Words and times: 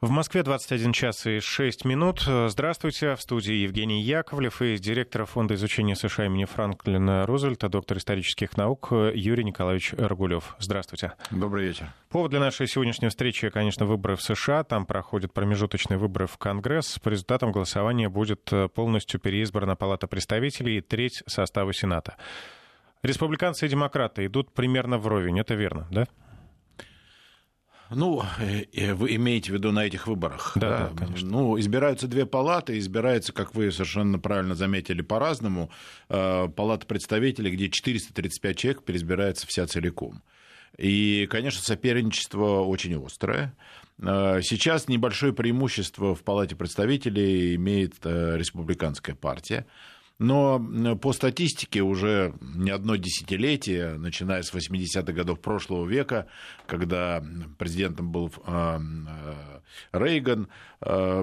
В 0.00 0.10
Москве 0.10 0.44
21 0.44 0.92
час 0.92 1.26
и 1.26 1.40
6 1.40 1.84
минут. 1.84 2.20
Здравствуйте. 2.20 3.16
В 3.16 3.20
студии 3.20 3.54
Евгений 3.54 4.00
Яковлев 4.00 4.62
и 4.62 4.78
директор 4.78 5.24
Фонда 5.24 5.54
изучения 5.54 5.96
США 5.96 6.26
имени 6.26 6.44
Франклина 6.44 7.26
Рузвельта, 7.26 7.68
доктор 7.68 7.98
исторических 7.98 8.56
наук 8.56 8.92
Юрий 8.92 9.42
Николаевич 9.42 9.94
Рогулев. 9.98 10.54
Здравствуйте. 10.60 11.14
Добрый 11.32 11.66
вечер. 11.66 11.88
Повод 12.10 12.30
для 12.30 12.38
нашей 12.38 12.68
сегодняшней 12.68 13.08
встречи, 13.08 13.50
конечно, 13.50 13.86
выборы 13.86 14.14
в 14.14 14.22
США. 14.22 14.62
Там 14.62 14.86
проходят 14.86 15.34
промежуточные 15.34 15.98
выборы 15.98 16.28
в 16.28 16.38
Конгресс. 16.38 17.00
По 17.00 17.08
результатам 17.08 17.50
голосования 17.50 18.08
будет 18.08 18.52
полностью 18.76 19.18
переизбрана 19.18 19.74
Палата 19.74 20.06
представителей 20.06 20.78
и 20.78 20.80
треть 20.80 21.24
состава 21.26 21.74
Сената. 21.74 22.14
Республиканцы 23.02 23.66
и 23.66 23.68
демократы 23.68 24.26
идут 24.26 24.54
примерно 24.54 24.98
вровень. 24.98 25.40
Это 25.40 25.54
верно, 25.54 25.88
да? 25.90 26.06
Ну, 27.90 28.22
вы 28.38 29.14
имеете 29.16 29.50
в 29.50 29.54
виду 29.54 29.72
на 29.72 29.86
этих 29.86 30.06
выборах? 30.06 30.52
Да, 30.56 30.90
да, 30.90 31.06
конечно. 31.06 31.28
Ну, 31.30 31.58
избираются 31.58 32.06
две 32.06 32.26
палаты, 32.26 32.78
избирается, 32.78 33.32
как 33.32 33.54
вы 33.54 33.72
совершенно 33.72 34.18
правильно 34.18 34.54
заметили, 34.54 35.02
по-разному. 35.02 35.70
Палата 36.08 36.86
представителей, 36.86 37.50
где 37.50 37.70
435 37.70 38.56
человек, 38.56 38.82
переизбирается 38.82 39.46
вся 39.46 39.66
целиком. 39.66 40.22
И, 40.76 41.26
конечно, 41.30 41.62
соперничество 41.62 42.60
очень 42.60 43.02
острое. 43.04 43.56
Сейчас 43.98 44.86
небольшое 44.86 45.32
преимущество 45.32 46.14
в 46.14 46.22
Палате 46.22 46.54
представителей 46.56 47.56
имеет 47.56 47.94
республиканская 48.04 49.16
партия. 49.16 49.66
Но 50.18 50.96
по 51.00 51.12
статистике 51.12 51.82
уже 51.82 52.34
не 52.40 52.72
одно 52.72 52.96
десятилетие, 52.96 53.98
начиная 53.98 54.42
с 54.42 54.52
80-х 54.52 55.12
годов 55.12 55.40
прошлого 55.40 55.86
века, 55.86 56.26
когда 56.66 57.22
президентом 57.56 58.10
был 58.10 58.32
а, 58.44 58.80
а, 58.80 59.62
Рейган, 59.92 60.48
а, 60.80 61.22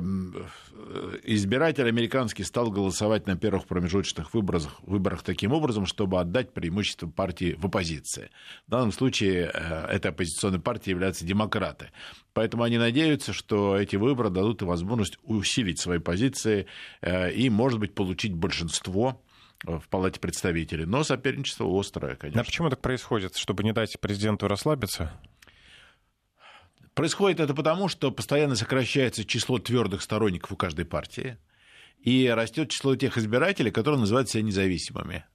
избиратель 1.23 1.89
американский 1.89 2.43
стал 2.43 2.71
голосовать 2.71 3.27
на 3.27 3.35
первых 3.35 3.67
промежуточных 3.67 4.33
выборах, 4.33 4.79
выборах 4.83 5.23
таким 5.23 5.51
образом, 5.51 5.85
чтобы 5.85 6.21
отдать 6.21 6.53
преимущество 6.53 7.09
партии 7.09 7.57
в 7.59 7.65
оппозиции. 7.65 8.29
В 8.67 8.71
данном 8.71 8.93
случае 8.93 9.51
этой 9.89 10.11
оппозиционной 10.11 10.61
партией 10.61 10.93
являются 10.93 11.25
демократы. 11.25 11.89
Поэтому 12.33 12.63
они 12.63 12.77
надеются, 12.77 13.33
что 13.33 13.77
эти 13.77 13.95
выборы 13.95 14.29
дадут 14.29 14.61
им 14.61 14.67
возможность 14.67 15.17
усилить 15.23 15.79
свои 15.79 15.99
позиции 15.99 16.67
и, 17.01 17.49
может 17.49 17.79
быть, 17.79 17.95
получить 17.95 18.33
большинство 18.33 18.84
в 18.87 19.87
Палате 19.89 20.19
представителей. 20.19 20.85
Но 20.85 21.03
соперничество 21.03 21.67
острое, 21.67 22.15
конечно. 22.15 22.41
А 22.41 22.43
почему 22.43 22.69
так 22.69 22.81
происходит? 22.81 23.35
Чтобы 23.35 23.63
не 23.63 23.73
дать 23.73 23.99
президенту 23.99 24.47
расслабиться? 24.47 25.11
Происходит 26.93 27.39
это 27.41 27.53
потому, 27.53 27.89
что 27.89 28.11
постоянно 28.11 28.55
сокращается 28.55 29.25
число 29.25 29.59
твердых 29.59 30.01
сторонников 30.01 30.51
у 30.51 30.55
каждой 30.55 30.85
партии, 30.85 31.37
и 31.99 32.29
растет 32.29 32.69
число 32.69 32.95
тех 32.95 33.17
избирателей, 33.17 33.71
которые 33.71 33.99
называют 33.99 34.29
себя 34.29 34.43
независимыми. 34.43 35.25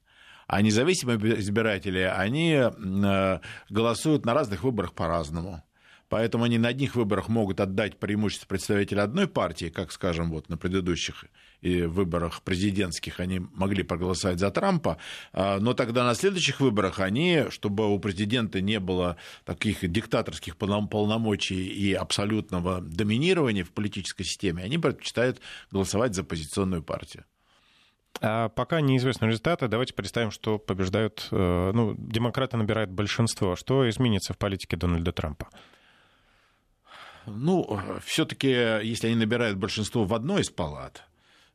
А 0.46 0.62
независимые 0.62 1.40
избиратели, 1.40 1.98
они 1.98 2.52
э, 2.54 3.40
голосуют 3.68 4.24
на 4.24 4.34
разных 4.34 4.62
выборах 4.62 4.94
по-разному. 4.94 5.62
Поэтому 6.08 6.44
они 6.44 6.58
на 6.58 6.68
одних 6.68 6.96
выборах 6.96 7.28
могут 7.28 7.60
отдать 7.60 7.98
преимущество 7.98 8.48
представителя 8.48 9.02
одной 9.02 9.28
партии, 9.28 9.66
как, 9.66 9.92
скажем, 9.92 10.30
вот 10.30 10.48
на 10.48 10.56
предыдущих 10.56 11.24
выборах 11.62 12.42
президентских 12.42 13.20
они 13.20 13.40
могли 13.54 13.82
проголосовать 13.82 14.38
за 14.38 14.50
Трампа, 14.50 14.98
а, 15.32 15.58
но 15.58 15.74
тогда 15.74 16.04
на 16.04 16.14
следующих 16.14 16.60
выборах 16.60 17.00
они, 17.00 17.44
чтобы 17.50 17.92
у 17.92 17.98
президента 17.98 18.60
не 18.60 18.80
было 18.80 19.16
таких 19.44 19.88
диктаторских 19.90 20.56
полномочий 20.56 21.66
и 21.66 21.92
абсолютного 21.92 22.80
доминирования 22.80 23.64
в 23.64 23.70
политической 23.70 24.24
системе, 24.24 24.64
они 24.64 24.78
предпочитают 24.78 25.40
голосовать 25.70 26.14
за 26.14 26.22
оппозиционную 26.22 26.82
партию. 26.82 27.24
А 28.20 28.48
пока 28.48 28.80
неизвестны 28.80 29.26
результаты. 29.26 29.68
Давайте 29.68 29.94
представим, 29.94 30.30
что 30.30 30.58
побеждают, 30.58 31.28
э, 31.30 31.70
ну, 31.72 31.94
демократы 31.96 32.56
набирают 32.56 32.90
большинство. 32.90 33.56
Что 33.56 33.88
изменится 33.88 34.34
в 34.34 34.38
политике 34.38 34.76
Дональда 34.76 35.12
Трампа? 35.12 35.48
Ну, 37.26 37.80
все-таки, 38.04 38.48
если 38.48 39.06
они 39.06 39.16
набирают 39.16 39.58
большинство 39.58 40.04
в 40.04 40.14
одной 40.14 40.42
из 40.42 40.50
палат, 40.50 41.04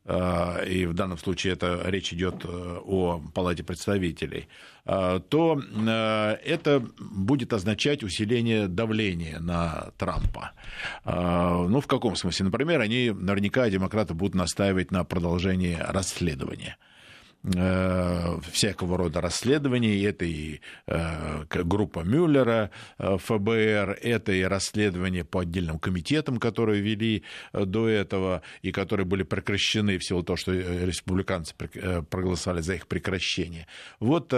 и 0.08 0.86
в 0.86 0.94
данном 0.94 1.18
случае 1.18 1.54
это 1.54 1.80
речь 1.84 2.12
идет 2.12 2.44
э, 2.44 2.78
о 2.84 3.20
Палате 3.34 3.64
представителей, 3.64 4.48
э, 4.84 5.20
то 5.28 5.60
это 6.44 6.84
будет 6.98 7.52
означать 7.52 8.04
усиление 8.04 8.68
давления 8.68 9.40
на 9.40 9.90
Трампа. 9.98 10.52
Ну, 11.04 11.80
в 11.80 11.86
каком 11.86 12.14
смысле? 12.16 12.46
Например, 12.46 12.80
они, 12.80 13.10
наверняка, 13.10 13.68
демократы 13.68 14.14
будут 14.14 14.34
настаивать 14.34 14.90
на 14.90 15.04
продолжении 15.04 15.76
расследования. 15.78 16.76
Э, 17.54 18.38
всякого 18.50 18.96
рода 18.96 19.20
расследований. 19.20 20.02
Это 20.02 20.24
и 20.24 20.60
э, 20.88 21.44
группа 21.48 22.00
Мюллера, 22.00 22.70
э, 22.98 23.18
ФБР, 23.18 23.98
это 24.02 24.32
и 24.32 24.42
расследования 24.42 25.24
по 25.24 25.40
отдельным 25.40 25.78
комитетам, 25.78 26.38
которые 26.38 26.80
вели 26.80 27.22
до 27.52 27.88
этого 27.88 28.42
и 28.62 28.72
которые 28.72 29.06
были 29.06 29.22
прекращены 29.22 29.98
в 29.98 30.04
силу 30.04 30.24
того, 30.24 30.36
что 30.36 30.52
республиканцы 30.52 31.54
проголосовали 32.10 32.62
за 32.62 32.74
их 32.74 32.88
прекращение. 32.88 33.66
Вот 34.00 34.30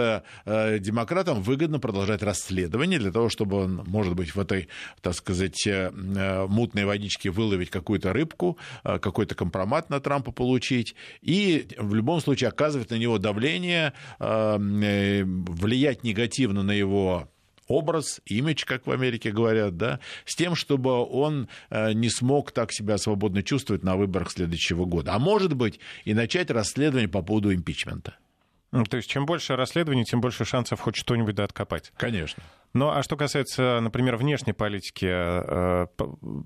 демократам 0.43 1.41
выгодно 1.41 1.79
продолжать 1.79 2.21
расследование 2.21 2.99
для 2.99 3.11
того, 3.11 3.29
чтобы 3.29 3.57
он, 3.57 3.83
может 3.87 4.15
быть, 4.15 4.35
в 4.35 4.39
этой, 4.39 4.67
так 5.01 5.15
сказать, 5.15 5.67
мутной 5.91 6.85
водичке 6.85 7.31
выловить 7.31 7.69
какую-то 7.69 8.13
рыбку, 8.13 8.57
какой-то 8.83 9.35
компромат 9.35 9.89
на 9.89 9.99
Трампа 9.99 10.31
получить 10.31 10.95
и 11.21 11.67
в 11.77 11.93
любом 11.93 12.21
случае 12.21 12.49
оказывать 12.49 12.88
на 12.89 12.95
него 12.95 13.17
давление, 13.17 13.93
эм, 14.19 14.81
э, 14.81 15.23
влиять 15.23 16.03
негативно 16.03 16.63
на 16.63 16.71
его 16.71 17.29
образ, 17.69 18.19
имидж, 18.25 18.65
как 18.65 18.87
в 18.87 18.91
Америке 18.91 19.31
говорят, 19.31 19.77
да, 19.77 19.99
с 20.25 20.35
тем, 20.35 20.55
чтобы 20.55 20.91
он 21.05 21.47
э, 21.69 21.93
не 21.93 22.09
смог 22.09 22.51
так 22.51 22.73
себя 22.73 22.97
свободно 22.97 23.43
чувствовать 23.43 23.83
на 23.83 23.95
выборах 23.95 24.31
следующего 24.31 24.85
года. 24.85 25.13
А 25.13 25.19
может 25.19 25.53
быть, 25.53 25.79
и 26.03 26.13
начать 26.13 26.51
расследование 26.51 27.07
по 27.07 27.21
поводу 27.21 27.53
импичмента. 27.53 28.17
Ну, 28.71 28.83
то 28.83 28.97
есть, 28.97 29.09
чем 29.09 29.25
больше 29.25 29.55
расследований, 29.55 30.03
тем 30.03 30.21
больше 30.21 30.45
шансов 30.45 30.79
хоть 30.79 30.95
что-нибудь 30.95 31.35
да 31.35 31.43
откопать. 31.43 31.91
Конечно. 31.97 32.43
Ну, 32.73 32.89
а 32.89 33.01
что 33.01 33.17
касается, 33.17 33.79
например, 33.81 34.15
внешней 34.15 34.53
политики, 34.53 35.07
э, 35.09 35.87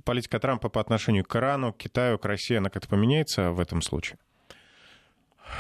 политика 0.06 0.40
Трампа 0.40 0.70
по 0.70 0.80
отношению 0.80 1.26
к 1.26 1.36
Ирану, 1.36 1.74
к 1.74 1.78
Китаю, 1.78 2.18
к 2.18 2.26
России, 2.26 2.56
она 2.56 2.70
как-то 2.70 2.88
поменяется 2.88 3.52
в 3.52 3.60
этом 3.60 3.82
случае? 3.82 4.20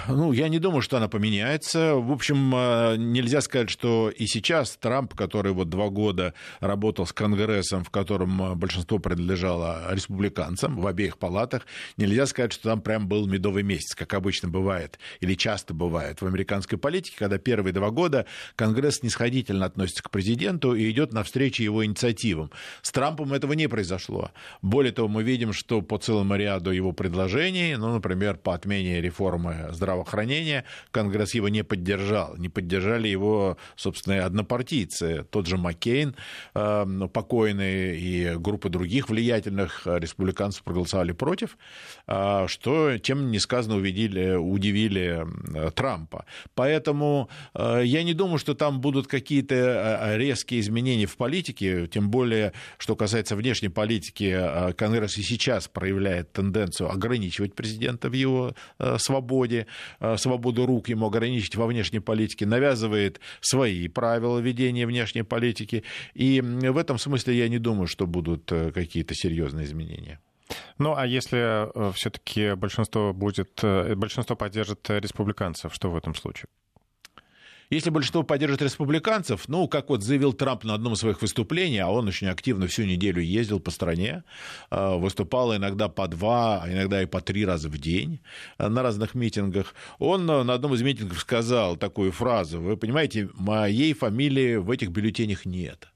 Ну, 0.07 0.33
я 0.33 0.49
не 0.49 0.59
думаю, 0.59 0.81
что 0.81 0.97
она 0.97 1.07
поменяется. 1.07 1.95
В 1.95 2.11
общем, 2.11 2.53
э, 2.53 2.95
нельзя 2.97 3.41
сказать, 3.41 3.69
что 3.69 4.09
и 4.09 4.27
сейчас 4.27 4.75
Трамп, 4.75 5.13
который 5.13 5.53
вот 5.53 5.69
два 5.69 5.89
года 5.89 6.33
работал 6.59 7.05
с 7.05 7.13
Конгрессом, 7.13 7.83
в 7.83 7.89
котором 7.89 8.41
э, 8.43 8.55
большинство 8.55 8.99
принадлежало 8.99 9.83
республиканцам 9.91 10.79
в 10.79 10.87
обеих 10.87 11.17
палатах, 11.17 11.65
нельзя 11.95 12.25
сказать, 12.25 12.51
что 12.51 12.69
там 12.69 12.81
прям 12.81 13.07
был 13.07 13.27
медовый 13.27 13.63
месяц, 13.63 13.95
как 13.95 14.13
обычно 14.13 14.49
бывает, 14.49 14.99
или 15.21 15.35
часто 15.35 15.73
бывает 15.73 16.21
в 16.21 16.25
американской 16.25 16.77
политике, 16.77 17.15
когда 17.17 17.37
первые 17.37 17.73
два 17.73 17.89
года 17.89 18.25
Конгресс 18.55 18.97
снисходительно 18.97 19.65
относится 19.65 20.03
к 20.03 20.11
президенту 20.11 20.75
и 20.75 20.89
идет 20.91 21.13
навстречу 21.13 21.63
его 21.63 21.85
инициативам. 21.85 22.51
С 22.81 22.91
Трампом 22.91 23.31
этого 23.33 23.53
не 23.53 23.67
произошло. 23.67 24.31
Более 24.61 24.91
того, 24.91 25.07
мы 25.07 25.23
видим, 25.23 25.53
что 25.53 25.81
по 25.81 25.97
целому 25.97 26.35
ряду 26.35 26.71
его 26.71 26.91
предложений, 26.91 27.77
ну, 27.77 27.93
например, 27.93 28.35
по 28.35 28.53
отмене 28.53 29.01
реформы 29.01 29.69
здравоохранения, 29.83 30.63
Конгресс 30.91 31.33
его 31.33 31.49
не 31.49 31.63
поддержал. 31.63 32.35
Не 32.37 32.49
поддержали 32.49 33.07
его, 33.09 33.57
собственно, 33.75 34.25
однопартийцы. 34.25 35.25
Тот 35.29 35.45
же 35.45 35.57
Маккейн, 35.57 36.15
э, 36.55 37.07
покойный, 37.11 37.99
и 37.99 38.35
группа 38.37 38.69
других 38.69 39.09
влиятельных 39.09 39.81
республиканцев 39.85 40.63
проголосовали 40.63 41.11
против, 41.11 41.57
э, 42.07 42.45
что, 42.47 42.97
чем 42.97 43.31
несказанно 43.31 43.75
увидели, 43.75 44.35
удивили 44.35 45.25
э, 45.53 45.71
Трампа. 45.71 46.25
Поэтому 46.55 47.29
я 47.53 48.03
не 48.03 48.13
думаю, 48.13 48.37
что 48.37 48.53
там 48.53 48.79
будут 48.79 49.07
какие-то 49.07 50.13
резкие 50.15 50.59
изменения 50.59 51.05
в 51.05 51.17
политике, 51.17 51.87
тем 51.87 52.09
более, 52.09 52.53
что 52.77 52.95
касается 52.95 53.35
внешней 53.35 53.69
политики, 53.69 54.73
Конгресс 54.77 55.17
и 55.17 55.23
сейчас 55.23 55.67
проявляет 55.67 56.31
тенденцию 56.31 56.91
ограничивать 56.91 57.55
президента 57.55 58.09
в 58.09 58.13
его 58.13 58.53
свободе. 58.97 59.62
Э, 59.99 60.17
свободу 60.17 60.65
рук 60.65 60.89
ему 60.89 61.07
ограничить 61.07 61.55
во 61.55 61.67
внешней 61.67 61.99
политике, 61.99 62.45
навязывает 62.45 63.19
свои 63.41 63.87
правила 63.87 64.39
ведения 64.39 64.85
внешней 64.85 65.23
политики. 65.23 65.83
И 66.13 66.41
в 66.41 66.77
этом 66.77 66.97
смысле 66.97 67.37
я 67.37 67.49
не 67.49 67.59
думаю, 67.59 67.87
что 67.87 68.07
будут 68.07 68.51
э, 68.51 68.71
какие-то 68.71 69.13
серьезные 69.15 69.65
изменения. 69.65 70.19
Ну, 70.77 70.95
а 70.95 71.05
если 71.07 71.39
э, 71.39 71.91
все-таки 71.93 72.55
большинство 72.55 73.13
будет, 73.13 73.61
большинство 73.95 74.35
поддержит 74.35 74.89
республиканцев, 74.89 75.73
что 75.73 75.89
в 75.89 75.95
этом 75.95 76.15
случае? 76.15 76.47
Если 77.69 77.89
большинство 77.89 78.23
поддержит 78.23 78.61
республиканцев, 78.61 79.47
ну, 79.47 79.67
как 79.67 79.89
вот 79.89 80.03
заявил 80.03 80.33
Трамп 80.33 80.63
на 80.63 80.73
одном 80.73 80.93
из 80.93 80.99
своих 80.99 81.21
выступлений, 81.21 81.79
а 81.79 81.89
он 81.89 82.07
очень 82.07 82.27
активно 82.27 82.67
всю 82.67 82.83
неделю 82.83 83.21
ездил 83.21 83.59
по 83.59 83.71
стране, 83.71 84.23
э, 84.69 84.95
выступал 84.97 85.55
иногда 85.55 85.87
по 85.87 86.07
два, 86.07 86.61
а 86.63 86.71
иногда 86.71 87.01
и 87.01 87.05
по 87.05 87.21
три 87.21 87.45
раза 87.45 87.69
в 87.69 87.77
день 87.77 88.19
э, 88.57 88.67
на 88.67 88.83
разных 88.83 89.15
митингах, 89.15 89.73
он 89.99 90.29
э, 90.29 90.43
на 90.43 90.53
одном 90.53 90.73
из 90.73 90.81
митингов 90.81 91.19
сказал 91.19 91.77
такую 91.77 92.11
фразу, 92.11 92.59
вы 92.59 92.77
понимаете, 92.77 93.29
моей 93.33 93.93
фамилии 93.93 94.57
в 94.57 94.69
этих 94.69 94.89
бюллетенях 94.89 95.45
нет 95.45 95.92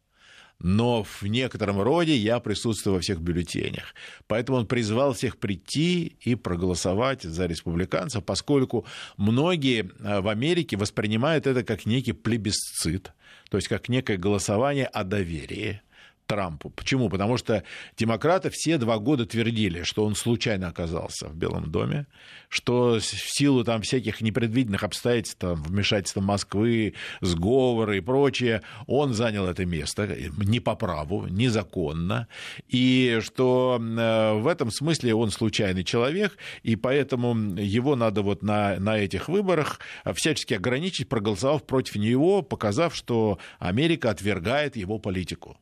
но 0.60 1.04
в 1.04 1.24
некотором 1.24 1.82
роде 1.82 2.16
я 2.16 2.40
присутствую 2.40 2.96
во 2.96 3.02
всех 3.02 3.22
бюллетенях. 3.22 3.94
Поэтому 4.28 4.60
он 4.60 4.68
призвал 4.68 5.14
всех 5.14 5.38
прийти 5.38 6.18
и 6.22 6.36
проголосовать 6.36 7.24
за 7.24 7.46
республиканцев, 7.46 8.24
поскольку 8.24 8.86
многие 9.18 9.90
э, 10.00 10.22
в 10.22 10.28
Америке 10.28 10.78
воспринимают 10.78 11.48
это 11.48 11.64
как 11.64 11.86
некий 11.86 12.14
плебисцит, 12.14 13.12
то 13.50 13.58
есть 13.58 13.68
как 13.68 13.90
некое 13.90 14.18
голосование 14.18 14.88
о 14.88 15.04
доверии. 15.04 15.82
Трампу. 16.28 16.70
Почему? 16.70 17.10
Потому 17.10 17.38
что 17.38 17.64
демократы 17.98 18.50
все 18.52 18.78
два 18.78 19.00
года 19.00 19.26
твердили, 19.26 19.84
что 19.84 20.06
он 20.06 20.14
случайно 20.14 20.68
оказался 20.68 21.28
в 21.30 21.36
Белом 21.36 21.72
доме, 21.72 22.06
что 22.50 23.00
в 23.00 23.02
силу 23.02 23.64
там 23.64 23.82
всяких 23.82 24.22
непредвиденных 24.22 24.84
обстоятельств, 24.84 25.40
там, 25.40 25.64
вмешательства 25.64 26.22
Москвы, 26.22 26.94
сговоры 27.22 27.98
и 27.98 28.02
прочее, 28.02 28.62
он 28.88 29.14
занял 29.14 29.48
это 29.48 29.66
место 29.66 30.18
не 30.38 30.60
по 30.60 30.76
праву, 30.76 31.28
незаконно, 31.28 32.28
и 32.68 33.20
что 33.22 33.80
э, 33.80 34.34
в 34.34 34.48
этом 34.48 34.70
смысле 34.70 35.16
он 35.16 35.32
случайный 35.32 35.86
человек, 35.86 36.38
и 36.62 36.76
поэтому 36.76 37.36
его 37.58 37.96
надо 37.96 38.22
вот 38.22 38.44
на, 38.44 38.78
на 38.80 38.98
этих 38.98 39.30
выборах 39.30 39.80
всячески 40.14 40.54
ограничить, 40.54 41.08
проголосовав 41.08 41.64
против 41.64 41.96
него, 41.96 42.42
показав, 42.42 42.94
что 42.96 43.40
Америка 43.60 44.10
отвергает 44.10 44.76
его 44.76 45.00
политику. 45.00 45.58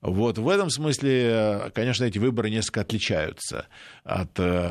Вот 0.00 0.38
в 0.38 0.48
этом 0.48 0.70
смысле, 0.70 1.70
конечно, 1.74 2.04
эти 2.04 2.18
выборы 2.18 2.50
несколько 2.50 2.80
отличаются 2.80 3.66
от 4.04 4.38
э, 4.38 4.70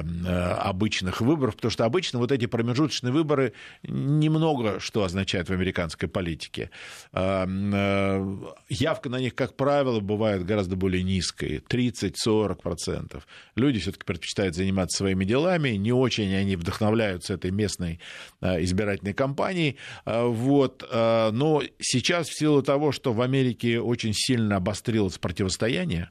обычных 0.59 1.21
выборов, 1.21 1.55
потому 1.55 1.71
что 1.71 1.85
обычно 1.85 2.19
вот 2.19 2.31
эти 2.31 2.47
промежуточные 2.47 3.13
выборы 3.13 3.53
немного 3.83 4.79
что 4.79 5.03
означают 5.03 5.49
в 5.49 5.53
американской 5.53 6.09
политике. 6.09 6.71
Э, 7.13 7.45
э, 7.47 8.35
явка 8.69 9.09
на 9.09 9.19
них, 9.19 9.35
как 9.35 9.55
правило, 9.55 9.99
бывает 9.99 10.45
гораздо 10.45 10.75
более 10.75 11.03
низкой, 11.03 11.61
30-40%. 11.69 13.21
Люди 13.55 13.79
все-таки 13.79 14.05
предпочитают 14.05 14.55
заниматься 14.55 14.97
своими 14.97 15.25
делами, 15.25 15.69
не 15.69 15.91
очень 15.91 16.33
они 16.33 16.55
вдохновляются 16.55 17.35
этой 17.35 17.51
местной 17.51 17.99
избирательной 18.41 19.13
кампанией. 19.13 19.77
Вот. 20.05 20.87
Но 20.91 21.61
сейчас 21.79 22.27
в 22.27 22.37
силу 22.37 22.61
того, 22.61 22.91
что 22.91 23.13
в 23.13 23.21
Америке 23.21 23.79
очень 23.79 24.13
сильно 24.13 24.57
обострилось 24.57 24.96
обострилось 24.97 25.17
противостояние. 25.17 26.09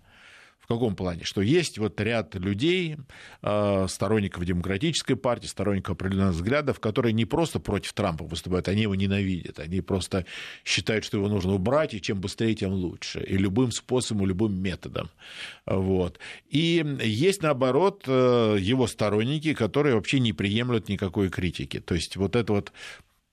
В 0.59 0.69
каком 0.69 0.97
плане? 0.97 1.23
Что 1.23 1.43
есть 1.43 1.79
вот 1.79 2.01
ряд 2.01 2.35
людей, 2.35 2.97
э, 3.43 3.87
сторонников 3.89 4.45
демократической 4.45 5.15
партии, 5.15 5.47
сторонников 5.47 5.95
определенных 5.95 6.35
взглядов, 6.35 6.81
которые 6.81 7.13
не 7.13 7.25
просто 7.25 7.61
против 7.61 7.93
Трампа 7.93 8.25
выступают, 8.25 8.67
они 8.67 8.83
его 8.83 8.97
ненавидят. 8.97 9.61
Они 9.61 9.81
просто 9.81 10.25
считают, 10.65 11.05
что 11.05 11.19
его 11.19 11.29
нужно 11.29 11.55
убрать, 11.55 11.95
и 11.95 12.01
чем 12.01 12.21
быстрее, 12.21 12.57
тем 12.57 12.73
лучше. 12.73 13.21
И 13.21 13.39
любым 13.39 13.71
способом, 13.71 14.27
любым 14.27 14.61
методом. 14.61 15.09
Вот. 15.67 16.19
И 16.51 16.85
есть, 17.01 17.43
наоборот, 17.43 18.03
э, 18.09 18.57
его 18.59 18.89
сторонники, 18.89 19.55
которые 19.55 19.95
вообще 19.95 20.19
не 20.19 20.33
приемлют 20.33 20.89
никакой 20.89 21.29
критики. 21.29 21.79
То 21.79 21.95
есть 21.95 22.17
вот 22.17 22.35
это 22.35 22.53
вот 22.53 22.73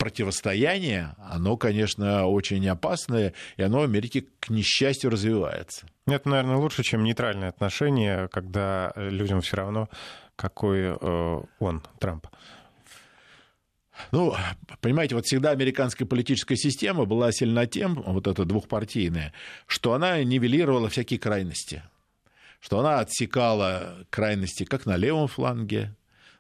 противостояние, 0.04 1.16
оно, 1.18 1.56
конечно, 1.56 2.28
очень 2.28 2.68
опасное, 2.68 3.34
и 3.56 3.64
оно 3.64 3.80
в 3.80 3.84
Америке, 3.84 4.26
к 4.42 4.50
несчастью, 4.50 5.10
развивается. 5.10 5.88
Это, 6.06 6.28
наверное, 6.28 6.58
лучше, 6.58 6.84
чем 6.84 7.06
нейтральное 7.06 7.48
отношение, 7.48 8.28
когда 8.28 8.92
людям 8.98 9.40
все 9.40 9.56
равно, 9.56 9.88
какой 10.36 10.98
э, 11.00 11.42
он, 11.60 11.84
Трамп. 12.02 12.28
Ну, 14.12 14.36
понимаете, 14.82 15.16
вот 15.16 15.26
всегда 15.26 15.52
американская 15.52 16.06
политическая 16.06 16.58
система 16.58 17.06
была 17.06 17.32
сильна 17.32 17.66
тем, 17.66 18.04
вот 18.06 18.28
эта 18.28 18.44
двухпартийная, 18.44 19.32
что 19.68 19.94
она 19.94 20.22
нивелировала 20.22 20.90
всякие 20.90 21.18
крайности. 21.18 21.82
Что 22.60 22.80
она 22.80 23.00
отсекала 23.00 24.06
крайности 24.10 24.66
как 24.66 24.86
на 24.86 24.98
левом 24.98 25.30
фланге, 25.30 25.96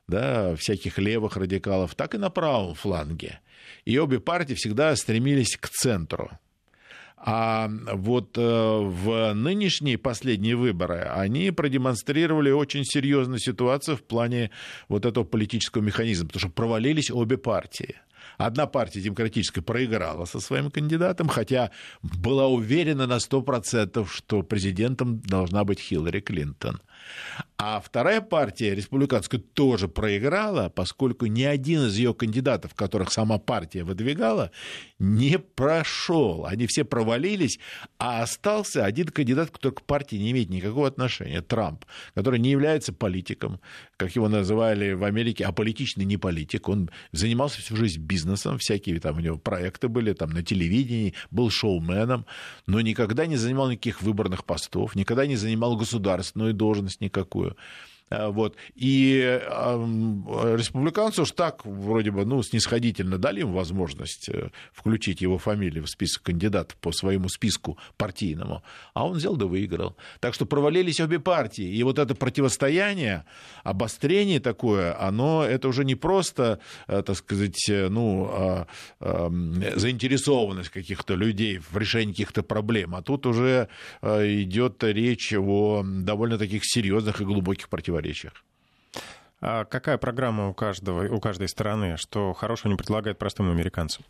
да, 0.07 0.54
всяких 0.57 0.98
левых 0.98 1.38
радикалов, 1.38 1.95
так 1.95 2.13
и 2.16 2.18
на 2.18 2.30
правом 2.30 2.75
фланге. 2.75 3.39
И 3.86 3.98
обе 3.98 4.19
партии 4.19 4.54
всегда 4.54 4.95
стремились 4.95 5.57
к 5.57 5.69
центру. 5.69 6.31
А 7.25 7.69
вот 7.94 8.38
э, 8.38 8.42
в 8.42 9.33
нынешние 9.33 9.98
последние 9.98 10.57
выборы 10.57 11.10
они 11.15 11.51
продемонстрировали 11.51 12.51
очень 12.51 12.83
серьезную 12.83 13.39
ситуацию 13.39 13.95
в 13.95 14.04
плане 14.04 14.51
вот 14.89 15.06
этого 15.06 15.24
политического 15.24 15.81
механизма, 15.81 16.27
потому 16.27 16.39
что 16.42 16.50
провалились 16.50 17.10
обе 17.10 17.38
партии. 17.38 17.95
Одна 18.38 18.65
партия 18.65 19.00
демократическая 19.00 19.62
проиграла 19.62 20.25
со 20.25 20.42
своим 20.42 20.69
кандидатом, 20.69 21.30
хотя 21.30 21.71
была 22.01 22.48
уверена 22.48 23.07
на 23.07 23.18
100%, 23.18 24.06
что 24.09 24.44
президентом 24.44 25.21
должна 25.21 25.63
быть 25.63 25.80
Хиллари 25.80 26.19
Клинтон. 26.19 26.81
А 27.58 27.80
вторая 27.80 28.20
партия, 28.20 28.76
республиканская, 28.76 29.40
тоже 29.40 29.88
проиграла, 29.88 30.68
поскольку 30.68 31.28
ни 31.28 31.44
один 31.44 31.88
из 31.88 31.96
ее 31.96 32.14
кандидатов, 32.14 32.76
которых 32.76 33.12
сама 33.12 33.38
партия 33.38 33.86
выдвигала, 33.86 34.52
не 35.00 35.40
прошел. 35.40 36.46
Они 36.46 36.68
все 36.68 36.84
провалились, 36.84 37.60
а 37.98 38.24
остался 38.24 38.84
один 38.84 39.08
кандидат, 39.08 39.52
который 39.52 39.76
к 39.76 39.82
партии 39.84 40.18
не 40.18 40.32
имеет 40.32 40.50
никакого 40.50 40.88
отношения, 40.88 41.42
Трамп, 41.42 41.86
который 42.16 42.40
не 42.40 42.52
является 42.52 42.92
политиком, 42.92 43.62
как 43.96 44.16
его 44.16 44.28
называли 44.28 44.92
в 44.92 45.06
Америке, 45.06 45.46
аполитичный 45.46 46.04
не 46.04 46.18
политик. 46.18 46.68
Он 46.68 46.90
занимался 47.14 47.62
всю 47.62 47.78
жизнь 47.78 48.02
бизнесом, 48.02 48.58
всякие 48.58 49.00
там 49.00 49.18
у 49.18 49.20
него 49.22 49.38
проекты 49.38 49.88
были 49.88 50.12
там 50.12 50.32
на 50.32 50.44
телевидении, 50.44 51.14
был 51.32 51.50
шоуменом, 51.50 52.26
но 52.68 52.82
никогда 52.82 53.26
не 53.26 53.38
занимал 53.38 53.70
никаких 53.70 54.02
выборных 54.02 54.44
постов, 54.44 54.96
никогда 54.96 55.26
не 55.26 55.38
занимал 55.38 55.78
государственную 55.78 56.54
должность 56.54 56.93
никакую. 57.01 57.56
Э, 58.10 58.28
вот. 58.30 58.56
И 58.76 59.42
республиканцы 60.56 61.22
уж 61.22 61.32
так 61.32 61.66
вроде 61.66 62.12
бы 62.12 62.26
ну, 62.26 62.42
снисходительно 62.44 63.18
дали 63.18 63.42
им 63.42 63.54
возможность 63.54 64.30
э, 64.30 64.50
включить 64.72 65.22
его 65.22 65.38
фамилию 65.38 65.84
в 65.86 65.90
список 65.90 66.24
кандидатов 66.24 66.78
по 66.78 66.92
своему 66.92 67.30
списку 67.30 67.78
партийному, 67.98 68.64
а 68.94 69.06
он 69.06 69.18
взял 69.18 69.36
да 69.36 69.46
выиграл. 69.46 69.96
Так 70.20 70.34
что 70.34 70.46
провалились 70.46 71.00
обе 71.00 71.20
партии. 71.20 71.66
И 71.66 71.84
вот 71.84 72.00
это 72.00 72.16
противостояние, 72.16 73.26
обострение 73.64 74.40
такое, 74.40 75.00
оно 75.00 75.44
это 75.44 75.68
уже 75.68 75.86
не 75.86 75.95
просто, 75.95 76.60
э, 76.88 77.02
так 77.04 77.16
сказать, 77.18 77.66
ну, 77.69 78.30
а, 78.31 78.68
заинтересованность 79.00 80.69
каких-то 80.69 81.16
людей 81.16 81.60
в 81.60 81.78
решении 81.78 82.12
каких-то 82.12 82.44
проблем, 82.44 82.95
а 82.95 83.02
тут 83.02 83.26
уже 83.26 83.68
идет 84.02 84.83
речь 84.83 85.33
о 85.33 85.83
довольно 85.83 86.38
таких 86.38 86.62
серьезных 86.64 87.22
и 87.22 87.26
глубоких 87.26 87.69
противоречиях 87.69 88.03
противоречиях. 88.04 88.33
А 89.45 89.66
какая 89.66 89.98
программа 89.98 90.50
у, 90.50 90.54
каждого, 90.54 91.14
у 91.14 91.19
каждой 91.19 91.50
страны, 91.50 91.98
что 91.98 92.33
хорошего 92.33 92.72
не 92.72 92.78
предлагает 92.78 93.18
простым 93.18 93.52
американцам? 93.52 94.06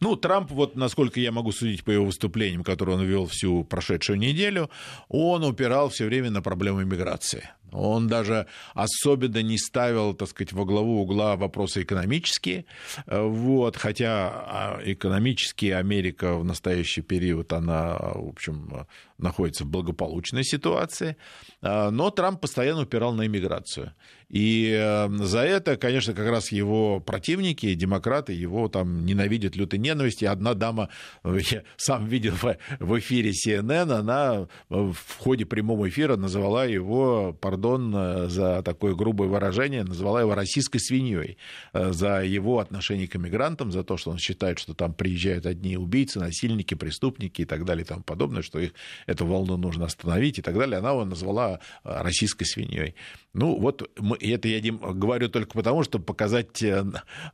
Ну, 0.00 0.16
Трамп, 0.16 0.50
вот 0.50 0.76
насколько 0.76 1.18
я 1.18 1.32
могу 1.32 1.50
судить 1.50 1.82
по 1.82 1.90
его 1.90 2.04
выступлениям, 2.04 2.62
которые 2.62 2.96
он 2.96 3.04
вел 3.04 3.26
всю 3.26 3.64
прошедшую 3.64 4.18
неделю, 4.18 4.68
он 5.08 5.44
упирал 5.44 5.88
все 5.88 6.04
время 6.04 6.30
на 6.30 6.42
проблему 6.42 6.82
иммиграции. 6.82 7.48
Он 7.76 8.08
даже 8.08 8.46
особенно 8.74 9.42
не 9.42 9.58
ставил, 9.58 10.14
так 10.14 10.28
сказать, 10.28 10.52
во 10.52 10.64
главу 10.64 11.02
угла 11.02 11.36
вопросы 11.36 11.82
экономические. 11.82 12.64
Вот, 13.06 13.76
хотя 13.76 14.28
а, 14.28 14.80
экономически 14.84 15.66
Америка 15.66 16.36
в 16.36 16.44
настоящий 16.44 17.02
период, 17.02 17.52
она, 17.52 17.96
в 17.96 18.28
общем, 18.28 18.86
находится 19.18 19.64
в 19.64 19.68
благополучной 19.68 20.44
ситуации. 20.44 21.16
Но 21.62 22.10
Трамп 22.10 22.40
постоянно 22.40 22.82
упирал 22.82 23.14
на 23.14 23.26
иммиграцию. 23.26 23.92
И 24.28 24.76
э, 24.76 25.08
за 25.08 25.40
это, 25.40 25.76
конечно, 25.76 26.12
как 26.12 26.28
раз 26.28 26.50
его 26.50 26.98
противники, 26.98 27.74
демократы, 27.74 28.32
его 28.32 28.68
там 28.68 29.04
ненавидят 29.04 29.54
лютой 29.54 29.78
ненависти. 29.78 30.24
Одна 30.24 30.54
дама, 30.54 30.88
я 31.24 31.62
сам 31.76 32.06
видел 32.06 32.34
в 32.80 32.98
эфире 32.98 33.30
CNN, 33.30 33.92
она 33.92 34.48
в 34.68 34.96
ходе 35.18 35.46
прямого 35.46 35.88
эфира 35.88 36.16
называла 36.16 36.66
его, 36.66 37.36
пардон, 37.40 37.65
пардон 37.66 37.94
э, 37.94 38.28
за 38.28 38.62
такое 38.62 38.94
грубое 38.94 39.28
выражение, 39.28 39.84
назвала 39.84 40.20
его 40.20 40.34
российской 40.34 40.78
свиньей 40.78 41.36
э, 41.72 41.92
за 41.92 42.22
его 42.22 42.58
отношение 42.58 43.08
к 43.08 43.16
иммигрантам, 43.16 43.72
за 43.72 43.82
то, 43.82 43.96
что 43.96 44.10
он 44.10 44.18
считает, 44.18 44.58
что 44.58 44.74
там 44.74 44.94
приезжают 44.94 45.46
одни 45.46 45.76
убийцы, 45.76 46.20
насильники, 46.20 46.74
преступники 46.74 47.42
и 47.42 47.44
так 47.44 47.64
далее 47.64 47.84
и 47.84 47.86
тому 47.86 48.02
подобное, 48.02 48.42
что 48.42 48.58
их 48.58 48.72
эту 49.06 49.26
волну 49.26 49.56
нужно 49.56 49.86
остановить 49.86 50.38
и 50.38 50.42
так 50.42 50.54
далее. 50.56 50.78
Она 50.78 50.90
его 50.90 51.04
назвала 51.04 51.60
российской 51.84 52.44
свиньей. 52.44 52.94
Ну, 53.32 53.58
вот 53.58 53.90
мы, 53.98 54.16
это 54.20 54.48
я 54.48 54.60
говорю 54.72 55.28
только 55.28 55.52
потому, 55.52 55.82
чтобы 55.82 56.04
показать 56.04 56.64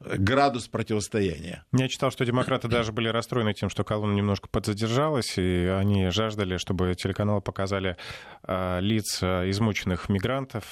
градус 0.01 0.67
противостояния. 0.67 1.65
Я 1.73 1.89
читал, 1.89 2.11
что 2.11 2.25
демократы 2.25 2.69
даже 2.69 2.93
были 2.93 3.09
расстроены 3.09 3.55
тем, 3.55 3.71
что 3.71 3.85
колонна 3.85 4.15
немножко 4.15 4.49
подзадержалась, 4.49 5.39
и 5.39 5.67
они 5.67 6.09
жаждали, 6.11 6.57
чтобы 6.57 6.95
телеканалы 6.95 7.41
показали 7.41 7.97
лиц 8.45 9.23
измученных 9.23 10.09
мигрантов, 10.09 10.22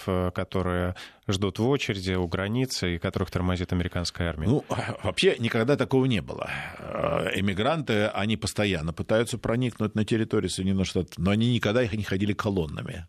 а, 0.06 0.30
которые 0.30 0.94
ждут 1.28 1.58
в 1.58 1.68
очереди 1.68 2.12
у 2.12 2.26
границы 2.26 2.96
и 2.96 2.98
которых 2.98 3.30
тормозит 3.30 3.72
американская 3.72 4.28
армия. 4.28 4.48
Ну, 4.48 4.64
вообще 5.02 5.36
никогда 5.38 5.76
такого 5.76 6.06
не 6.06 6.20
было. 6.20 6.48
А, 6.78 7.30
эмигранты, 7.34 8.06
они 8.06 8.36
постоянно 8.36 8.92
пытаются 8.92 9.38
проникнуть 9.38 9.94
на 9.94 10.04
территорию 10.04 10.50
Соединенных 10.50 10.86
Штатов, 10.86 11.18
но 11.18 11.30
они 11.30 11.52
никогда 11.52 11.82
их 11.82 11.92
не 11.92 12.04
ходили 12.04 12.32
колоннами. 12.32 13.06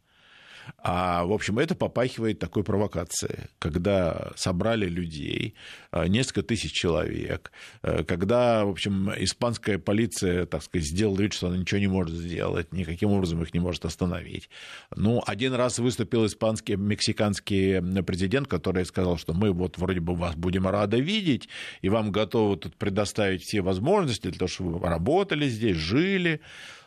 А, 0.77 1.25
в 1.25 1.31
общем, 1.31 1.59
это 1.59 1.75
попахивает 1.75 2.39
такой 2.39 2.63
провокацией, 2.63 3.49
когда 3.59 4.31
собрали 4.35 4.87
людей, 4.87 5.55
а, 5.91 6.07
несколько 6.07 6.43
тысяч 6.43 6.71
человек, 6.71 7.51
а, 7.81 8.03
когда, 8.03 8.65
в 8.65 8.69
общем, 8.69 9.11
испанская 9.17 9.77
полиция, 9.77 10.45
так 10.45 10.63
сказать, 10.63 10.87
сделала 10.87 11.21
вид, 11.21 11.33
что 11.33 11.47
она 11.47 11.57
ничего 11.57 11.79
не 11.79 11.87
может 11.87 12.15
сделать, 12.15 12.73
никаким 12.73 13.11
образом 13.11 13.41
их 13.43 13.53
не 13.53 13.59
может 13.59 13.85
остановить. 13.85 14.49
Ну, 14.95 15.21
один 15.25 15.53
раз 15.53 15.79
выступил 15.79 16.25
испанский, 16.25 16.75
мексиканский 16.75 17.81
президент, 18.03 18.47
который 18.47 18.85
сказал, 18.85 19.17
что 19.17 19.33
мы 19.33 19.51
вот 19.51 19.77
вроде 19.77 19.99
бы 19.99 20.15
вас 20.15 20.35
будем 20.35 20.67
рады 20.67 20.99
видеть, 20.99 21.47
и 21.81 21.89
вам 21.89 22.11
готовы 22.11 22.57
тут 22.57 22.75
предоставить 22.75 23.43
все 23.43 23.61
возможности 23.61 24.27
для 24.27 24.37
того, 24.37 24.47
чтобы 24.47 24.79
вы 24.79 24.87
работали 24.87 25.47
здесь, 25.47 25.77
жили 25.77 26.41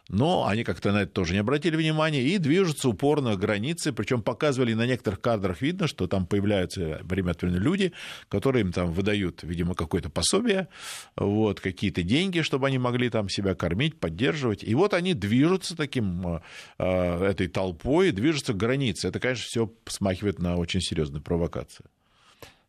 но 0.09 0.47
они 0.47 0.65
как-то 0.65 0.93
на 0.93 1.03
это 1.03 1.13
тоже 1.13 1.33
не 1.33 1.39
обратили 1.39 1.77
внимания 1.77 2.23
и 2.23 2.39
движутся 2.39 2.89
упорно 2.89 3.35
к 3.35 3.41
границе, 3.41 3.93
причем 3.93 4.23
показывали 4.23 4.75
на 4.75 4.87
некоторых 4.87 5.21
кадрах 5.21 5.63
видно, 5.63 5.87
что 5.87 6.07
там 6.07 6.27
появляются 6.27 7.01
время 7.03 7.31
от 7.31 7.43
времени 7.43 7.59
люди, 7.59 7.93
которые 8.29 8.63
им 8.63 8.73
там 8.73 8.93
выдают, 8.93 9.43
видимо, 9.43 9.75
какое-то 9.75 10.11
пособие, 10.11 10.69
вот, 11.17 11.61
какие-то 11.61 12.03
деньги, 12.03 12.43
чтобы 12.43 12.67
они 12.67 12.79
могли 12.79 13.09
там 13.09 13.29
себя 13.29 13.55
кормить, 13.55 13.99
поддерживать. 13.99 14.63
И 14.63 14.75
вот 14.75 14.95
они 14.95 15.15
движутся 15.15 15.77
таким, 15.77 16.41
э, 16.79 17.25
этой 17.25 17.49
толпой, 17.49 18.11
движутся 18.11 18.53
к 18.53 18.57
границе. 18.57 19.09
Это, 19.09 19.21
конечно, 19.21 19.45
все 19.45 19.73
смахивает 19.87 20.39
на 20.39 20.57
очень 20.57 20.81
серьезную 20.81 21.23
провокацию. 21.23 21.87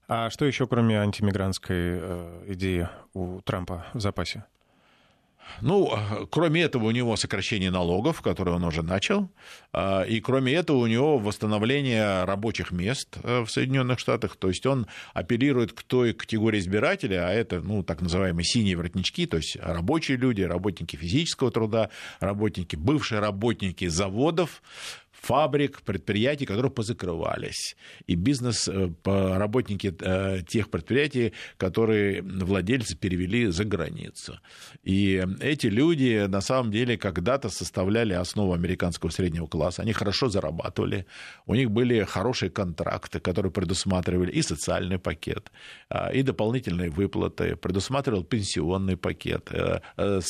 А 0.08 0.30
что 0.30 0.46
еще, 0.46 0.68
кроме 0.68 1.00
антимигрантской 1.00 1.78
э, 1.78 2.44
идеи 2.50 2.88
у 3.14 3.42
Трампа 3.42 3.88
в 3.94 4.00
запасе? 4.00 4.46
Ну, 5.62 5.92
кроме 6.32 6.62
этого, 6.62 6.86
у 6.86 6.92
него 6.92 7.16
сокращение 7.16 7.72
налогов, 7.72 8.22
которое 8.22 8.52
он 8.52 8.64
уже 8.64 8.82
начал, 8.82 9.30
а, 9.72 10.04
и 10.04 10.20
кроме 10.20 10.54
этого, 10.54 10.78
у 10.78 10.88
него 10.88 11.18
восстановление 11.18 12.24
рабочих 12.26 12.72
мест 12.72 13.18
э, 13.24 13.42
в 13.42 13.50
Соединенных 13.50 14.00
Штатах, 14.00 14.36
то 14.36 14.48
есть 14.48 14.66
он 14.66 14.88
апеллирует 15.14 15.74
к 15.74 15.84
той 15.84 16.14
категории 16.14 16.60
избирателя, 16.60 17.28
а 17.28 17.32
это, 17.32 17.62
ну, 17.62 17.84
так 17.84 18.02
называемые 18.02 18.46
синие 18.46 18.76
воротнички, 18.76 19.26
то 19.26 19.38
есть 19.38 19.58
рабочие 19.62 20.18
люди, 20.18 20.42
работники 20.42 20.96
физического 20.96 21.52
труда, 21.52 21.90
работники, 22.20 22.76
бывшие 22.76 23.20
работники 23.20 23.88
заводов, 23.88 24.62
фабрик, 25.26 25.82
предприятий, 25.82 26.46
которые 26.46 26.72
позакрывались. 26.72 27.76
И 28.10 28.16
бизнес, 28.16 28.68
э, 28.68 28.90
работники 29.38 29.94
э, 30.00 30.42
тех 30.48 30.70
предприятий, 30.70 31.34
которые 31.58 32.22
владельцы 32.22 32.96
перевели 32.96 33.52
за 33.52 33.64
границу. 33.64 34.40
И 34.84 35.24
эти 35.42 35.68
люди 35.68 36.28
на 36.28 36.42
самом 36.42 36.72
деле 36.72 36.98
когда-то 36.98 37.50
составляли 37.50 38.14
основу 38.14 38.54
американского 38.54 39.12
среднего 39.12 39.48
класса. 39.48 39.82
Они 39.82 39.94
хорошо 39.94 40.30
зарабатывали, 40.30 41.06
у 41.48 41.56
них 41.56 41.72
были 41.72 42.04
хорошие 42.04 42.50
контракты, 42.50 43.20
которые 43.20 43.52
предусматривали 43.52 44.32
и 44.32 44.44
социальный 44.44 45.00
пакет, 45.00 45.52
а, 45.90 46.12
и 46.14 46.24
дополнительные 46.24 46.90
выплаты, 46.90 47.56
предусматривал 47.56 48.24
пенсионный 48.24 48.96
пакет, 48.96 49.50
э, 49.52 50.22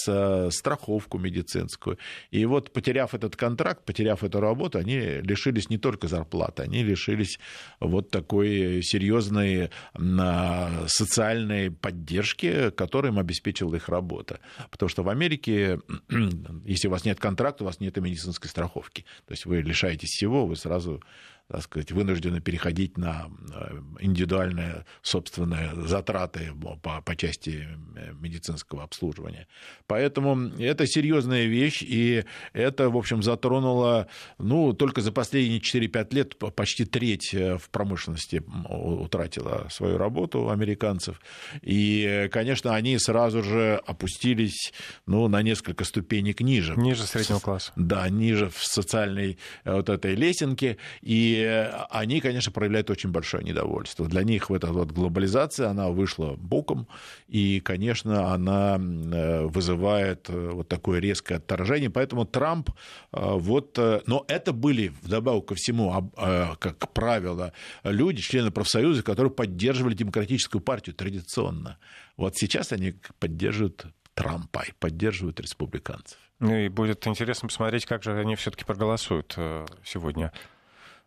страховку 0.51 1.19
медицинскую. 1.19 1.97
И 2.31 2.45
вот 2.45 2.71
потеряв 2.71 3.13
этот 3.13 3.35
контракт, 3.35 3.85
потеряв 3.85 4.23
эту 4.23 4.39
работу, 4.39 4.84
они 4.85 5.21
лишились 5.21 5.69
не 5.69 5.77
только 5.77 6.07
зарплаты, 6.07 6.63
они 6.63 6.83
лишились 6.83 7.39
вот 7.79 8.09
такой 8.11 8.81
серьезной 8.83 9.71
социальной 10.87 11.71
поддержки, 11.71 12.69
которую 12.71 13.13
им 13.13 13.19
обеспечила 13.19 13.75
их 13.75 13.89
работа. 13.89 14.39
Потому 14.69 14.89
что 14.89 15.03
в 15.03 15.09
Америке, 15.09 15.79
если 16.65 16.87
у 16.87 16.91
вас 16.91 17.05
нет 17.05 17.19
контракта, 17.19 17.63
у 17.63 17.67
вас 17.67 17.79
нет 17.79 17.97
и 17.97 18.01
медицинской 18.01 18.49
страховки. 18.49 19.05
То 19.25 19.33
есть 19.33 19.45
вы 19.45 19.61
лишаетесь 19.61 20.09
всего, 20.09 20.45
вы 20.45 20.55
сразу 20.55 21.01
так 21.47 21.61
сказать, 21.61 21.91
вынуждены 21.91 22.41
переходить 22.41 22.97
на 22.97 23.29
э, 23.53 23.79
индивидуальные 23.99 24.83
собственные 25.03 25.75
затраты 25.75 26.51
по, 26.81 27.01
по 27.01 27.15
части 27.15 27.67
э, 27.95 28.13
медицинского 28.19 28.83
обслуживания. 28.83 29.47
Поэтому 29.85 30.49
это 30.57 30.87
серьезная 30.87 31.45
вещь, 31.45 31.83
и 31.83 32.25
это, 32.53 32.89
в 32.89 32.97
общем, 32.97 33.21
затронуло, 33.21 34.07
ну, 34.39 34.73
только 34.73 35.01
за 35.01 35.11
последние 35.11 35.59
4-5 35.59 36.15
лет 36.15 36.37
почти 36.37 36.83
треть 36.83 37.33
э, 37.35 37.59
в 37.59 37.69
промышленности 37.69 38.43
утратила 38.67 39.67
свою 39.69 39.99
работу 39.99 40.49
американцев. 40.49 41.21
И, 41.61 42.27
конечно, 42.31 42.73
они 42.73 42.97
сразу 42.97 43.43
же 43.43 43.79
опустились, 43.85 44.73
ну, 45.05 45.27
на 45.27 45.43
несколько 45.43 45.83
ступенек 45.83 46.41
ниже. 46.41 46.75
Ниже 46.75 47.03
среднего 47.03 47.39
класса. 47.39 47.71
Да, 47.75 48.09
ниже 48.09 48.49
в 48.49 48.63
социальной 48.63 49.37
вот 49.63 49.89
этой 49.89 50.15
лесенке. 50.15 50.77
И 51.01 51.34
они, 51.89 52.21
конечно, 52.21 52.51
проявляют 52.51 52.89
очень 52.89 53.11
большое 53.11 53.43
недовольство. 53.43 54.07
Для 54.07 54.23
них 54.23 54.49
вот 54.49 54.63
эта 54.63 54.73
вот 54.73 54.91
глобализация, 54.91 55.69
она 55.69 55.89
вышла 55.89 56.35
боком, 56.35 56.87
и, 57.27 57.59
конечно, 57.59 58.33
она 58.33 58.77
э, 58.77 59.45
вызывает 59.45 60.29
э, 60.29 60.49
вот 60.51 60.67
такое 60.67 60.99
резкое 60.99 61.35
отторжение. 61.35 61.89
Поэтому 61.89 62.25
Трамп, 62.25 62.69
э, 62.69 62.73
вот, 63.13 63.77
но 64.05 64.25
это 64.27 64.53
были, 64.53 64.93
вдобавок 65.01 65.47
ко 65.47 65.55
всему, 65.55 66.11
как 66.15 66.93
правило, 66.93 67.53
люди, 67.83 68.21
члены 68.21 68.51
профсоюза, 68.51 69.03
которые 69.03 69.31
поддерживали 69.31 69.93
демократическую 69.93 70.61
партию 70.61 70.95
традиционно. 70.95 71.77
Вот 72.17 72.35
сейчас 72.35 72.71
они 72.71 72.95
поддерживают 73.19 73.85
Трампа 74.13 74.63
и 74.67 74.71
поддерживают 74.79 75.39
республиканцев. 75.39 76.17
Ну 76.39 76.53
и 76.53 76.69
будет 76.69 77.05
интересно 77.07 77.47
посмотреть, 77.47 77.85
как 77.85 78.03
же 78.03 78.17
они 78.17 78.35
все-таки 78.35 78.65
проголосуют 78.65 79.37
сегодня. 79.83 80.31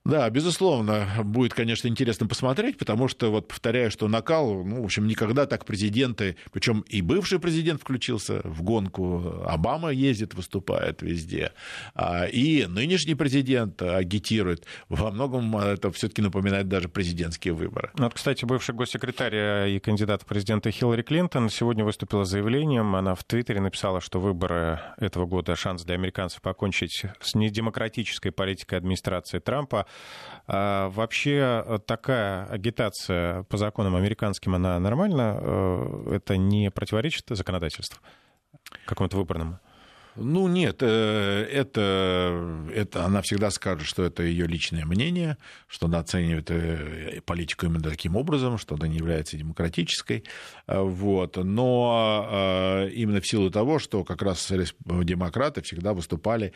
Да, 0.04 0.30
безусловно, 0.30 1.06
будет, 1.22 1.52
конечно, 1.52 1.86
интересно 1.86 2.26
посмотреть, 2.26 2.78
потому 2.78 3.08
что, 3.08 3.30
вот 3.30 3.48
повторяю, 3.48 3.90
что 3.90 4.08
накал, 4.08 4.64
ну, 4.64 4.80
в 4.80 4.84
общем, 4.84 5.06
никогда 5.06 5.44
так 5.44 5.66
президенты, 5.66 6.36
причем 6.50 6.80
и 6.88 7.02
бывший 7.02 7.38
президент 7.38 7.82
включился 7.82 8.40
в 8.44 8.62
гонку, 8.62 9.42
Обама 9.46 9.90
ездит, 9.90 10.32
выступает 10.32 11.02
везде, 11.02 11.52
а, 11.94 12.24
и 12.24 12.64
нынешний 12.66 13.16
президент 13.16 13.82
агитирует. 13.82 14.64
Во 14.88 15.10
многом 15.10 15.54
это 15.58 15.90
все-таки 15.92 16.22
напоминает 16.22 16.68
даже 16.68 16.88
президентские 16.88 17.52
выборы. 17.52 17.90
Ну, 17.98 18.04
вот, 18.04 18.14
кстати, 18.14 18.46
бывший 18.46 18.74
госсекретарь 18.74 19.68
и 19.68 19.78
кандидат 19.78 20.22
в 20.22 20.26
президенты 20.26 20.70
Хиллари 20.70 21.02
Клинтон 21.02 21.50
сегодня 21.50 21.84
выступила 21.84 22.24
с 22.24 22.30
заявлением. 22.30 22.96
Она 22.96 23.14
в 23.14 23.24
Твиттере 23.24 23.60
написала, 23.60 24.00
что 24.00 24.20
выборы 24.20 24.80
этого 24.96 25.26
года 25.26 25.54
шанс 25.54 25.84
для 25.84 25.96
американцев 25.96 26.40
покончить 26.40 27.02
с 27.20 27.34
недемократической 27.34 28.32
политикой 28.32 28.76
администрации 28.76 29.38
Трампа. 29.38 29.86
А 30.46 30.88
вообще 30.88 31.80
такая 31.86 32.46
агитация 32.46 33.42
по 33.44 33.58
законам 33.58 33.94
американским, 33.96 34.54
она 34.54 34.78
нормальна? 34.78 35.38
Э, 35.40 36.12
это 36.16 36.38
не 36.38 36.70
противоречит 36.70 37.26
законодательству 37.28 38.00
какому-то 38.86 39.18
выборному? 39.18 39.60
Ну 40.20 40.48
нет, 40.48 40.78
э, 40.80 41.44
это, 41.52 42.66
это 42.74 43.04
она 43.04 43.22
всегда 43.22 43.50
скажет, 43.50 43.86
что 43.86 44.02
это 44.02 44.24
ее 44.24 44.48
личное 44.48 44.84
мнение, 44.84 45.36
что 45.68 45.86
она 45.86 46.00
оценивает 46.00 46.50
э, 46.50 47.20
политику 47.24 47.66
именно 47.66 47.88
таким 47.88 48.16
образом, 48.16 48.58
что 48.58 48.74
она 48.74 48.88
не 48.88 48.96
является 48.96 49.36
демократической. 49.36 50.24
Э, 50.66 50.80
вот. 50.80 51.36
Но 51.36 52.88
именно 52.92 53.20
в 53.20 53.28
силу 53.28 53.50
того, 53.50 53.78
что 53.78 54.02
как 54.02 54.22
раз 54.22 54.50
демократы 54.84 55.62
всегда 55.62 55.94
выступали, 55.94 56.52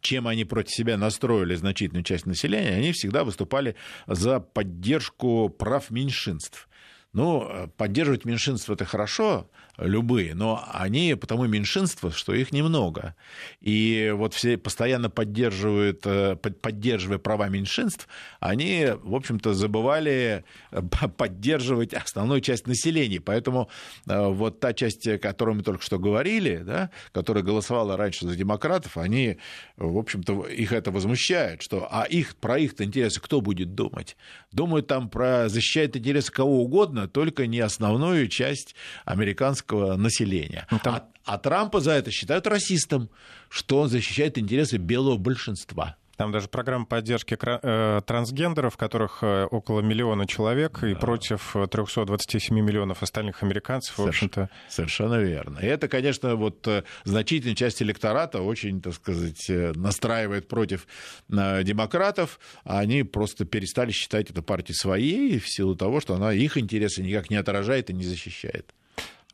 чем 0.00 0.26
они 0.26 0.44
против 0.44 0.74
себя 0.74 0.96
настроили 0.96 1.54
значительную 1.54 2.04
часть 2.04 2.24
населения, 2.24 2.76
они 2.76 2.92
всегда 2.92 3.24
выступали 3.24 3.76
за 4.06 4.40
поддержку 4.40 5.48
прав 5.50 5.90
меньшинств 5.90 6.68
Ну, 7.12 7.70
поддерживать 7.76 8.24
меньшинство 8.24 8.74
это 8.74 8.84
хорошо, 8.84 9.50
любые, 9.78 10.34
но 10.34 10.64
они 10.72 11.14
потому 11.14 11.46
меньшинство, 11.46 12.10
что 12.10 12.34
их 12.34 12.52
немного. 12.52 13.14
И 13.60 14.12
вот 14.14 14.34
все 14.34 14.56
постоянно 14.56 15.10
поддерживают, 15.10 16.02
э, 16.04 16.36
поддерживая 16.36 17.18
права 17.18 17.48
меньшинств, 17.48 18.08
они, 18.40 18.88
в 19.02 19.14
общем-то, 19.14 19.54
забывали 19.54 20.44
э, 20.70 20.82
поддерживать 21.16 21.92
основную 21.94 22.40
часть 22.40 22.66
населения. 22.66 23.20
Поэтому 23.20 23.68
э, 24.08 24.26
вот 24.28 24.60
та 24.60 24.72
часть, 24.72 25.06
о 25.06 25.18
которой 25.18 25.56
мы 25.56 25.62
только 25.62 25.82
что 25.82 25.98
говорили, 25.98 26.62
да, 26.64 26.90
которая 27.12 27.44
голосовала 27.44 27.96
раньше 27.96 28.26
за 28.26 28.36
демократов, 28.36 28.96
они, 28.96 29.38
в 29.76 29.98
общем-то, 29.98 30.46
их 30.46 30.72
это 30.72 30.90
возмущает, 30.90 31.62
что 31.62 31.86
а 31.90 32.04
их, 32.04 32.36
про 32.36 32.58
их-то 32.58 32.84
интересы 32.84 33.20
кто 33.20 33.40
будет 33.40 33.74
думать? 33.74 34.16
Думают 34.52 34.86
там 34.86 35.10
про 35.10 35.48
защищает 35.48 35.96
интересы 35.96 36.32
кого 36.32 36.62
угодно, 36.62 37.08
только 37.08 37.46
не 37.46 37.60
основную 37.60 38.28
часть 38.28 38.74
американского 39.04 39.65
населения. 39.72 40.66
Ну, 40.70 40.78
там... 40.78 40.94
а, 40.94 41.08
а 41.24 41.38
Трампа 41.38 41.80
за 41.80 41.92
это 41.92 42.10
считают 42.10 42.46
расистом, 42.46 43.10
что 43.48 43.80
он 43.80 43.88
защищает 43.88 44.38
интересы 44.38 44.76
белого 44.76 45.16
большинства. 45.16 45.96
Там 46.16 46.32
даже 46.32 46.48
программа 46.48 46.86
поддержки 46.86 47.36
э, 47.38 48.00
трансгендеров, 48.06 48.76
которых 48.78 49.18
э, 49.22 49.44
около 49.44 49.80
миллиона 49.80 50.26
человек, 50.26 50.78
да. 50.80 50.90
и 50.90 50.94
против 50.94 51.54
327 51.70 52.58
миллионов 52.58 53.02
остальных 53.02 53.42
американцев, 53.42 53.98
в 53.98 54.06
общем-то. 54.06 54.48
Совершенно 54.68 55.16
верно. 55.16 55.58
И 55.58 55.66
это, 55.66 55.88
конечно, 55.88 56.36
вот 56.36 56.66
э, 56.68 56.84
значительная 57.04 57.54
часть 57.54 57.82
электората 57.82 58.40
очень, 58.40 58.80
так 58.80 58.94
сказать, 58.94 59.44
настраивает 59.48 60.48
против 60.48 60.86
демократов. 61.28 62.40
Они 62.64 63.02
просто 63.02 63.44
перестали 63.44 63.90
считать 63.90 64.30
эту 64.30 64.42
партию 64.42 64.74
своей 64.74 65.38
в 65.38 65.48
силу 65.48 65.76
того, 65.76 66.00
что 66.00 66.14
она 66.14 66.32
их 66.32 66.56
интересы 66.56 67.02
никак 67.02 67.28
не 67.28 67.36
отражает 67.36 67.90
и 67.90 67.92
не 67.92 68.04
защищает. 68.04 68.72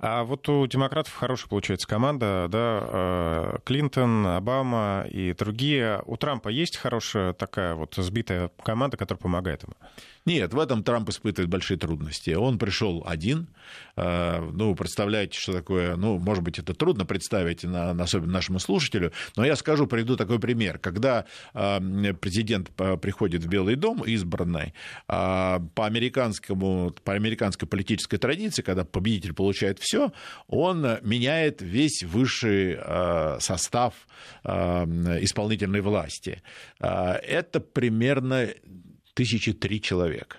А 0.05 0.25
вот 0.25 0.49
у 0.49 0.67
демократов 0.67 1.15
хорошая 1.15 1.49
получается 1.49 1.87
команда, 1.87 2.49
да, 2.51 2.81
э, 2.83 3.59
Клинтон, 3.65 4.27
Обама 4.27 5.07
и 5.09 5.33
другие. 5.33 6.03
У 6.07 6.17
Трампа 6.17 6.49
есть 6.49 6.77
хорошая 6.77 7.35
такая 7.35 7.77
вот 7.77 7.95
сбитая 7.97 8.51
команда, 8.65 8.97
которая 8.97 9.21
помогает 9.21 9.63
ему? 9.63 9.75
Нет, 10.25 10.55
в 10.55 10.59
этом 10.61 10.85
Трамп 10.85 11.09
испытывает 11.09 11.51
большие 11.51 11.77
трудности. 11.77 12.31
Он 12.31 12.57
пришел 12.59 13.03
один. 13.05 13.49
Э, 13.97 14.41
ну, 14.41 14.75
представляете, 14.77 15.39
что 15.39 15.53
такое? 15.53 15.97
Ну, 15.97 16.19
может 16.19 16.45
быть, 16.45 16.61
это 16.61 16.75
трудно 16.75 17.05
представить, 17.05 17.65
особенно 17.65 18.33
нашему 18.33 18.61
слушателю, 18.61 19.13
но 19.37 19.45
я 19.45 19.57
скажу, 19.57 19.89
приведу 19.89 20.17
такой 20.17 20.39
пример. 20.39 20.79
Когда 20.79 21.27
э, 21.55 21.81
президент 22.21 22.71
приходит 22.71 23.43
в 23.43 23.49
Белый 23.49 23.75
дом, 23.75 24.05
избранный, 24.05 24.75
по, 25.07 25.61
американскому, 25.77 26.95
по 27.05 27.15
американской 27.15 27.67
политической 27.67 28.19
традиции, 28.19 28.63
когда 28.63 28.85
победитель 28.85 29.33
получает 29.33 29.79
все, 29.81 30.13
он 30.47 30.99
меняет 31.03 31.63
весь 31.63 32.03
высший 32.03 32.79
состав 33.41 33.95
исполнительной 34.45 35.81
власти. 35.81 36.43
Это 36.79 37.61
примерно 37.61 38.49
тысячи 39.15 39.53
три 39.53 39.81
человека. 39.81 40.39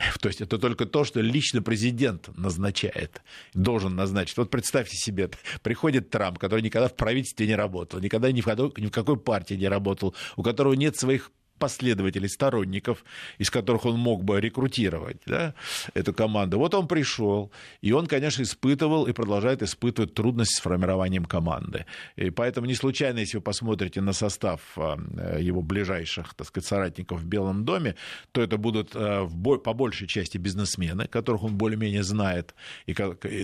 То 0.20 0.28
есть 0.28 0.40
это 0.40 0.58
только 0.58 0.86
то, 0.86 1.04
что 1.04 1.20
лично 1.20 1.62
президент 1.62 2.36
назначает, 2.36 3.22
должен 3.54 3.94
назначить. 3.94 4.36
Вот 4.36 4.50
представьте 4.50 4.96
себе, 4.96 5.30
приходит 5.62 6.10
Трамп, 6.10 6.38
который 6.38 6.62
никогда 6.62 6.88
в 6.88 6.96
правительстве 6.96 7.46
не 7.46 7.54
работал, 7.54 8.00
никогда 8.00 8.30
ни 8.32 8.40
в 8.40 8.46
в 8.46 8.90
какой 8.90 9.16
партии 9.16 9.54
не 9.54 9.68
работал, 9.68 10.14
у 10.36 10.42
которого 10.42 10.74
нет 10.74 10.96
своих 10.96 11.30
последователей, 11.60 12.28
сторонников, 12.28 13.04
из 13.38 13.50
которых 13.50 13.84
он 13.84 13.98
мог 13.98 14.24
бы 14.24 14.40
рекрутировать 14.40 15.18
да, 15.26 15.54
эту 15.94 16.12
команду. 16.12 16.58
Вот 16.58 16.74
он 16.74 16.88
пришел, 16.88 17.52
и 17.82 17.92
он, 17.92 18.06
конечно, 18.06 18.42
испытывал 18.42 19.06
и 19.06 19.12
продолжает 19.12 19.62
испытывать 19.62 20.14
трудности 20.14 20.56
с 20.56 20.60
формированием 20.60 21.24
команды. 21.24 21.84
И 22.16 22.30
поэтому 22.30 22.66
не 22.66 22.74
случайно, 22.74 23.20
если 23.20 23.36
вы 23.36 23.42
посмотрите 23.42 24.00
на 24.00 24.12
состав 24.12 24.60
а, 24.76 24.98
его 25.38 25.62
ближайших, 25.62 26.34
так 26.34 26.46
сказать, 26.48 26.66
соратников 26.66 27.20
в 27.20 27.26
Белом 27.26 27.64
доме, 27.64 27.94
то 28.32 28.40
это 28.40 28.56
будут 28.56 28.92
а, 28.94 29.28
по 29.64 29.74
большей 29.74 30.08
части 30.08 30.38
бизнесмены, 30.38 31.06
которых 31.06 31.44
он 31.44 31.56
более-менее 31.56 32.02
знает, 32.02 32.54
и 32.86 32.94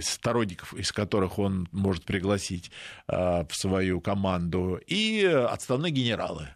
сторонников, 0.01 0.75
из 0.75 0.91
которых 0.91 1.39
он 1.39 1.69
может 1.73 2.05
пригласить 2.05 2.71
а, 3.07 3.45
в 3.45 3.55
свою 3.55 4.01
команду, 4.01 4.81
и 4.87 5.25
отставные 5.25 5.93
генералы. 5.93 6.49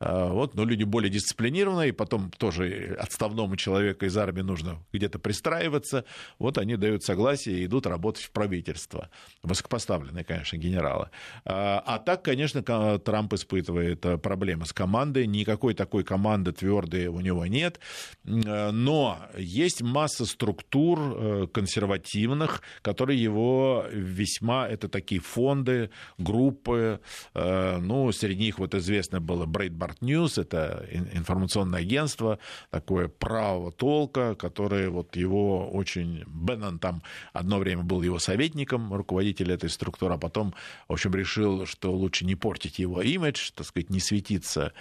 А, 0.00 0.28
вот, 0.28 0.54
но 0.54 0.64
люди 0.64 0.84
более 0.84 1.10
дисциплинированные, 1.10 1.92
потом 1.92 2.30
тоже 2.30 2.96
отставному 2.98 3.56
человеку 3.56 4.04
из 4.04 4.16
армии 4.16 4.42
нужно 4.42 4.78
где-то 4.92 5.18
пристраиваться. 5.18 6.04
Вот 6.38 6.58
они 6.58 6.76
дают 6.76 7.02
согласие 7.02 7.58
и 7.58 7.64
идут 7.66 7.86
работать 7.86 8.24
в 8.24 8.30
правительство. 8.30 9.10
Высокопоставленные, 9.42 10.24
конечно, 10.24 10.56
генералы. 10.56 11.10
А, 11.44 11.82
а 11.84 11.98
так, 11.98 12.22
конечно, 12.22 12.62
Трамп 12.98 13.32
испытывает 13.34 14.04
э, 14.06 14.18
проблемы 14.18 14.66
с 14.66 14.72
командой. 14.72 15.26
Никакой 15.26 15.74
такой 15.74 16.04
команды 16.04 16.52
твердой 16.52 17.06
у 17.06 17.20
него 17.20 17.46
нет. 17.46 17.80
Э, 18.24 18.70
но 18.70 19.18
есть 19.36 19.82
масса 19.82 20.26
структур 20.26 20.98
э, 21.00 21.46
консервативных, 21.52 22.62
которые 22.82 23.20
его 23.20 23.84
весьма... 23.90 24.68
Это 24.68 24.88
такие 24.88 25.20
фонды, 25.20 25.90
группы. 26.18 27.00
Ну, 27.34 28.12
среди 28.12 28.44
них 28.44 28.58
вот 28.58 28.74
известно 28.74 29.20
было 29.20 29.46
Брейдбар 29.46 29.87
Smart 29.88 29.98
News, 30.00 30.40
это 30.40 30.86
информационное 30.90 31.80
агентство, 31.80 32.38
такое 32.70 33.08
правого 33.08 33.72
толка, 33.72 34.34
которое 34.34 34.90
вот 34.90 35.16
его 35.16 35.68
очень... 35.70 36.24
Беннон 36.26 36.78
там 36.78 37.02
одно 37.32 37.58
время 37.58 37.82
был 37.82 38.02
его 38.02 38.18
советником, 38.18 38.92
руководитель 38.92 39.52
этой 39.52 39.70
структуры, 39.70 40.14
а 40.14 40.18
потом, 40.18 40.54
в 40.88 40.92
общем, 40.92 41.14
решил, 41.14 41.66
что 41.66 41.92
лучше 41.92 42.24
не 42.24 42.34
портить 42.34 42.78
его 42.78 43.02
имидж, 43.02 43.50
так 43.54 43.66
сказать, 43.66 43.90
не 43.90 44.00
светиться. 44.00 44.72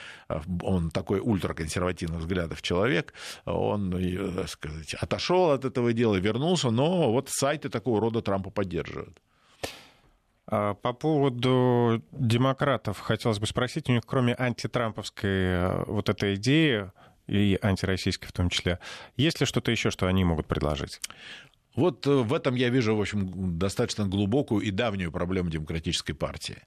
Он 0.61 0.91
такой 0.91 1.19
ультраконсервативных 1.19 2.19
взглядов 2.19 2.61
человек, 2.61 3.13
он, 3.45 3.91
так 4.35 4.49
сказать, 4.49 4.93
отошел 4.95 5.51
от 5.51 5.65
этого 5.65 5.93
дела, 5.93 6.15
вернулся, 6.15 6.69
но 6.69 7.11
вот 7.11 7.29
сайты 7.29 7.69
такого 7.69 8.01
рода 8.01 8.21
Трампа 8.21 8.49
поддерживают. 8.49 9.21
А, 10.49 10.73
по 10.75 10.93
поводу 10.93 12.01
демократов 12.11 12.99
хотелось 12.99 13.39
бы 13.39 13.47
спросить, 13.47 13.89
у 13.89 13.93
них 13.93 14.03
кроме 14.05 14.33
антитрамповской 14.33 15.29
э, 15.29 15.83
вот 15.87 16.09
этой 16.09 16.35
идеи, 16.35 16.89
и 17.27 17.59
антироссийской 17.61 18.29
в 18.29 18.31
том 18.31 18.49
числе, 18.49 18.79
есть 19.17 19.41
ли 19.41 19.45
что-то 19.45 19.69
еще, 19.69 19.91
что 19.91 20.07
они 20.07 20.23
могут 20.23 20.47
предложить? 20.47 21.01
Вот 21.75 22.07
э, 22.07 22.09
в 22.09 22.33
этом 22.33 22.55
я 22.55 22.69
вижу, 22.69 22.95
в 22.95 23.01
общем, 23.01 23.59
достаточно 23.59 24.07
глубокую 24.07 24.61
и 24.61 24.71
давнюю 24.71 25.11
проблему 25.11 25.49
демократической 25.49 26.13
партии. 26.13 26.57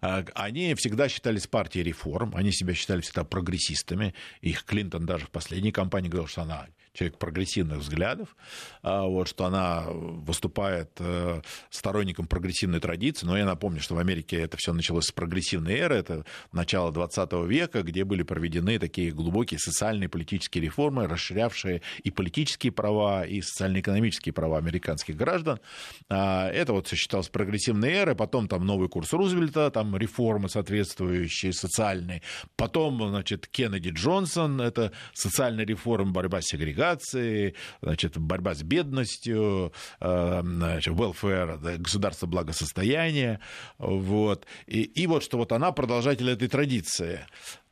А, 0.00 0.24
они 0.34 0.74
всегда 0.74 1.08
считались 1.08 1.46
партией 1.46 1.84
реформ, 1.84 2.32
они 2.36 2.52
себя 2.52 2.74
считали 2.74 3.00
всегда 3.00 3.24
прогрессистами. 3.24 4.14
Их 4.42 4.64
Клинтон 4.64 5.06
даже 5.06 5.26
в 5.26 5.30
последней 5.30 5.72
кампании 5.72 6.08
говорил, 6.08 6.28
что 6.28 6.42
она 6.42 6.68
человек 6.92 7.18
прогрессивных 7.18 7.78
взглядов, 7.78 8.36
а, 8.82 9.04
вот, 9.04 9.28
что 9.28 9.44
она 9.44 9.84
выступает 9.88 10.90
э, 10.98 11.40
сторонником 11.70 12.26
прогрессивной 12.26 12.80
традиции. 12.80 13.26
Но 13.26 13.38
я 13.38 13.44
напомню, 13.44 13.80
что 13.80 13.94
в 13.94 13.98
Америке 13.98 14.40
это 14.40 14.56
все 14.56 14.72
началось 14.72 15.06
с 15.06 15.12
прогрессивной 15.12 15.74
эры, 15.74 15.96
это 15.96 16.24
начало 16.52 16.90
20 16.90 17.32
века, 17.46 17.82
где 17.82 18.04
были 18.04 18.22
проведены 18.22 18.78
такие 18.78 19.12
глубокие 19.12 19.58
социальные 19.58 20.06
и 20.06 20.10
политические 20.10 20.64
реформы, 20.64 21.06
расширявшие 21.06 21.82
и 22.02 22.10
политические 22.10 22.72
права, 22.72 23.24
и 23.24 23.40
социально-экономические 23.40 24.32
права 24.32 24.58
американских 24.58 25.16
граждан. 25.16 25.60
А, 26.08 26.48
это 26.48 26.72
вот 26.72 26.88
считалось 26.88 27.28
прогрессивной 27.28 27.92
эрой, 27.92 28.16
потом 28.16 28.48
там 28.48 28.66
новый 28.66 28.88
курс 28.88 29.12
Рузвельта, 29.12 29.70
там 29.70 29.96
реформы 29.96 30.48
соответствующие 30.48 31.52
социальные, 31.52 32.22
потом, 32.56 33.08
значит, 33.08 33.46
Кеннеди 33.46 33.90
Джонсон, 33.90 34.60
это 34.60 34.92
социальная 35.12 35.64
реформа, 35.64 36.10
борьба 36.10 36.40
с 36.40 36.46
сегрегацией, 36.46 36.79
сегрегации, 36.80 37.54
значит, 37.82 38.18
борьба 38.18 38.54
с 38.54 38.62
бедностью, 38.62 39.72
э, 40.00 40.40
значит, 40.42 40.94
welfare, 40.94 41.78
государство 41.78 42.26
благосостояния, 42.26 43.40
вот. 43.78 44.46
И, 44.66 44.82
и 44.82 45.06
вот 45.06 45.22
что 45.22 45.38
вот 45.38 45.52
она 45.52 45.72
продолжатель 45.72 46.28
этой 46.30 46.48
традиции. 46.48 47.20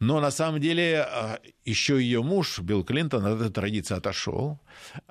Но 0.00 0.20
на 0.20 0.30
самом 0.30 0.60
деле 0.60 1.06
э, 1.08 1.38
еще 1.64 2.00
ее 2.00 2.22
муж 2.22 2.60
Билл 2.60 2.84
Клинтон 2.84 3.24
от 3.26 3.40
этой 3.40 3.52
традиции 3.52 3.96
отошел 3.96 4.58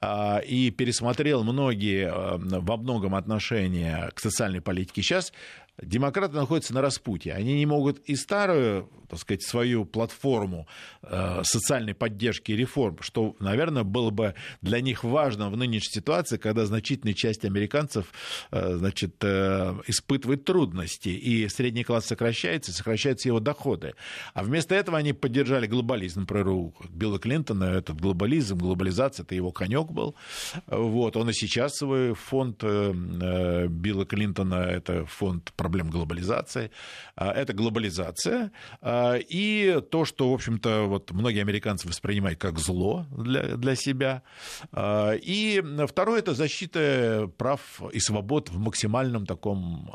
э, 0.02 0.44
и 0.46 0.72
пересмотрел 0.72 1.44
многие 1.44 2.12
во 2.12 2.78
многом 2.78 3.16
отношения 3.16 4.12
к 4.14 4.20
социальной 4.20 4.62
политике. 4.62 5.02
Сейчас 5.02 5.34
демократы 5.82 6.36
находятся 6.36 6.74
на 6.74 6.82
распутье. 6.82 7.34
Они 7.34 7.54
не 7.54 7.66
могут 7.66 8.00
и 8.00 8.16
старую, 8.16 8.90
так 9.10 9.20
сказать, 9.20 9.44
свою 9.44 9.86
платформу 9.86 10.68
э, 11.04 11.42
социальной 11.44 11.94
поддержки 11.94 12.52
и 12.52 12.56
реформ, 12.56 12.98
что, 13.02 13.36
наверное, 13.40 13.84
было 13.84 14.10
бы 14.10 14.34
для 14.62 14.82
них 14.82 15.04
важно 15.04 15.50
в 15.50 15.58
нынешней 15.58 15.94
ситуации, 15.94 16.38
когда 16.38 16.66
значительная 16.66 17.14
часть 17.14 17.46
американцев 17.46 18.12
э, 18.52 18.76
значит, 18.76 19.16
э, 19.22 19.76
испытывает 19.88 20.46
трудности, 20.46 21.10
и 21.10 21.48
средний 21.48 21.84
класс 21.84 22.06
сокращается, 22.06 22.74
сокращаются 22.74 23.30
его 23.30 23.40
доходы. 23.40 23.94
А 24.34 24.44
вместо 24.44 24.74
этого 24.74 24.98
они 24.98 25.14
поддержали 25.14 25.68
глобализм, 25.68 26.22
например, 26.22 26.48
Билла 26.90 27.20
Клинтона 27.20 27.66
этот 27.66 28.00
глобализм, 28.00 28.58
глобализация, 28.58 29.24
это 29.24 29.36
его 29.36 29.52
конек 29.52 29.92
был. 29.92 30.16
Вот, 30.68 31.18
он 31.18 31.30
и 31.30 31.34
сейчас 31.34 31.76
свой 31.76 32.14
фонд 32.14 32.64
э, 32.64 32.94
э 33.22 33.68
Билла 33.68 34.06
Клинтона, 34.06 34.56
это 34.56 35.06
фонд 35.06 35.54
проблем 35.68 35.90
глобализации. 35.90 36.72
А, 37.18 37.34
это 37.34 37.52
глобализация. 37.52 38.52
А, 38.82 39.16
и 39.18 39.82
то, 39.92 40.06
что, 40.06 40.32
в 40.32 40.34
общем-то, 40.34 40.84
вот 40.84 41.12
многие 41.12 41.42
американцы 41.42 41.90
воспринимают 41.90 42.40
как 42.40 42.58
зло 42.58 43.06
для, 43.12 43.58
для 43.58 43.76
себя. 43.76 44.24
А, 44.72 45.12
и 45.12 45.62
второе– 45.88 46.20
это 46.22 46.34
защита 46.34 47.30
прав 47.38 47.82
и 47.92 48.00
свобод 48.00 48.50
в 48.50 48.58
максимальном 48.60 49.26
таком 49.26 49.92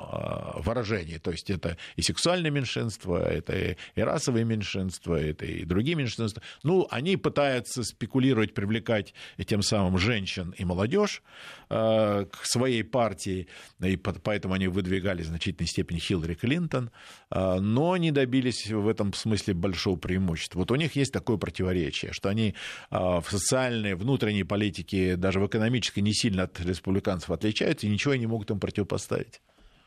выражении. 0.56 1.16
То 1.16 1.30
есть 1.30 1.48
это 1.48 1.78
и 1.96 2.02
сексуальное 2.02 2.50
меньшинство, 2.50 3.16
это 3.16 3.56
и 3.56 3.76
расовые 3.96 4.44
меньшинства, 4.44 5.14
это 5.14 5.46
и 5.46 5.64
другие 5.64 5.96
меньшинства. 5.96 6.42
Ну, 6.64 6.86
они 6.90 7.16
пытаются 7.16 7.82
спекулировать, 7.82 8.52
привлекать 8.52 9.14
тем 9.46 9.62
самым 9.62 9.96
женщин 9.96 10.54
и 10.58 10.64
молодежь 10.64 11.22
к 11.68 12.40
своей 12.42 12.84
партии, 12.84 13.46
и 13.80 13.96
поэтому 13.96 14.54
они 14.54 14.68
выдвигали 14.68 15.22
значительно 15.22 15.61
значительной 15.62 15.66
степени 15.66 15.98
Хиллари 15.98 16.34
Клинтон, 16.34 16.90
а, 17.30 17.60
но 17.60 17.96
не 17.96 18.10
добились 18.10 18.70
в 18.70 18.88
этом 18.88 19.12
смысле 19.12 19.54
большого 19.54 19.96
преимущества. 19.96 20.58
Вот 20.58 20.70
у 20.70 20.76
них 20.76 20.96
есть 20.96 21.12
такое 21.12 21.36
противоречие, 21.36 22.12
что 22.12 22.28
они 22.28 22.54
а, 22.90 23.20
в 23.20 23.30
социальной, 23.30 23.94
внутренней 23.94 24.44
политике, 24.44 25.16
даже 25.16 25.40
в 25.40 25.46
экономической 25.46 26.00
не 26.00 26.12
сильно 26.12 26.44
от 26.44 26.60
республиканцев 26.60 27.30
отличаются 27.30 27.86
и 27.86 27.90
ничего 27.90 28.14
не 28.14 28.26
могут 28.26 28.50
им 28.50 28.60
противопоставить. 28.60 29.40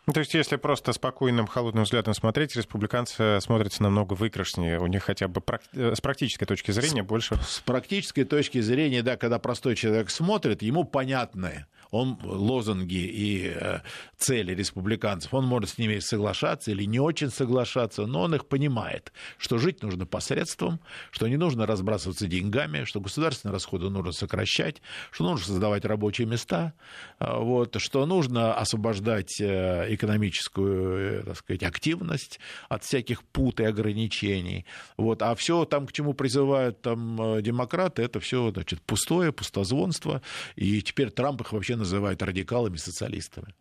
Ну, 0.08 0.14
то 0.14 0.20
есть, 0.20 0.36
если 0.36 0.58
просто 0.58 0.94
спокойным, 0.94 1.48
холодным 1.48 1.84
взглядом 1.84 2.14
смотреть, 2.14 2.56
республиканцы 2.56 3.40
смотрятся 3.42 3.82
намного 3.82 4.14
выигрышнее. 4.14 4.80
У 4.80 4.86
них 4.86 5.02
хотя 5.02 5.28
бы 5.28 5.42
с 5.74 6.00
практической 6.00 6.46
точки 6.46 6.70
зрения 6.70 7.02
больше... 7.02 7.40
С 7.44 7.60
практической 7.62 8.24
точки 8.24 8.62
зрения, 8.62 9.02
да, 9.02 9.18
когда 9.18 9.40
простой 9.40 9.76
человек 9.76 10.12
смотрит, 10.12 10.62
ему 10.62 10.84
понятны 10.84 11.66
он 11.96 12.20
лозунги 12.24 12.96
и 12.96 13.54
э, 13.56 13.80
цели 14.18 14.54
республиканцев, 14.54 15.34
он 15.34 15.46
может 15.46 15.70
с 15.70 15.78
ними 15.78 16.00
соглашаться 16.00 16.72
или 16.72 16.84
не 16.84 17.00
очень 17.00 17.30
соглашаться, 17.30 18.06
но 18.06 18.24
он 18.24 18.36
их 18.36 18.48
понимает, 18.48 19.14
что 19.38 19.58
жить 19.58 19.82
нужно 19.82 20.06
посредством, 20.06 20.80
что 21.12 21.28
не 21.28 21.38
нужно 21.38 21.66
разбрасываться 21.66 22.28
деньгами, 22.28 22.84
что 22.84 23.00
государственные 23.00 23.54
расходы 23.54 23.90
нужно 23.90 24.12
сокращать, 24.12 24.82
что 25.12 25.24
нужно 25.24 25.46
создавать 25.46 25.86
рабочие 25.86 26.28
места, 26.28 26.74
а, 27.18 27.40
вот, 27.40 27.80
что 27.80 28.06
нужно 28.06 28.54
освобождать 28.54 29.40
э, 29.40 29.94
экономическую, 29.94 31.22
э, 31.22 31.24
так 31.24 31.38
сказать, 31.38 31.64
активность 31.64 32.40
от 32.68 32.84
всяких 32.84 33.24
пут 33.24 33.60
и 33.60 33.66
ограничений. 33.66 34.66
Вот, 34.98 35.22
а 35.22 35.34
все 35.36 35.66
там, 35.66 35.88
к 35.88 35.94
чему 35.94 36.14
призывают 36.14 36.82
там 36.82 37.42
демократы, 37.42 38.02
это 38.02 38.20
все 38.20 38.52
значит, 38.52 38.82
пустое, 38.82 39.32
пустозвонство. 39.32 40.22
И 40.56 40.82
теперь 40.82 41.10
Трамп 41.10 41.42
их 41.42 41.54
вообще 41.54 41.76
называют 41.86 42.22
радикалами, 42.22 42.78
социалистами. 42.78 43.54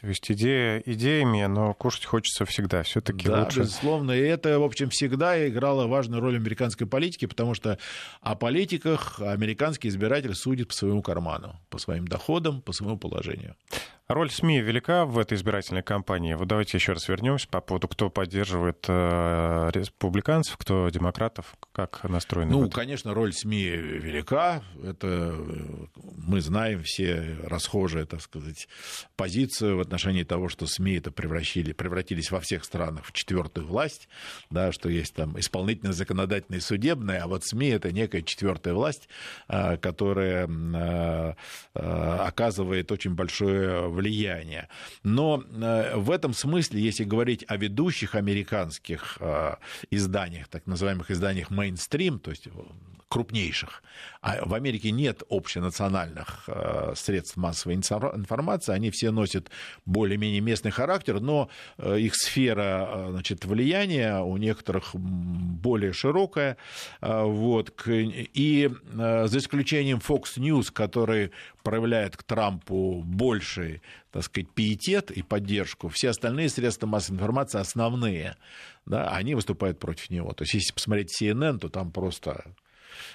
То 0.00 0.06
есть 0.06 0.30
идея 0.30 0.82
идеями, 0.86 1.44
но 1.44 1.74
кушать 1.74 2.06
хочется 2.06 2.46
всегда. 2.46 2.82
Все-таки 2.84 3.28
да, 3.28 3.44
лучше. 3.44 3.60
безусловно. 3.60 4.12
И 4.12 4.20
это, 4.20 4.58
в 4.58 4.62
общем, 4.62 4.88
всегда 4.88 5.46
играло 5.46 5.86
важную 5.86 6.22
роль 6.22 6.36
американской 6.36 6.86
политике, 6.86 7.28
потому 7.28 7.52
что 7.54 7.78
о 8.22 8.34
политиках 8.34 9.20
американский 9.20 9.88
избиратель 9.88 10.34
судит 10.34 10.68
по 10.68 10.74
своему 10.74 11.02
карману, 11.02 11.60
по 11.68 11.76
своим 11.76 12.08
доходам, 12.08 12.62
по 12.62 12.72
своему 12.72 12.96
положению. 12.96 13.56
Роль 14.10 14.28
СМИ 14.28 14.60
велика 14.60 15.04
в 15.04 15.20
этой 15.20 15.38
избирательной 15.38 15.84
кампании. 15.84 16.34
Вот 16.34 16.48
давайте 16.48 16.76
еще 16.76 16.94
раз 16.94 17.08
вернемся 17.08 17.46
по 17.46 17.60
поводу, 17.60 17.86
кто 17.86 18.10
поддерживает 18.10 18.84
э, 18.88 19.70
республиканцев, 19.72 20.56
кто 20.56 20.88
демократов, 20.88 21.54
как 21.70 22.02
настроены. 22.02 22.50
Ну, 22.50 22.68
конечно, 22.68 23.14
роль 23.14 23.32
СМИ 23.32 23.66
велика. 23.68 24.64
Это 24.82 25.06
э, 25.06 25.86
мы 25.94 26.40
знаем 26.40 26.82
все 26.82 27.36
расхожие, 27.44 28.04
так 28.04 28.20
сказать, 28.20 28.66
позицию 29.14 29.76
в 29.76 29.80
отношении 29.80 30.24
того, 30.24 30.48
что 30.48 30.66
СМИ 30.66 30.94
это 30.94 31.12
превратили, 31.12 31.72
превратились 31.72 32.32
во 32.32 32.40
всех 32.40 32.64
странах 32.64 33.04
в 33.04 33.12
четвертую 33.12 33.68
власть, 33.68 34.08
да, 34.50 34.72
что 34.72 34.88
есть 34.88 35.14
там 35.14 35.38
исполнительная, 35.38 35.92
законодательная 35.92 36.58
и 36.58 36.62
судебная, 36.62 37.22
а 37.22 37.28
вот 37.28 37.44
СМИ 37.44 37.68
это 37.68 37.92
некая 37.92 38.22
четвертая 38.22 38.74
власть, 38.74 39.08
э, 39.46 39.76
которая 39.76 40.48
э, 40.48 41.34
оказывает 41.74 42.90
очень 42.90 43.14
большое 43.14 43.99
влияния. 44.00 44.68
Но 45.02 45.42
э, 45.42 45.96
в 45.96 46.10
этом 46.10 46.32
смысле, 46.32 46.80
если 46.80 47.04
говорить 47.04 47.44
о 47.48 47.56
ведущих 47.56 48.14
американских 48.14 49.18
э, 49.20 49.56
изданиях, 49.90 50.48
так 50.48 50.66
называемых 50.66 51.10
изданиях 51.10 51.50
мейнстрим, 51.50 52.18
то 52.18 52.30
есть 52.30 52.48
крупнейших. 53.10 53.82
А 54.22 54.44
в 54.44 54.54
Америке 54.54 54.92
нет 54.92 55.24
общенациональных 55.28 56.44
э, 56.46 56.92
средств 56.94 57.36
массовой 57.36 57.74
информации, 57.74 58.72
они 58.72 58.90
все 58.92 59.10
носят 59.10 59.50
более-менее 59.84 60.40
местный 60.40 60.70
характер, 60.70 61.18
но 61.20 61.50
э, 61.78 61.98
их 61.98 62.14
сфера 62.14 62.88
э, 62.88 63.08
значит, 63.10 63.44
влияния 63.44 64.20
у 64.20 64.36
некоторых 64.36 64.94
более 64.94 65.92
широкая. 65.92 66.56
Вот. 67.00 67.74
И 67.86 68.70
за 68.92 69.38
исключением 69.38 69.98
Fox 69.98 70.36
News, 70.36 70.70
который 70.72 71.32
проявляет 71.64 72.16
к 72.16 72.22
Трампу 72.22 73.02
больший, 73.04 73.82
так 74.12 74.22
сказать, 74.22 74.50
пиетет 74.50 75.10
и 75.10 75.22
поддержку, 75.22 75.88
все 75.88 76.10
остальные 76.10 76.48
средства 76.48 76.86
массовой 76.86 77.16
информации 77.16 77.58
основные, 77.58 78.36
да, 78.86 79.08
они 79.10 79.34
выступают 79.34 79.78
против 79.78 80.10
него. 80.10 80.32
То 80.32 80.42
есть, 80.42 80.54
если 80.54 80.72
посмотреть 80.72 81.20
CNN, 81.20 81.58
то 81.58 81.68
там 81.68 81.90
просто 81.90 82.44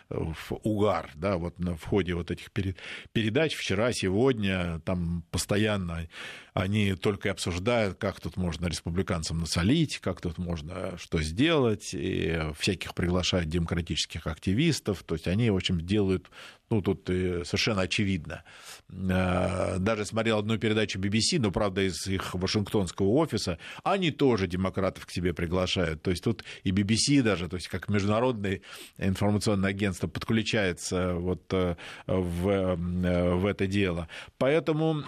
в 0.09 0.53
угар, 0.63 1.09
да, 1.15 1.37
вот 1.37 1.59
на, 1.59 1.75
в 1.75 1.83
ходе 1.83 2.13
вот 2.13 2.31
этих 2.31 2.51
передач 2.51 3.55
вчера, 3.55 3.91
сегодня, 3.91 4.79
там 4.85 5.23
постоянно 5.31 6.07
они 6.53 6.95
только 6.95 7.27
и 7.27 7.31
обсуждают, 7.31 7.97
как 7.97 8.21
тут 8.21 8.37
можно 8.37 8.67
республиканцам 8.67 9.39
насолить, 9.39 9.99
как 9.99 10.21
тут 10.21 10.37
можно 10.37 10.97
что 10.97 11.21
сделать, 11.21 11.89
и 11.93 12.39
всяких 12.57 12.95
приглашают 12.95 13.49
демократических 13.49 14.25
активистов, 14.25 15.03
то 15.03 15.15
есть 15.15 15.27
они, 15.27 15.49
в 15.49 15.55
общем, 15.55 15.81
делают 15.81 16.29
ну, 16.69 16.81
тут 16.81 17.09
э, 17.09 17.43
совершенно 17.45 17.81
очевидно. 17.81 18.43
Э, 18.89 19.77
даже 19.79 20.05
смотрел 20.05 20.39
одну 20.39 20.57
передачу 20.57 20.99
BBC, 20.99 21.39
но, 21.39 21.51
правда, 21.51 21.81
из 21.81 22.07
их 22.07 22.33
вашингтонского 22.33 23.07
офиса, 23.07 23.59
они 23.83 24.11
тоже 24.11 24.47
демократов 24.47 25.05
к 25.05 25.11
себе 25.11 25.33
приглашают. 25.33 26.01
То 26.01 26.11
есть 26.11 26.23
тут 26.23 26.43
и 26.63 26.71
BBC 26.71 27.21
даже, 27.21 27.47
то 27.47 27.55
есть 27.55 27.67
как 27.67 27.89
международное 27.89 28.61
информационное 28.97 29.69
агентство 29.69 30.07
подключается 30.07 31.13
вот 31.13 31.53
э, 31.53 31.75
в, 32.07 32.75
в 32.75 33.45
это 33.45 33.67
дело. 33.67 34.07
Поэтому 34.37 35.03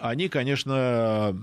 они, 0.00 0.28
конечно, 0.28 1.36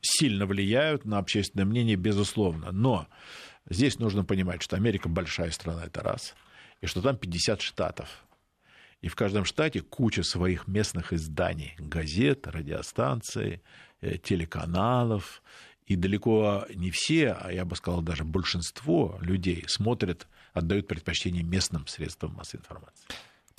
сильно 0.00 0.46
влияют 0.46 1.04
на 1.04 1.18
общественное 1.18 1.64
мнение, 1.64 1.96
безусловно. 1.96 2.72
Но 2.72 3.06
здесь 3.68 3.98
нужно 3.98 4.24
понимать, 4.24 4.62
что 4.62 4.76
Америка 4.76 5.08
большая 5.08 5.50
страна, 5.50 5.84
это 5.84 6.00
раз, 6.00 6.34
и 6.80 6.86
что 6.86 7.02
там 7.02 7.16
50 7.16 7.60
штатов. 7.60 8.08
И 9.00 9.08
в 9.08 9.16
каждом 9.16 9.44
штате 9.44 9.80
куча 9.80 10.22
своих 10.22 10.68
местных 10.68 11.12
изданий, 11.12 11.74
газет, 11.78 12.46
радиостанций, 12.46 13.62
э, 14.00 14.18
телеканалов. 14.18 15.42
И 15.86 15.96
далеко 15.96 16.66
не 16.74 16.90
все, 16.90 17.32
а 17.32 17.52
я 17.52 17.64
бы 17.64 17.74
сказал 17.74 18.02
даже 18.02 18.24
большинство 18.24 19.18
людей 19.20 19.64
смотрят, 19.66 20.28
отдают 20.52 20.86
предпочтение 20.86 21.42
местным 21.42 21.86
средствам 21.86 22.34
массовой 22.34 22.60
информации. 22.60 23.04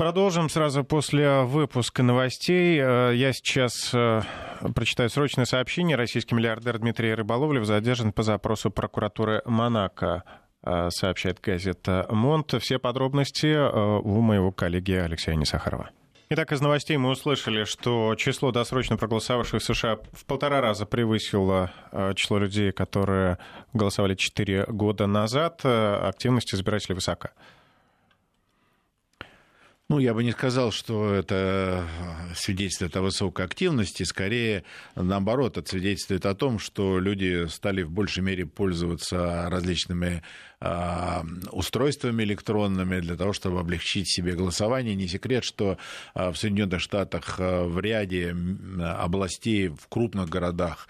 Продолжим 0.01 0.49
сразу 0.49 0.83
после 0.83 1.41
выпуска 1.41 2.01
новостей. 2.01 2.79
Э, 2.81 3.11
я 3.13 3.33
сейчас 3.33 3.93
э, 3.93 4.21
прочитаю 4.73 5.09
срочное 5.09 5.45
сообщение. 5.45 5.95
Российский 5.95 6.33
миллиардер 6.33 6.79
Дмитрий 6.79 7.13
Рыболовлев 7.13 7.65
задержан 7.65 8.11
по 8.11 8.23
запросу 8.23 8.71
прокуратуры 8.71 9.41
Монако. 9.45 10.23
Э, 10.63 10.89
сообщает 10.91 11.39
газета 11.41 12.05
«Монт». 12.09 12.53
Все 12.61 12.77
подробности 12.77 13.47
э, 13.47 13.99
у 14.03 14.21
моего 14.21 14.51
коллеги 14.51 14.91
Алексея 14.91 15.35
Несахарова. 15.35 15.89
Итак, 16.29 16.51
из 16.51 16.61
новостей 16.61 16.95
мы 16.97 17.09
услышали, 17.09 17.65
что 17.65 18.15
число 18.15 18.51
досрочно 18.51 18.95
проголосовавших 18.95 19.61
в 19.61 19.65
США 19.65 19.97
в 20.13 20.25
полтора 20.25 20.61
раза 20.61 20.85
превысило 20.85 21.71
э, 21.91 22.13
число 22.15 22.37
людей, 22.37 22.71
которые 22.71 23.39
голосовали 23.73 24.13
4 24.13 24.65
года 24.67 25.07
назад. 25.07 25.61
Активность 25.65 26.53
избирателей 26.53 26.95
высока. 26.95 27.31
Ну, 29.91 29.99
я 29.99 30.13
бы 30.13 30.23
не 30.23 30.31
сказал, 30.31 30.71
что 30.71 31.13
это 31.13 31.85
свидетельствует 32.33 32.95
о 32.95 33.01
высокой 33.01 33.43
активности. 33.45 34.03
Скорее, 34.03 34.63
наоборот, 34.95 35.57
это 35.57 35.69
свидетельствует 35.69 36.25
о 36.25 36.33
том, 36.33 36.59
что 36.59 36.97
люди 36.97 37.45
стали 37.47 37.81
в 37.81 37.91
большей 37.91 38.23
мере 38.23 38.45
пользоваться 38.45 39.49
различными 39.49 40.23
устройствами 40.61 42.23
электронными 42.23 42.99
для 42.99 43.15
того, 43.15 43.33
чтобы 43.33 43.59
облегчить 43.59 44.07
себе 44.07 44.33
голосование. 44.33 44.93
Не 44.93 45.07
секрет, 45.07 45.43
что 45.43 45.79
а, 46.13 46.31
в 46.31 46.37
Соединенных 46.37 46.81
Штатах 46.81 47.37
а, 47.39 47.65
в 47.65 47.79
ряде 47.79 48.35
областей, 48.79 49.69
в 49.69 49.87
крупных 49.89 50.29
городах 50.29 50.87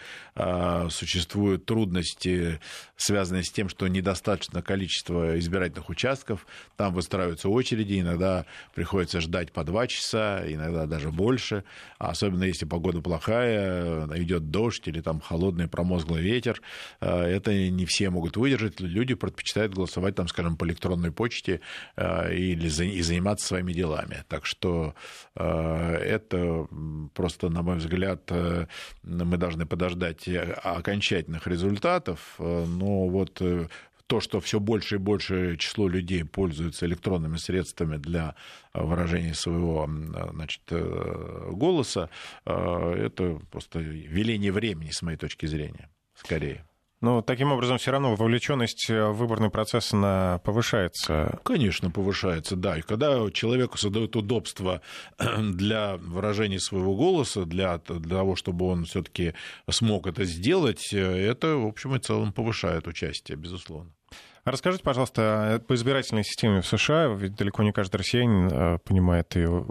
существуют 0.89 1.65
трудности, 1.65 2.61
связанные 2.95 3.43
с 3.43 3.51
тем, 3.51 3.67
что 3.67 3.87
недостаточно 3.89 4.61
количество 4.61 5.37
избирательных 5.37 5.89
участков, 5.89 6.47
там 6.77 6.93
выстраиваются 6.93 7.49
очереди, 7.49 7.99
иногда 7.99 8.45
приходится 8.73 9.19
ждать 9.19 9.51
по 9.51 9.65
два 9.65 9.87
часа, 9.87 10.41
иногда 10.47 10.85
даже 10.85 11.11
больше, 11.11 11.65
особенно 11.97 12.45
если 12.45 12.65
погода 12.65 13.01
плохая, 13.01 14.07
идет 14.15 14.51
дождь 14.51 14.87
или 14.87 15.01
там 15.01 15.19
холодный 15.19 15.67
промозглый 15.67 16.23
ветер, 16.23 16.61
это 17.01 17.53
не 17.53 17.85
все 17.85 18.09
могут 18.09 18.37
выдержать, 18.37 18.79
люди 18.79 19.13
предпочитают 19.13 19.60
предпочитают 19.61 19.73
голосовать, 19.73 20.15
там, 20.15 20.27
скажем, 20.27 20.57
по 20.57 20.65
электронной 20.65 21.11
почте 21.11 21.59
э, 21.95 22.33
или 22.33 22.67
и 22.67 23.01
заниматься 23.01 23.47
своими 23.47 23.73
делами. 23.73 24.23
Так 24.27 24.45
что 24.45 24.93
э, 25.35 25.95
это 25.95 26.67
просто, 27.13 27.49
на 27.49 27.61
мой 27.61 27.77
взгляд, 27.77 28.21
э, 28.29 28.67
мы 29.03 29.37
должны 29.37 29.65
подождать 29.65 30.27
окончательных 30.63 31.47
результатов. 31.47 32.35
Но 32.39 33.07
вот 33.07 33.41
то, 34.07 34.19
что 34.19 34.39
все 34.39 34.59
больше 34.59 34.95
и 34.95 34.99
больше 34.99 35.57
число 35.57 35.87
людей 35.87 36.23
пользуются 36.25 36.85
электронными 36.85 37.37
средствами 37.37 37.97
для 37.97 38.35
выражения 38.73 39.33
своего 39.33 39.89
значит, 40.33 40.61
голоса, 40.69 42.09
это 42.45 43.39
просто 43.51 43.79
веление 43.79 44.51
времени, 44.51 44.91
с 44.91 45.01
моей 45.01 45.17
точки 45.17 45.47
зрения, 45.47 45.89
скорее. 46.13 46.65
Но 47.01 47.23
таким 47.23 47.51
образом 47.51 47.79
все 47.79 47.91
равно 47.91 48.15
вовлеченность 48.15 48.87
в 48.87 48.93
э, 48.93 49.11
выборный 49.11 49.49
процесс 49.49 49.91
она 49.91 50.39
повышается. 50.43 51.39
Конечно, 51.43 51.89
повышается, 51.89 52.55
да. 52.55 52.77
И 52.77 52.81
когда 52.81 53.29
человеку 53.31 53.79
создают 53.79 54.15
удобство 54.15 54.81
для 55.17 55.97
выражения 55.97 56.59
своего 56.59 56.95
голоса, 56.95 57.45
для, 57.45 57.79
для 57.79 58.17
того, 58.17 58.35
чтобы 58.35 58.67
он 58.67 58.85
все-таки 58.85 59.33
смог 59.67 60.05
это 60.05 60.25
сделать, 60.25 60.93
э, 60.93 60.99
это, 60.99 61.55
в 61.57 61.65
общем 61.65 61.95
и 61.95 61.99
целом, 61.99 62.33
повышает 62.33 62.87
участие, 62.87 63.35
безусловно. 63.35 63.91
Расскажите, 64.45 64.83
пожалуйста, 64.83 65.63
по 65.67 65.73
избирательной 65.73 66.23
системе 66.23 66.61
в 66.61 66.67
США, 66.67 67.07
ведь 67.07 67.35
далеко 67.35 67.63
не 67.63 67.71
каждый 67.71 67.97
россиянин 67.97 68.47
э, 68.47 68.77
понимает 68.79 69.35
ее 69.35 69.65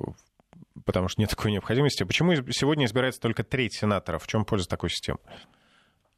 потому 0.84 1.08
что 1.08 1.20
нет 1.20 1.30
такой 1.30 1.52
необходимости. 1.52 2.04
Почему 2.04 2.34
сегодня 2.50 2.86
избирается 2.86 3.20
только 3.20 3.44
треть 3.44 3.74
сенаторов? 3.74 4.24
В 4.24 4.26
чем 4.26 4.44
польза 4.44 4.68
такой 4.68 4.90
системы? 4.90 5.18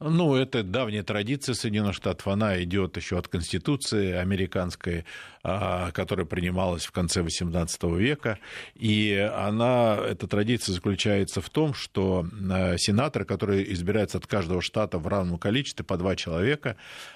Ну, 0.05 0.35
это 0.35 0.63
давняя 0.63 1.01
традиция 1.01 1.55
Соединенных 1.55 1.95
Штатов. 1.95 2.27
Она 2.27 2.61
идет 2.61 2.97
еще 2.97 3.17
от 3.17 3.29
Конституции 3.29 4.11
американской, 4.11 5.05
а, 5.43 5.91
которая 5.91 6.25
принималась 6.25 6.85
в 6.85 6.91
конце 6.91 7.21
XVIII 7.21 7.97
века. 7.97 8.37
И 8.75 9.15
она, 9.33 9.97
эта 10.05 10.27
традиция 10.27 10.73
заключается 10.73 11.39
в 11.39 11.49
том, 11.49 11.73
что 11.73 12.25
а, 12.51 12.75
сенаторы, 12.77 13.23
которые 13.23 13.71
избираются 13.71 14.17
от 14.17 14.27
каждого 14.27 14.61
штата 14.61 14.97
в 14.97 15.07
равном 15.07 15.37
количестве, 15.37 15.85
по 15.85 15.95
два 15.95 16.17
человека, 16.17 16.75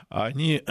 они 0.10 0.64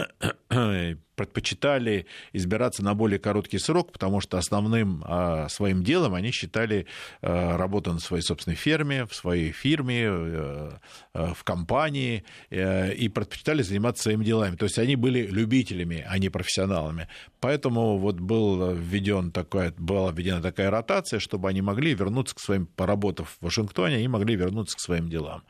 предпочитали 1.17 2.05
избираться 2.31 2.83
на 2.83 2.93
более 2.93 3.19
короткий 3.19 3.57
срок, 3.57 3.91
потому 3.91 4.21
что 4.21 4.37
основным 4.37 5.03
а, 5.05 5.49
своим 5.49 5.83
делом 5.83 6.13
они 6.13 6.31
считали 6.31 6.85
а, 7.21 7.57
работу 7.57 7.91
на 7.91 7.99
своей 7.99 8.21
собственной 8.21 8.55
ферме, 8.55 9.05
в 9.05 9.15
своей 9.15 9.51
фирме, 9.51 10.07
а, 10.07 10.79
в 11.13 11.43
компании, 11.43 12.23
а, 12.51 12.91
и 12.91 13.09
предпочитали 13.09 13.63
заниматься 13.63 14.03
своими 14.03 14.23
делами. 14.23 14.55
То 14.55 14.65
есть 14.65 14.77
они 14.77 14.95
были 14.95 15.25
любителями, 15.25 16.05
а 16.07 16.19
не 16.19 16.29
профессионалами. 16.29 17.07
Поэтому 17.39 17.97
вот 17.97 18.19
был 18.19 18.73
введен 18.73 19.31
такой, 19.31 19.73
была 19.77 20.11
введена 20.11 20.41
такая 20.41 20.69
ротация, 20.69 21.19
чтобы 21.19 21.49
они 21.49 21.61
могли 21.63 21.95
вернуться 21.95 22.35
к 22.35 22.39
своим, 22.39 22.67
поработав 22.67 23.37
в 23.39 23.45
Вашингтоне, 23.45 23.95
они 23.95 24.07
могли 24.07 24.35
вернуться 24.35 24.77
к 24.77 24.79
своим 24.79 25.09
делам. 25.09 25.43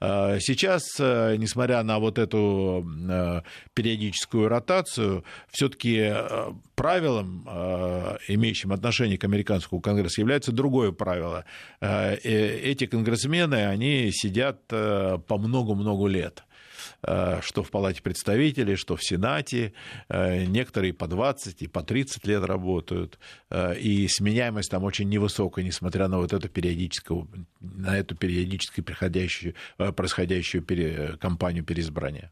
Сейчас, 0.00 0.82
несмотря 0.98 1.82
на 1.82 1.98
вот 1.98 2.18
эту 2.18 2.84
периодическую 3.74 4.48
ротацию, 4.48 5.24
все-таки 5.50 5.96
э, 5.98 6.52
правилом, 6.74 7.46
э, 7.48 8.16
имеющим 8.28 8.72
отношение 8.72 9.18
к 9.18 9.24
американскому 9.24 9.80
конгрессу, 9.80 10.20
является 10.20 10.52
другое 10.52 10.92
правило. 10.92 11.44
Э, 11.80 12.14
эти 12.16 12.86
конгрессмены, 12.86 13.66
они 13.66 14.10
сидят 14.12 14.66
по 14.66 15.38
много-много 15.38 16.06
лет 16.06 16.44
что 17.42 17.62
в 17.62 17.70
Палате 17.70 18.02
представителей, 18.02 18.76
что 18.76 18.96
в 18.96 19.04
Сенате. 19.04 19.72
Некоторые 20.08 20.92
по 20.92 21.06
20 21.06 21.62
и 21.62 21.66
по 21.66 21.82
30 21.82 22.26
лет 22.26 22.44
работают. 22.44 23.18
И 23.78 24.06
сменяемость 24.08 24.70
там 24.70 24.84
очень 24.84 25.08
невысокая, 25.08 25.64
несмотря 25.64 26.08
на 26.08 26.18
вот 26.18 26.32
эту 26.32 26.48
периодическую, 26.48 27.28
на 27.60 27.98
эту 27.98 28.16
периодически 28.16 28.80
происходящую 28.82 30.64
кампанию 31.18 31.64
переизбрания. 31.64 32.30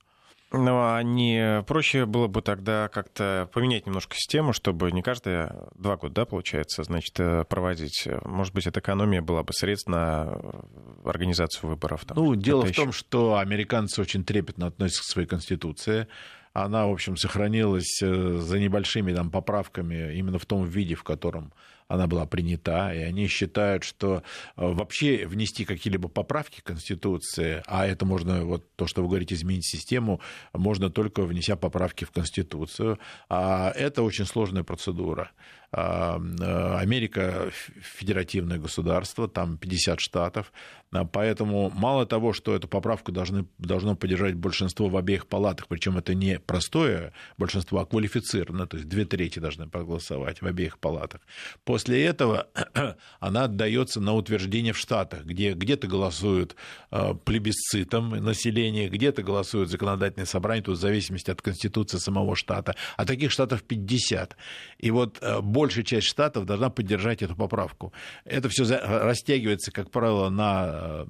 Ну, 0.53 0.83
а 0.83 1.03
не 1.03 1.63
проще 1.67 2.05
было 2.05 2.27
бы 2.27 2.43
тогда 2.43 2.89
как-то 2.89 3.49
поменять 3.53 3.87
немножко 3.87 4.15
систему, 4.15 4.53
чтобы 4.53 4.93
не 4.93 5.03
каждые 5.03 5.55
два 5.75 5.97
года, 5.97 6.15
да, 6.15 6.25
получается, 6.27 6.83
значит, 6.85 7.19
э, 7.19 7.45
проводить. 7.45 8.07
Может 8.25 8.55
быть, 8.55 8.67
эта 8.67 8.81
экономия 8.81 9.23
была 9.23 9.43
бы 9.43 9.53
средств 9.53 9.89
на 9.89 10.29
э, 10.29 11.09
организацию 11.09 11.71
выборов. 11.71 12.05
Там, 12.05 12.19
ну, 12.19 12.35
дело 12.35 12.67
в 12.67 12.73
том, 12.73 12.93
что 12.93 13.39
американцы 13.39 14.01
очень 14.01 14.25
трепетно 14.25 14.67
относятся 14.67 15.03
к 15.03 15.07
своей 15.07 15.29
конституции 15.29 16.07
она, 16.55 16.87
в 16.87 16.93
общем, 16.93 17.17
сохранилась 17.17 18.03
э, 18.03 18.39
за 18.39 18.59
небольшими 18.59 19.15
там, 19.15 19.31
поправками 19.31 20.15
именно 20.15 20.39
в 20.39 20.45
том 20.47 20.65
виде, 20.65 20.95
в 20.95 21.03
котором 21.03 21.53
она 21.93 22.07
была 22.07 22.25
принята, 22.25 22.95
и 22.95 22.99
они 22.99 23.27
считают, 23.29 23.85
что 23.85 24.17
э, 24.17 24.21
вообще 24.57 25.27
внести 25.27 25.67
какие-либо 25.67 26.09
поправки 26.09 26.61
к 26.61 26.65
Конституции, 26.65 27.63
а 27.67 27.87
это 27.87 28.07
можно, 28.07 28.45
вот 28.47 28.65
то, 28.77 28.87
что 28.87 29.03
вы 29.03 29.09
говорите, 29.09 29.35
изменить 29.35 29.67
систему, 29.67 30.21
можно 30.55 30.89
только 30.89 31.23
внеся 31.23 31.55
поправки 31.55 32.07
в 32.07 32.11
Конституцию, 32.11 32.99
а 33.29 33.73
это 33.77 34.03
очень 34.03 34.25
сложная 34.25 34.65
процедура. 34.65 35.31
Э, 35.73 36.77
Америка 36.79 37.51
федеративное 37.81 38.59
государство, 38.59 39.27
там 39.27 39.57
50 39.57 40.01
штатов, 40.01 40.53
а, 40.93 41.05
поэтому 41.05 41.71
мало 41.71 42.05
того, 42.05 42.35
что 42.35 42.55
эту 42.55 42.69
поправку 42.69 43.13
должны, 43.13 43.47
должно 43.59 43.97
поддержать 43.97 44.35
большинство 44.35 44.89
в 44.89 44.97
обеих 44.97 45.27
палатах, 45.27 45.69
причем 45.69 45.97
это 45.97 46.15
не 46.15 46.39
простое 46.39 47.15
большинство, 47.39 47.81
а 47.81 47.87
квалифицированное, 47.87 48.67
то 48.67 48.77
есть 48.77 48.89
две 48.89 49.07
трети 49.07 49.39
должны 49.39 49.67
проголосовать 49.67 50.43
в 50.43 50.47
обеих 50.47 50.79
палатах. 50.79 51.23
После 51.65 52.05
этого 52.05 52.49
она 53.21 53.45
отдается 53.45 54.01
на 54.01 54.13
утверждение 54.13 54.75
в 54.75 54.79
штатах, 54.79 55.25
где 55.25 55.55
где-то 55.55 55.87
голосуют 55.87 56.55
а, 56.91 57.15
плебисцитом 57.15 58.11
населения, 58.11 58.89
где-то 58.89 59.23
голосуют 59.23 59.71
законодательное 59.71 60.27
собрание, 60.27 60.63
тут 60.63 60.77
в 60.77 60.81
зависимости 60.81 61.31
от 61.31 61.41
конституции 61.41 61.97
самого 61.97 62.37
штата, 62.37 62.77
а 62.99 63.07
таких 63.07 63.31
штатов 63.31 63.63
50. 63.63 64.37
И 64.79 64.91
вот 64.91 65.19
большая 65.63 65.85
часть 65.85 66.09
штатов 66.09 66.45
должна 66.45 66.71
поддержать 66.71 67.23
эту 67.23 67.37
поправку. 67.37 67.93
Это 68.25 68.49
все 68.49 68.65
растягивается, 68.65 69.71
как 69.71 69.91
правило, 69.91 70.29
на 70.29 71.07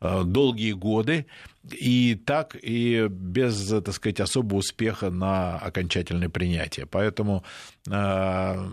э, 0.00 0.22
долгие 0.24 0.72
годы, 0.72 1.26
и 1.68 2.14
так, 2.14 2.56
и 2.60 3.06
без, 3.08 3.68
так 3.68 3.92
сказать, 3.92 4.20
особого 4.20 4.58
успеха 4.58 5.10
на 5.10 5.58
окончательное 5.58 6.30
принятие. 6.30 6.86
Поэтому 6.86 7.44
э, 7.86 8.68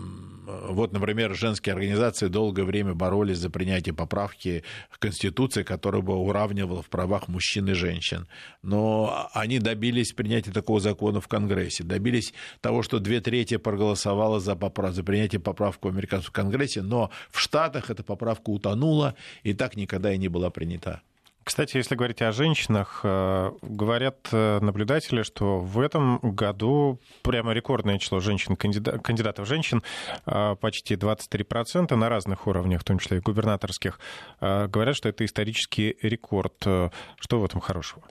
вот, 0.70 0.92
например, 0.92 1.34
женские 1.34 1.74
организации 1.74 2.28
долгое 2.28 2.64
время 2.64 2.94
боролись 2.94 3.38
за 3.38 3.50
принятие 3.50 3.94
поправки 3.94 4.64
в 4.90 4.98
Конституции, 4.98 5.62
которая 5.62 6.00
бы 6.00 6.14
уравнивала 6.16 6.82
в 6.82 6.88
правах 6.88 7.28
мужчин 7.28 7.68
и 7.68 7.74
женщин. 7.74 8.26
Но 8.62 9.28
они 9.34 9.58
добились 9.58 10.12
принятия 10.12 10.52
такого 10.52 10.80
закона 10.80 11.20
в 11.20 11.28
Конгрессе, 11.28 11.84
добились 11.84 12.32
того, 12.62 12.82
что 12.82 13.00
две 13.00 13.20
трети 13.20 13.58
проголосовало 13.58 14.40
за, 14.40 14.56
поправ... 14.56 14.94
за 14.94 15.04
принятие 15.04 15.40
поправки 15.40 15.86
в 15.86 15.88
американском 15.88 16.32
Конгрессе, 16.32 16.80
но 16.80 17.10
в 17.30 17.38
Штатах 17.38 17.90
эта 17.90 18.02
поправка 18.02 18.48
утонула 18.48 19.14
и 19.42 19.52
так 19.52 19.76
никогда 19.76 20.14
и 20.14 20.18
не 20.18 20.28
была 20.28 20.48
принята. 20.48 21.02
Кстати, 21.48 21.78
если 21.78 21.94
говорить 21.94 22.20
о 22.20 22.30
женщинах, 22.30 23.00
э, 23.04 23.52
говорят 23.62 24.28
э, 24.32 24.58
наблюдатели, 24.60 25.22
что 25.22 25.58
в 25.58 25.80
этом 25.80 26.18
году 26.18 27.00
прямо 27.22 27.54
рекордное 27.54 27.98
число 27.98 28.20
женщин, 28.20 28.54
кандидатов 28.54 29.48
женщин, 29.48 29.82
э, 30.26 30.56
почти 30.60 30.94
23% 30.94 31.96
на 31.96 32.10
разных 32.10 32.46
уровнях, 32.46 32.82
в 32.82 32.84
том 32.84 32.98
числе 32.98 33.16
и 33.16 33.20
губернаторских, 33.20 33.98
говорят, 34.42 34.94
что 34.94 35.08
это 35.08 35.24
исторический 35.24 35.96
рекорд. 36.02 36.52
Что 36.58 37.40
в 37.40 37.44
этом 37.46 37.60
хорошего? 37.60 38.02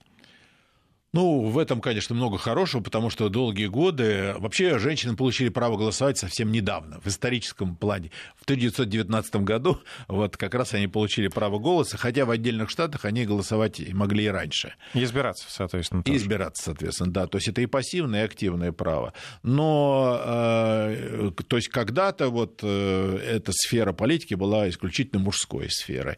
Ну, 1.13 1.49
в 1.49 1.57
этом, 1.57 1.79
конечно, 1.79 2.13
много 2.13 2.37
хорошего, 2.37 2.81
потому 2.81 3.09
что 3.09 3.29
долгие 3.29 3.67
годы 3.67 4.35
вообще 4.37 4.77
женщины 4.77 5.15
получили 5.15 5.49
право 5.49 5.77
голосовать 5.77 6.17
совсем 6.17 6.51
недавно, 6.51 6.99
в 6.99 7.07
историческом 7.07 7.75
плане. 7.77 8.11
В 8.35 8.43
1919 8.43 9.37
году 9.37 9.79
вот 10.09 10.35
как 10.35 10.53
раз 10.53 10.73
они 10.73 10.87
получили 10.87 11.29
право 11.29 11.59
голоса, 11.59 11.97
хотя 11.97 12.25
в 12.25 12.31
отдельных 12.31 12.69
штатах 12.69 13.05
они 13.05 13.25
голосовать 13.25 13.79
могли 13.93 14.25
и 14.25 14.27
раньше. 14.27 14.73
И 14.93 15.03
избираться, 15.03 15.45
соответственно. 15.49 16.03
Тоже. 16.03 16.17
И 16.17 16.19
избираться, 16.19 16.63
соответственно, 16.65 17.11
да. 17.11 17.27
То 17.27 17.37
есть 17.37 17.47
это 17.47 17.61
и 17.61 17.67
пассивное, 17.67 18.23
и 18.23 18.25
активное 18.25 18.73
право. 18.73 19.13
Но, 19.43 20.19
э, 20.21 21.31
то 21.47 21.55
есть 21.55 21.69
когда-то 21.69 22.29
вот 22.29 22.59
э, 22.63 23.17
эта 23.25 23.53
сфера 23.53 23.93
политики 23.93 24.33
была 24.33 24.67
исключительно 24.67 25.21
мужской 25.21 25.69
сферой. 25.69 26.17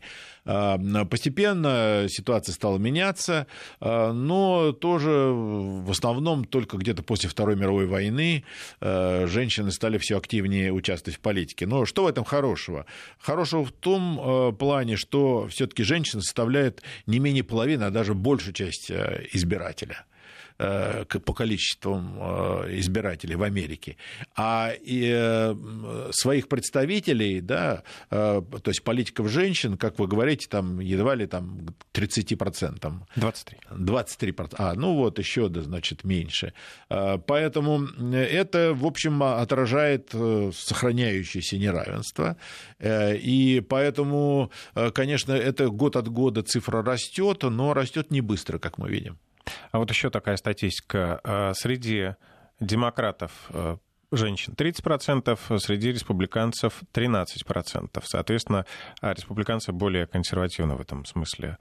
А, 0.52 0.80
постепенно 1.06 2.08
ситуация 2.10 2.54
стала 2.54 2.80
меняться, 2.80 3.46
а, 3.80 4.12
но 4.12 4.72
тоже 4.72 5.10
в 5.10 5.92
основном 5.92 6.44
только 6.44 6.78
где-то 6.78 7.04
после 7.04 7.30
Второй 7.30 7.56
мировой 7.56 7.86
войны 7.86 8.44
а, 8.82 9.28
женщины 9.28 9.72
стали 9.72 10.00
все 10.00 10.18
активнее 10.18 10.74
участвовать 10.74 11.18
в 11.18 11.22
политике. 11.22 11.68
Но 11.68 11.86
что 11.86 12.06
в 12.06 12.08
этом 12.08 12.24
хорошего? 12.24 12.88
Хорошего 13.20 13.64
в 13.64 13.72
том 13.72 14.56
плане, 14.58 14.96
что 14.96 15.48
все-таки 15.50 15.84
женщина 15.84 16.22
составляет 16.24 16.82
не 17.06 17.20
менее 17.20 17.44
половины, 17.44 17.84
а 17.84 17.92
даже 17.92 18.16
большую 18.16 18.54
часть 18.54 18.90
избирателя. 18.90 20.06
Э, 20.62 21.06
по 21.06 21.34
количеству 21.34 21.96
э, 21.96 22.80
избирателей 22.80 23.36
в 23.36 23.44
Америке, 23.44 23.96
а 24.36 24.74
и 24.82 25.10
э, 25.10 25.56
своих 26.12 26.50
представителей, 26.50 27.40
да, 27.40 27.84
то 28.10 28.62
есть 28.66 28.84
политиков 28.84 29.30
женщин, 29.30 29.78
как 29.78 30.00
вы 30.00 30.08
говорите, 30.08 30.48
там 30.50 30.80
едва 30.82 31.16
ли 31.16 31.28
там 31.28 31.68
30%. 31.94 32.94
23. 33.16 33.58
23%. 33.72 34.56
А, 34.58 34.74
ну 34.74 34.96
вот 34.96 35.18
еще, 35.20 35.48
да, 35.48 35.62
значит, 35.62 36.04
меньше. 36.04 36.54
Поэтому 36.90 37.86
это, 38.14 38.74
в 38.74 38.86
общем, 38.86 39.24
отражает 39.24 40.10
сохраняющееся 40.12 41.58
неравенство. 41.58 42.36
И 42.84 43.64
поэтому, 43.70 44.52
конечно, 44.94 45.32
это 45.32 45.70
год 45.70 45.96
от 45.96 46.10
года 46.10 46.44
цифра 46.44 46.84
растет, 46.84 47.44
но 47.44 47.74
растет 47.74 48.12
не 48.12 48.22
быстро, 48.22 48.60
как 48.60 48.78
мы 48.78 48.90
видим. 48.90 49.18
А 49.72 49.80
вот 49.80 49.90
еще 49.90 50.10
такая 50.10 50.38
статистика. 50.38 51.20
А, 51.24 51.54
среди 51.54 52.16
демократов 52.60 53.32
э, 53.50 53.78
женщин 54.12 54.54
30%, 54.54 55.60
среди 55.60 55.92
республиканцев 55.92 56.82
13%. 56.94 58.02
Соответственно, 58.04 58.66
а 59.02 59.14
республиканцы 59.14 59.72
более 59.72 60.08
консервативны 60.08 60.76
в 60.76 60.82
этом 60.82 61.06
смысле. 61.06 61.58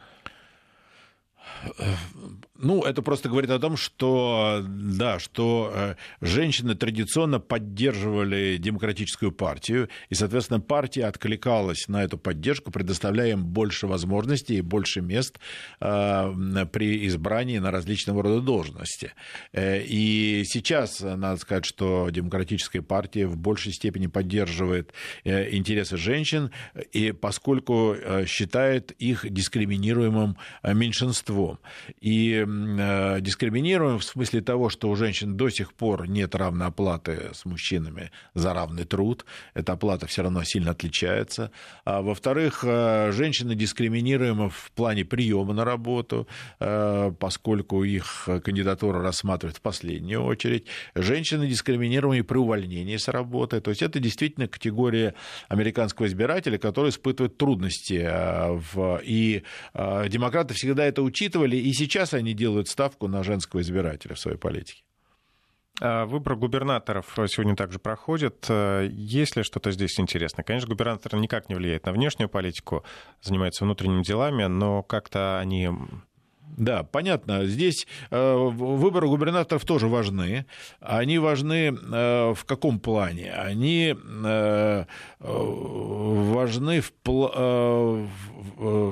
Ну, 2.61 2.83
это 2.83 3.03
просто 3.03 3.29
говорит 3.29 3.51
о 3.51 3.61
том, 3.61 3.77
что, 3.77 4.65
да, 4.67 5.21
что 5.21 5.73
э, 5.73 5.95
женщины 6.21 6.75
традиционно 6.75 7.39
поддерживали 7.39 8.57
демократическую 8.57 9.31
партию, 9.31 9.89
и, 10.09 10.17
соответственно, 10.17 10.59
партия 10.59 11.05
откликалась 11.05 11.87
на 11.87 12.03
эту 12.03 12.19
поддержку, 12.19 12.73
предоставляя 12.73 13.31
им 13.31 13.45
больше 13.45 13.87
возможностей 13.87 14.57
и 14.57 14.61
больше 14.61 15.03
мест 15.03 15.39
э, 15.81 16.67
при 16.73 17.07
избрании 17.07 17.59
на 17.59 17.71
различного 17.71 18.25
рода 18.25 18.41
должности. 18.41 19.13
Э, 19.53 19.81
и 19.81 20.43
сейчас, 20.45 21.01
надо 21.01 21.37
сказать, 21.37 21.65
что 21.65 22.09
демократическая 22.11 22.83
партия 22.83 23.29
в 23.29 23.37
большей 23.37 23.73
степени 23.73 24.09
поддерживает 24.09 24.93
интересы 25.25 25.97
женщин, 25.97 26.51
и 26.93 27.13
поскольку 27.13 27.95
считает 28.27 28.91
их 28.93 29.31
дискриминируемым 29.31 30.37
меньшинством. 30.65 31.61
И 32.01 32.47
Э, 32.49 33.21
дискриминируем 33.21 33.99
в 33.99 34.05
смысле 34.05 34.41
того, 34.41 34.71
что 34.71 34.89
у 34.89 34.97
женщин 34.97 35.37
до 35.37 35.51
сих 35.51 35.75
пор 35.75 36.09
нет 36.09 36.35
равной 36.35 36.67
оплаты 36.67 37.31
с 37.33 37.45
мужчинами 37.45 38.11
за 38.35 38.55
равный 38.55 38.85
труд. 38.85 39.25
Эта 39.55 39.73
оплата 39.73 40.07
все 40.07 40.23
равно 40.23 40.43
сильно 40.45 40.71
отличается. 40.71 41.51
А 41.85 42.01
во-вторых, 42.01 42.65
э, 42.65 43.13
женщины 43.13 43.55
дискриминируемы 43.55 44.51
в 44.51 44.71
плане 44.75 45.05
приема 45.05 45.53
на 45.53 45.65
работу, 45.65 46.27
э, 46.61 47.13
поскольку 47.19 47.85
их 47.85 48.29
кандидатура 48.45 49.03
рассматривают 49.03 49.59
в 49.59 49.61
последнюю 49.61 50.23
очередь. 50.23 50.67
Женщины 50.95 51.47
дискриминируемы 51.47 52.25
при 52.25 52.39
увольнении 52.39 52.97
с 52.97 53.09
работы. 53.09 53.61
То 53.61 53.71
есть 53.71 53.83
это 53.83 54.01
действительно 54.01 54.49
категория 54.49 55.15
американского 55.49 56.07
избирателя, 56.07 56.59
который 56.59 56.91
испытывает 56.91 57.37
трудности. 57.37 58.09
И 59.05 59.43
демократы 59.75 60.55
всегда 60.55 60.85
это 60.85 61.03
учитывали, 61.03 61.57
и 61.57 61.73
сейчас 61.73 62.15
они 62.15 62.35
делают 62.39 62.69
ставку 62.69 63.09
на 63.09 63.23
женского 63.23 63.61
избирателя 63.61 64.15
в 64.15 64.19
своей 64.19 64.39
политике. 64.39 64.83
А, 65.81 66.07
выбор 66.07 66.37
губернаторов 66.37 67.07
сегодня 67.27 67.55
также 67.55 67.79
проходит. 67.79 68.47
Э, 68.49 68.89
есть 68.91 69.37
ли 69.37 69.43
что-то 69.43 69.71
здесь 69.71 69.99
интересное? 70.01 70.45
Конечно, 70.45 70.69
губернатор 70.69 71.15
никак 71.17 71.49
не 71.49 71.55
влияет 71.55 71.87
на 71.87 71.93
внешнюю 71.93 72.29
политику, 72.29 72.85
занимается 73.23 73.65
внутренними 73.65 74.03
делами, 74.03 74.45
но 74.45 74.83
как-то 74.83 75.39
они 75.39 75.71
да, 76.57 76.83
понятно. 76.83 77.47
Здесь 77.47 77.87
э, 78.11 78.35
выборы 78.35 79.09
губернаторов 79.09 79.65
тоже 79.65 79.87
важны. 79.89 80.47
Они 80.81 81.19
важны 81.19 81.73
э, 81.73 82.35
в 82.35 82.45
каком 82.45 82.81
плане? 82.81 83.33
Они 83.33 83.95
э, 83.95 84.85
важны 85.21 86.83
в, 87.05 88.09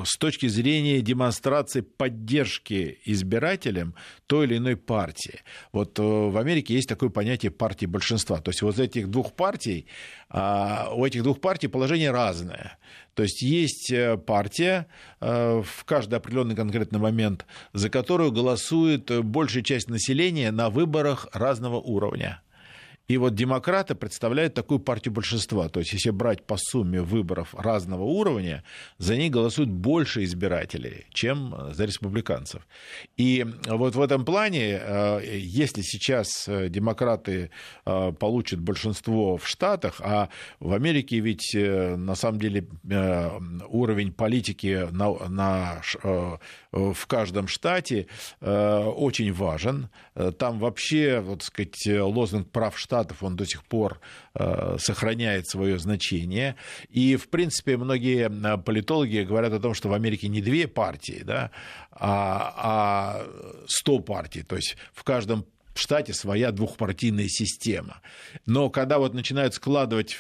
с 0.05 0.17
точки 0.17 0.47
зрения 0.47 1.01
демонстрации 1.01 1.81
поддержки 1.81 2.99
избирателям 3.05 3.95
той 4.27 4.47
или 4.47 4.59
иной 4.59 4.77
партии. 4.77 5.41
Вот 5.73 5.99
в 5.99 6.37
Америке 6.37 6.75
есть 6.75 6.89
такое 6.89 7.11
понятие 7.11 7.51
партии 7.51 7.87
большинства. 7.87 8.39
То 8.39 8.51
есть 8.51 8.63
вот 8.63 8.79
этих 8.79 9.09
двух 9.09 9.35
партий, 9.35 9.87
а, 10.29 10.91
у 10.95 11.05
этих 11.05 11.23
двух 11.23 11.41
партий 11.41 11.69
положение 11.69 12.11
разное. 12.11 12.79
То 13.17 13.23
есть 13.23 13.41
есть 13.41 13.91
э, 13.91 14.19
партия 14.19 14.87
э, 15.23 15.63
в 15.65 15.85
каждый 15.85 16.17
определенный 16.17 16.55
конкретный 16.55 16.99
момент, 16.99 17.47
за 17.73 17.89
которую 17.89 18.31
голосует 18.31 19.11
большая 19.25 19.63
часть 19.63 19.89
населения 19.89 20.51
на 20.53 20.69
выборах 20.69 21.27
разного 21.33 21.81
уровня. 21.81 22.43
И 23.09 23.19
вот 23.19 23.35
демократы 23.35 23.95
представляют 23.95 24.55
такую 24.55 24.81
партию 24.81 25.15
большинства. 25.15 25.69
То 25.69 25.81
есть, 25.81 25.93
если 25.93 26.11
брать 26.11 26.43
по 26.45 26.57
сумме 26.57 27.01
выборов 27.01 27.55
разного 27.55 28.03
уровня, 28.03 28.65
за 28.99 29.17
них 29.17 29.31
голосуют 29.31 29.71
больше 29.71 30.25
избирателей, 30.25 31.07
чем 31.11 31.55
за 31.73 31.85
республиканцев. 31.85 32.67
И 33.17 33.47
вот 33.69 33.95
в 33.95 34.01
этом 34.01 34.25
плане, 34.25 34.81
э, 34.81 35.21
если 35.39 35.83
сейчас 35.83 36.49
э, 36.49 36.69
демократы 36.69 37.51
э, 37.85 38.13
получат 38.13 38.61
большинство 38.61 39.37
в 39.37 39.47
Штатах, 39.47 40.01
а 40.01 40.29
в 40.59 40.73
Америке 40.73 41.21
ведь 41.21 41.55
на 41.55 42.15
самом 42.15 42.41
деле 42.41 42.67
уровень 43.69 44.13
политики 44.13 44.89
на, 44.91 45.29
на, 45.29 45.83
в 46.73 47.07
каждом 47.07 47.49
штате 47.49 48.07
очень 48.41 49.33
важен. 49.33 49.89
Там 50.39 50.59
вообще, 50.59 51.21
вот 51.21 51.43
сказать, 51.43 51.87
лозунг 51.87 52.51
прав 52.51 52.79
штата 52.79 52.96
Штатов, 52.97 53.23
он 53.23 53.37
до 53.37 53.45
сих 53.45 53.63
пор 53.65 54.01
э, 54.35 54.77
сохраняет 54.79 55.47
свое 55.49 55.79
значение. 55.79 56.57
И, 56.89 57.17
в 57.17 57.29
принципе, 57.29 57.77
многие 57.77 58.29
э, 58.29 58.59
политологи 58.59 59.19
говорят 59.19 59.53
о 59.53 59.61
том, 59.61 59.75
что 59.75 59.89
в 59.89 59.93
Америке 59.93 60.29
не 60.29 60.41
две 60.41 60.67
партии, 60.67 61.23
да, 61.25 61.51
а, 61.93 62.55
а 62.57 63.27
100 63.67 63.99
партий. 64.01 64.43
То 64.43 64.57
есть 64.57 64.77
в 64.95 65.05
каждом 65.05 65.45
в 65.77 65.81
штате 65.81 66.13
своя 66.13 66.53
двухпартийная 66.53 67.29
система. 67.29 68.01
Но 68.47 68.71
когда 68.71 68.99
вот 68.99 69.15
начинают 69.15 69.55
складывать 69.55 70.19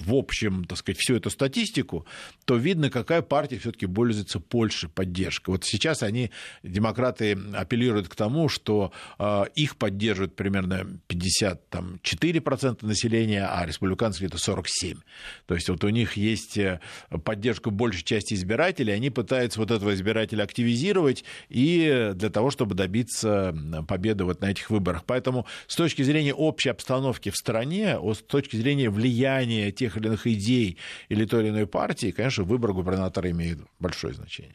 в 0.00 0.14
общем, 0.14 0.64
так 0.64 0.78
сказать, 0.78 0.98
всю 0.98 1.16
эту 1.16 1.30
статистику, 1.30 2.06
то 2.44 2.56
видно, 2.56 2.90
какая 2.90 3.22
партия 3.22 3.58
все-таки 3.58 3.86
пользуется 3.86 4.38
больше 4.38 4.88
поддержкой. 4.88 5.50
Вот 5.50 5.64
сейчас 5.64 6.02
они, 6.02 6.30
демократы, 6.62 7.38
апеллируют 7.54 8.08
к 8.08 8.14
тому, 8.14 8.48
что 8.48 8.92
э, 9.18 9.44
их 9.54 9.76
поддерживают 9.76 10.34
примерно 10.36 10.86
54% 11.08 12.86
населения, 12.86 13.46
а 13.46 13.64
республиканцы 13.66 14.24
где-то 14.24 14.38
47%. 14.38 14.98
То 15.46 15.54
есть 15.54 15.68
вот 15.68 15.84
у 15.84 15.88
них 15.88 16.14
есть 16.14 16.58
э, 16.58 16.80
поддержка 17.24 17.70
большей 17.70 18.02
части 18.02 18.34
избирателей, 18.34 18.92
они 18.92 19.10
пытаются 19.10 19.60
вот 19.60 19.70
этого 19.70 19.94
избирателя 19.94 20.42
активизировать 20.42 21.24
и 21.48 22.12
для 22.14 22.30
того, 22.30 22.50
чтобы 22.50 22.74
добиться 22.74 23.54
победы 23.86 24.24
вот 24.24 24.40
на 24.40 24.50
этих 24.50 24.70
выборах 24.70 24.89
выборах. 24.90 25.04
Поэтому 25.04 25.46
с 25.66 25.76
точки 25.76 26.02
зрения 26.02 26.34
общей 26.34 26.70
обстановки 26.70 27.30
в 27.30 27.36
стране, 27.36 27.98
с 27.98 28.18
точки 28.18 28.56
зрения 28.56 28.90
влияния 28.90 29.70
тех 29.72 29.96
или 29.96 30.06
иных 30.06 30.26
идей 30.26 30.78
или 31.08 31.24
той 31.24 31.42
или 31.42 31.50
иной 31.50 31.66
партии, 31.66 32.10
конечно, 32.10 32.44
выбор 32.44 32.72
губернатора 32.72 33.30
имеет 33.30 33.58
большое 33.78 34.14
значение. 34.14 34.54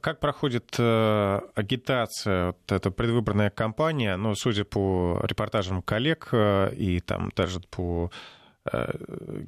Как 0.00 0.20
проходит 0.20 0.76
э, 0.78 1.40
агитация, 1.56 2.46
вот 2.46 2.72
эта 2.72 2.92
предвыборная 2.92 3.50
кампания, 3.50 4.16
ну, 4.16 4.36
судя 4.36 4.64
по 4.64 5.20
репортажам 5.24 5.82
коллег 5.82 6.28
э, 6.30 6.72
и 6.76 7.00
там 7.00 7.30
даже 7.34 7.58
по 7.58 8.10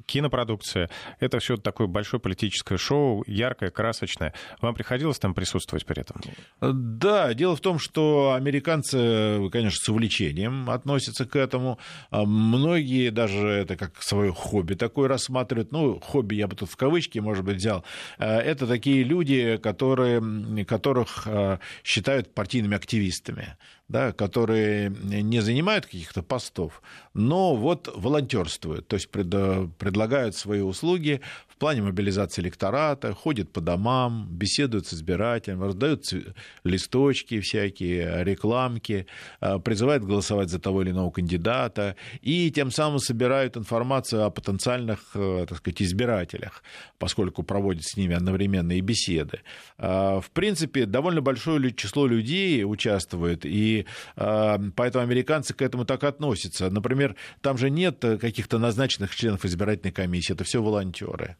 кинопродукция. 0.05 0.89
Это 1.19 1.39
все 1.39 1.57
такое 1.57 1.87
большое 1.87 2.19
политическое 2.19 2.77
шоу, 2.77 3.23
яркое, 3.27 3.69
красочное. 3.69 4.33
Вам 4.61 4.75
приходилось 4.75 5.19
там 5.19 5.33
присутствовать 5.33 5.85
при 5.85 6.01
этом? 6.01 6.21
Да, 6.61 7.33
дело 7.33 7.55
в 7.55 7.61
том, 7.61 7.79
что 7.79 8.33
американцы, 8.33 9.49
конечно, 9.51 9.77
с 9.81 9.89
увлечением 9.89 10.69
относятся 10.69 11.25
к 11.25 11.35
этому. 11.35 11.79
А 12.09 12.25
многие 12.25 13.09
даже 13.09 13.47
это 13.47 13.75
как 13.75 14.01
свое 14.01 14.31
хобби 14.31 14.73
такое 14.73 15.07
рассматривают. 15.07 15.71
Ну, 15.71 15.99
хобби 15.99 16.35
я 16.35 16.47
бы 16.47 16.55
тут 16.55 16.69
в 16.69 16.75
кавычки, 16.75 17.19
может 17.19 17.45
быть, 17.45 17.57
взял. 17.57 17.83
Это 18.17 18.67
такие 18.67 19.03
люди, 19.03 19.57
которые, 19.57 20.65
которых 20.65 21.27
считают 21.83 22.33
партийными 22.33 22.75
активистами 22.75 23.57
да, 23.93 24.11
которые 24.11 24.89
не 24.89 25.39
занимают 25.39 25.85
каких-то 25.85 26.23
постов, 26.23 26.81
но 27.13 27.55
вот 27.55 27.93
волонтерствуют, 27.95 28.87
то 28.87 28.95
есть 28.95 29.09
пред, 29.09 29.29
предлагают 29.77 30.35
свои 30.35 30.61
услуги 30.61 31.21
в 31.53 31.57
плане 31.57 31.83
мобилизации 31.83 32.41
электората, 32.41 33.13
ходят 33.13 33.51
по 33.51 33.61
домам, 33.61 34.27
беседуют 34.29 34.87
с 34.87 34.93
избирателями, 34.93 35.63
раздают 35.63 36.03
листочки 36.63 37.39
всякие, 37.39 38.23
рекламки, 38.23 39.05
а, 39.39 39.59
призывают 39.59 40.03
голосовать 40.03 40.49
за 40.49 40.59
того 40.59 40.81
или 40.81 40.89
иного 40.89 41.11
кандидата 41.11 41.95
и 42.21 42.51
тем 42.51 42.71
самым 42.71 42.99
собирают 42.99 43.55
информацию 43.55 44.23
о 44.23 44.31
потенциальных, 44.31 45.11
э, 45.15 45.45
так 45.47 45.59
сказать, 45.59 45.81
избирателях, 45.81 46.63
поскольку 46.97 47.43
проводят 47.43 47.83
с 47.83 47.97
ними 47.97 48.15
одновременные 48.15 48.81
беседы. 48.81 49.41
А, 49.77 50.19
в 50.21 50.31
принципе, 50.31 50.85
довольно 50.85 51.21
большое 51.21 51.71
число 51.73 52.07
людей 52.07 52.63
участвует, 52.63 53.45
и 53.45 53.85
поэтому 54.15 55.03
американцы 55.03 55.53
к 55.53 55.61
этому 55.61 55.85
так 55.85 56.03
относятся. 56.03 56.69
Например, 56.69 57.15
там 57.41 57.57
же 57.57 57.69
нет 57.69 57.99
каких-то 57.99 58.57
назначенных 58.57 59.15
членов 59.15 59.45
избирательной 59.45 59.91
комиссии, 59.91 60.33
это 60.33 60.43
все 60.43 60.61
волонтеры 60.61 61.37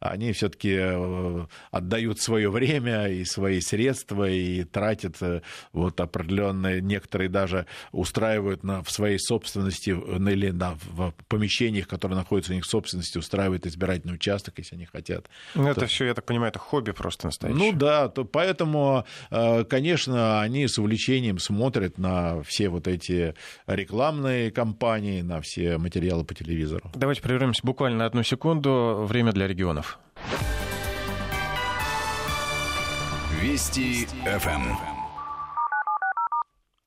они 0.00 0.32
все-таки 0.32 0.76
э, 0.78 1.46
отдают 1.70 2.20
свое 2.20 2.50
время 2.50 3.08
и 3.08 3.24
свои 3.24 3.60
средства 3.60 4.28
и 4.28 4.64
тратят 4.64 5.16
э, 5.20 5.40
вот 5.72 6.00
определенные, 6.00 6.80
некоторые 6.80 7.28
даже 7.28 7.66
устраивают 7.92 8.62
на, 8.62 8.82
в 8.82 8.90
своей 8.90 9.18
собственности 9.18 9.90
или 9.90 10.50
на, 10.50 10.76
в 10.84 11.14
помещениях, 11.28 11.88
которые 11.88 12.18
находятся 12.18 12.52
у 12.52 12.54
них 12.54 12.64
в 12.64 12.68
собственности, 12.68 13.18
устраивают 13.18 13.66
избирательный 13.66 14.14
участок, 14.14 14.58
если 14.58 14.76
они 14.76 14.84
хотят. 14.84 15.28
Ну, 15.54 15.64
то... 15.64 15.70
это 15.70 15.86
все, 15.86 16.06
я 16.06 16.14
так 16.14 16.26
понимаю, 16.26 16.50
это 16.50 16.58
хобби 16.58 16.92
просто 16.92 17.28
настоящее. 17.28 17.72
Ну 17.72 17.78
да, 17.78 18.08
то, 18.08 18.24
поэтому, 18.24 19.06
э, 19.30 19.64
конечно, 19.64 20.40
они 20.40 20.68
с 20.68 20.78
увлечением 20.78 21.38
смотрят 21.38 21.98
на 21.98 22.42
все 22.42 22.68
вот 22.68 22.86
эти 22.86 23.34
рекламные 23.66 24.50
кампании, 24.50 25.22
на 25.22 25.40
все 25.40 25.78
материалы 25.78 26.24
по 26.24 26.34
телевизору. 26.34 26.90
Давайте 26.94 27.22
прервемся 27.22 27.60
буквально 27.64 27.98
на 27.98 28.06
одну 28.06 28.22
секунду. 28.22 29.06
Время 29.06 29.32
для 29.32 29.46
регионов. 29.46 29.95
Вести 33.40 34.06
ФМ. 34.24 34.96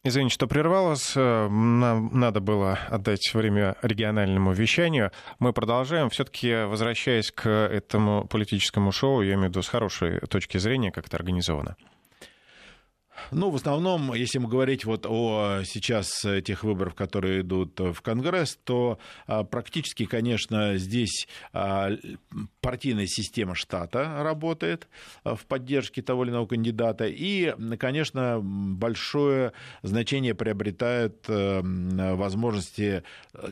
Извините, 0.03 0.33
что 0.33 0.47
прервал 0.47 0.85
вас. 0.85 1.13
Нам 1.15 2.09
надо 2.17 2.39
было 2.39 2.79
отдать 2.89 3.33
время 3.33 3.75
региональному 3.81 4.53
вещанию. 4.53 5.11
Мы 5.39 5.51
продолжаем. 5.51 6.09
Все-таки 6.09 6.63
возвращаясь 6.63 7.31
к 7.31 7.47
этому 7.49 8.25
политическому 8.25 8.91
шоу, 8.91 9.21
я 9.21 9.33
имею 9.33 9.47
в 9.47 9.49
виду 9.49 9.61
с 9.61 9.67
хорошей 9.67 10.19
точки 10.21 10.57
зрения, 10.57 10.91
как 10.91 11.07
это 11.07 11.17
организовано. 11.17 11.75
Ну, 13.31 13.49
в 13.49 13.55
основном, 13.55 14.13
если 14.13 14.39
мы 14.39 14.49
говорить 14.49 14.85
вот 14.85 15.05
о 15.07 15.61
сейчас 15.65 16.25
тех 16.43 16.63
выборах, 16.63 16.95
которые 16.95 17.41
идут 17.41 17.79
в 17.79 18.01
Конгресс, 18.01 18.57
то 18.63 18.99
а, 19.27 19.43
практически, 19.43 20.05
конечно, 20.05 20.77
здесь 20.77 21.27
а, 21.53 21.91
партийная 22.61 23.07
система 23.07 23.55
штата 23.55 24.17
работает 24.21 24.87
а, 25.23 25.35
в 25.35 25.45
поддержке 25.45 26.01
того 26.01 26.23
или 26.23 26.31
иного 26.31 26.47
кандидата. 26.47 27.05
И, 27.07 27.53
конечно, 27.77 28.39
большое 28.41 29.53
значение 29.83 30.35
приобретают 30.35 31.25
возможности 31.27 33.03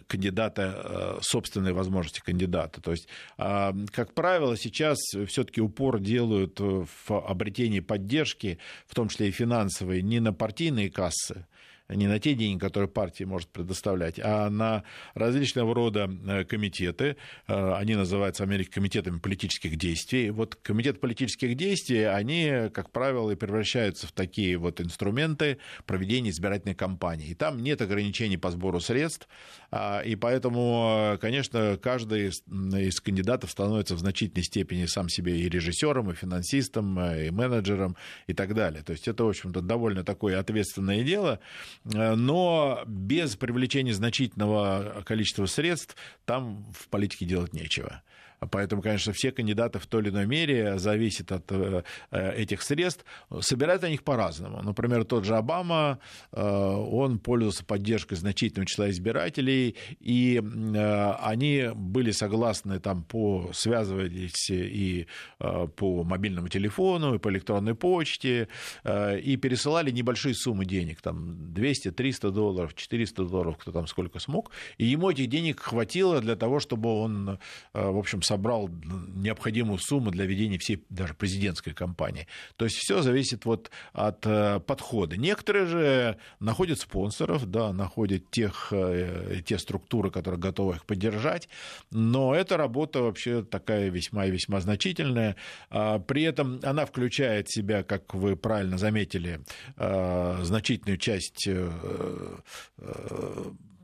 кандидата, 0.07 1.17
собственные 1.21 1.73
возможности 1.73 2.19
кандидата. 2.19 2.81
То 2.81 2.91
есть, 2.91 3.07
как 3.37 4.13
правило, 4.13 4.57
сейчас 4.57 4.97
все-таки 5.27 5.61
упор 5.61 5.99
делают 5.99 6.59
в 6.59 7.11
обретении 7.11 7.79
поддержки, 7.79 8.57
в 8.87 8.95
том 8.95 9.09
числе 9.09 9.29
и 9.29 9.31
финансовой 9.31 9.56
финансовые 9.57 10.03
не 10.03 10.19
на 10.19 10.33
партийные 10.33 10.91
кассы, 10.91 11.47
не 11.89 12.07
на 12.07 12.19
те 12.19 12.33
деньги, 12.33 12.59
которые 12.59 12.89
партия 12.89 13.25
может 13.25 13.49
предоставлять, 13.49 14.19
а 14.21 14.49
на 14.49 14.83
различного 15.13 15.73
рода 15.73 16.09
э, 16.27 16.43
комитеты. 16.43 17.17
Э, 17.47 17.73
они 17.73 17.95
называются 17.95 18.45
в 18.45 18.69
комитетами 18.69 19.19
политических 19.19 19.77
действий. 19.77 20.29
Вот 20.31 20.55
комитет 20.55 20.99
политических 20.99 21.55
действий, 21.55 22.03
они, 22.03 22.69
как 22.73 22.91
правило, 22.91 23.31
и 23.31 23.35
превращаются 23.35 24.07
в 24.07 24.11
такие 24.11 24.57
вот 24.57 24.81
инструменты 24.81 25.59
проведения 25.85 26.29
избирательной 26.29 26.75
кампании. 26.75 27.29
И 27.29 27.35
там 27.35 27.61
нет 27.61 27.81
ограничений 27.81 28.37
по 28.37 28.51
сбору 28.51 28.79
средств, 28.79 29.27
а, 29.71 30.01
и 30.01 30.15
поэтому, 30.15 31.17
конечно, 31.21 31.77
каждый 31.81 32.29
из 32.29 32.99
кандидатов 32.99 33.51
становится 33.51 33.95
в 33.95 33.99
значительной 33.99 34.43
степени 34.43 34.85
сам 34.85 35.09
себе 35.09 35.39
и 35.39 35.49
режиссером, 35.49 36.11
и 36.11 36.15
финансистом, 36.15 36.99
э, 36.99 37.27
и 37.27 37.31
менеджером, 37.31 37.95
и 38.27 38.33
так 38.33 38.53
далее. 38.53 38.83
То 38.83 38.91
есть 38.91 39.07
это, 39.07 39.23
в 39.23 39.29
общем-то, 39.29 39.61
довольно 39.61 40.03
такое 40.03 40.39
ответственное 40.39 41.03
дело. 41.03 41.39
Э, 41.85 42.15
но 42.15 42.83
без 42.85 43.35
привлечения 43.35 43.93
значительного 43.93 45.03
количества 45.05 45.45
средств 45.45 45.95
там 46.25 46.65
в 46.73 46.87
политике 46.89 47.25
делать 47.25 47.53
нечего. 47.53 48.01
Поэтому, 48.39 48.81
конечно, 48.81 49.13
все 49.13 49.31
кандидаты 49.31 49.79
в 49.79 49.87
той 49.87 50.03
или 50.03 50.09
иной 50.09 50.27
мере 50.27 50.77
зависят 50.77 51.31
от 51.31 51.51
э, 51.51 51.83
этих 52.11 52.61
средств. 52.61 53.03
Собирают 53.39 53.83
они 53.83 53.95
их 53.95 54.03
по-разному. 54.03 54.61
Например, 54.61 55.03
тот 55.05 55.25
же 55.25 55.35
Обама, 55.35 55.99
э, 56.31 56.41
он 56.41 57.17
пользовался 57.19 57.65
поддержкой 57.65 58.15
значительного 58.15 58.67
числа 58.67 58.89
избирателей, 58.91 59.75
и 59.99 60.39
э, 60.39 61.11
они 61.19 61.69
были 61.73 62.11
согласны 62.11 62.79
там 62.79 63.03
по 63.03 63.49
связывались 63.53 64.49
и 64.49 65.07
по 65.39 66.03
мобильному 66.03 66.47
телефону, 66.47 67.15
и 67.15 67.19
по 67.19 67.29
электронной 67.29 67.75
почте, 67.75 68.47
и 68.85 69.37
пересылали 69.41 69.91
небольшие 69.91 70.33
суммы 70.35 70.65
денег, 70.65 71.01
там 71.01 71.53
200, 71.53 71.91
300 71.91 72.31
долларов, 72.31 72.75
400 72.75 73.25
долларов, 73.25 73.57
кто 73.57 73.71
там 73.71 73.87
сколько 73.87 74.19
смог, 74.19 74.51
и 74.77 74.85
ему 74.85 75.09
этих 75.09 75.27
денег 75.27 75.59
хватило 75.59 76.21
для 76.21 76.35
того, 76.35 76.59
чтобы 76.59 76.89
он, 76.89 77.39
в 77.73 77.97
общем, 77.97 78.21
собрал 78.27 78.69
необходимую 79.15 79.79
сумму 79.79 80.11
для 80.11 80.25
ведения 80.25 80.57
всей 80.57 80.83
даже 80.89 81.13
президентской 81.13 81.73
кампании. 81.73 82.27
То 82.57 82.65
есть 82.65 82.77
все 82.77 83.01
зависит 83.01 83.45
вот 83.45 83.71
от 83.93 84.25
э, 84.25 84.59
подхода. 84.59 85.15
Некоторые 85.17 85.65
же 85.65 86.17
находят 86.39 86.79
спонсоров, 86.79 87.49
да, 87.49 87.71
находят 87.71 88.29
тех, 88.29 88.67
э, 88.71 89.41
те 89.45 89.57
структуры, 89.57 90.11
которые 90.11 90.39
готовы 90.39 90.75
их 90.75 90.85
поддержать, 90.85 91.47
но 91.91 92.35
эта 92.35 92.57
работа 92.57 93.01
вообще 93.01 93.43
такая 93.43 93.89
весьма 93.89 94.25
и 94.25 94.31
весьма 94.31 94.59
значительная. 94.59 95.35
А, 95.69 95.99
при 95.99 96.23
этом 96.23 96.59
она 96.63 96.85
включает 96.85 97.47
в 97.47 97.53
себя, 97.53 97.83
как 97.83 98.13
вы 98.13 98.35
правильно 98.35 98.77
заметили, 98.77 99.39
э, 99.77 100.39
значительную 100.43 100.97
часть 100.97 101.47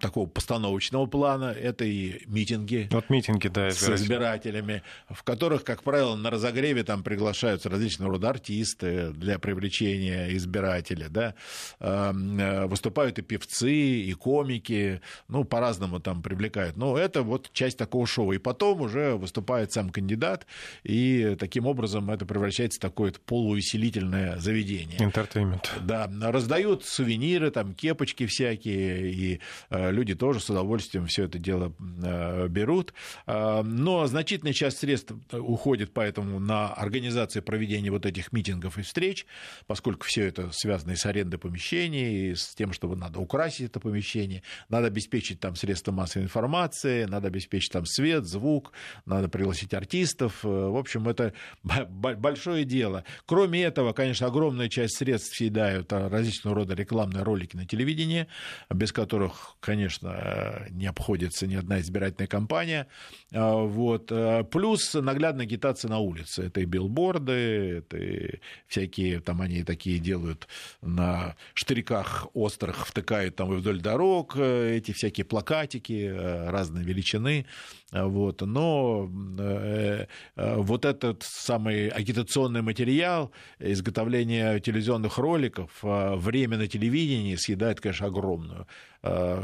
такого 0.04 0.28
постановочного 0.28 1.06
плана, 1.06 1.46
это 1.46 1.86
и 1.86 2.26
митинги, 2.28 2.90
вот 2.92 3.10
митинги 3.10 3.48
да, 3.48 3.72
с 3.72 3.90
избирателями, 3.90 4.84
в 5.10 5.24
которых, 5.24 5.64
как 5.64 5.82
правило, 5.84 6.16
на 6.16 6.30
разогреве 6.30 6.84
там 6.84 7.04
приглашаются 7.04 7.70
различного 7.70 8.12
рода 8.12 8.30
артисты 8.30 9.12
для 9.12 9.40
привлечения 9.40 10.36
избирателя, 10.36 11.08
да, 11.10 11.36
э, 11.80 12.66
выступают 12.66 13.18
и 13.18 13.22
певцы, 13.22 13.72
и 13.72 14.14
комики, 14.14 15.00
ну, 15.30 15.46
по-разному 15.46 16.02
там 16.02 16.22
привлекают. 16.22 16.76
Но 16.76 16.98
это 16.98 17.24
вот 17.24 17.52
часть 17.54 17.78
такого 17.78 18.06
шоу. 18.06 18.34
И 18.34 18.40
потом 18.40 18.82
уже 18.82 19.16
выступает 19.16 19.72
сам 19.72 19.90
кандидат, 19.90 20.46
и 20.84 21.38
таким 21.40 21.66
образом 21.66 22.12
это 22.12 22.26
превращается 22.26 22.78
в 22.80 22.82
такое 22.82 23.14
полувеселительное 23.26 24.38
заведение. 24.40 24.98
Entertainment. 25.00 25.66
Да, 25.82 26.12
раздают 26.30 26.84
сувениры, 26.84 27.52
там 27.52 27.74
кепочки 27.74 28.26
всякие, 28.26 29.14
и 29.14 29.40
э, 29.70 29.93
люди 29.94 30.16
тоже 30.16 30.40
с 30.40 30.50
удовольствием 30.50 31.08
все 31.08 31.26
это 31.26 31.40
дело 31.40 31.74
э, 32.04 32.48
берут. 32.50 32.94
Э, 33.28 33.62
но 33.64 34.06
значительная 34.08 34.54
часть 34.54 34.80
средств 34.80 35.14
уходит 35.32 35.94
поэтому 35.94 36.40
на 36.40 36.74
организацию 36.74 37.44
проведения 37.44 37.92
вот 37.92 38.06
этих 38.06 38.34
митингов 38.34 38.78
и 38.78 38.82
встреч, 38.82 39.26
поскольку 39.68 40.06
все 40.06 40.28
это 40.28 40.52
связано 40.52 40.92
и 40.92 40.96
с 40.96 41.06
арендой 41.06 41.40
помещений, 41.40 42.32
и 42.32 42.36
с 42.36 42.56
тем, 42.56 42.74
чтобы 42.74 42.96
надо 42.96 43.20
украсить 43.20 43.68
это 43.68 43.80
помещение, 43.80 44.44
надо 44.70 44.88
обеспечить 44.88 45.40
там 45.40 45.56
средства 45.56 45.92
массовой 45.92 46.26
информации, 46.26 47.06
надо 47.06 47.28
обеспечить 47.28 47.72
там 47.72 47.86
свет, 47.86 48.26
звук, 48.26 48.74
надо 49.06 49.30
пригласить 49.30 49.74
артистов. 49.74 50.44
Э, 50.44 50.48
в 50.48 50.78
общем, 50.78 51.08
это 51.08 51.34
большое 51.64 52.66
дело. 52.66 53.04
Кроме 53.26 53.64
этого, 53.64 53.94
конечно, 53.94 54.28
огромная 54.28 54.70
часть 54.70 54.98
средств 54.98 55.36
съедают 55.36 55.94
различного 55.94 56.56
рода 56.56 56.74
рекламные 56.74 57.24
ролики 57.24 57.56
на 57.56 57.66
телевидении, 57.66 58.28
без 58.70 58.92
которых, 58.92 59.56
конечно, 59.60 59.83
конечно, 59.84 60.66
не 60.70 60.86
обходится 60.86 61.46
ни 61.46 61.56
одна 61.56 61.82
избирательная 61.82 62.28
кампания. 62.28 62.88
Вот. 63.32 64.12
Плюс 64.50 64.94
наглядная 64.94 65.46
агитация 65.46 65.90
на 65.90 66.00
улице. 66.00 66.44
Это 66.44 66.62
и 66.62 66.66
билборды, 66.66 67.32
это 67.80 67.98
и 67.98 68.40
всякие, 68.68 69.20
там 69.20 69.42
они 69.42 69.64
такие 69.64 70.00
делают 70.00 70.48
на 70.82 71.36
штырьках 71.54 72.28
острых, 72.34 72.88
втыкают 72.88 73.36
там 73.36 73.54
и 73.54 73.58
вдоль 73.58 73.82
дорог 73.82 74.38
эти 74.38 74.94
всякие 74.94 75.26
плакатики 75.26 76.14
разной 76.48 76.84
величины. 76.84 77.46
Вот. 77.94 78.42
Но 78.42 79.10
э, 79.40 80.08
э, 80.36 80.56
вот 80.58 80.86
этот 80.86 81.24
самый 81.24 81.90
агитационный 81.90 82.62
материал, 82.62 83.32
изготовление 83.60 84.60
телевизионных 84.60 85.18
роликов, 85.18 85.70
э, 85.84 86.16
время 86.16 86.58
на 86.58 86.68
телевидении 86.68 87.36
съедает, 87.36 87.80
конечно, 87.80 88.08
огромную 88.08 88.68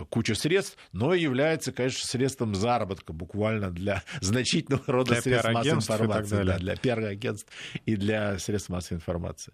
кучу 0.10 0.36
средств, 0.36 0.78
но 0.94 1.14
является, 1.14 1.74
конечно, 1.74 2.08
средством 2.08 2.56
заработка 2.56 3.12
буквально 3.12 3.72
для 3.72 4.04
значительного 4.22 4.86
рода 4.88 5.12
для 5.12 5.22
средств 5.22 5.52
массовой 5.52 5.76
информации, 5.76 6.44
да, 6.46 6.58
для 6.58 6.76
пиар-агентств 6.78 7.52
и 7.86 7.98
для 7.98 8.40
средств 8.40 8.70
массовой 8.70 9.00
информации. 9.00 9.52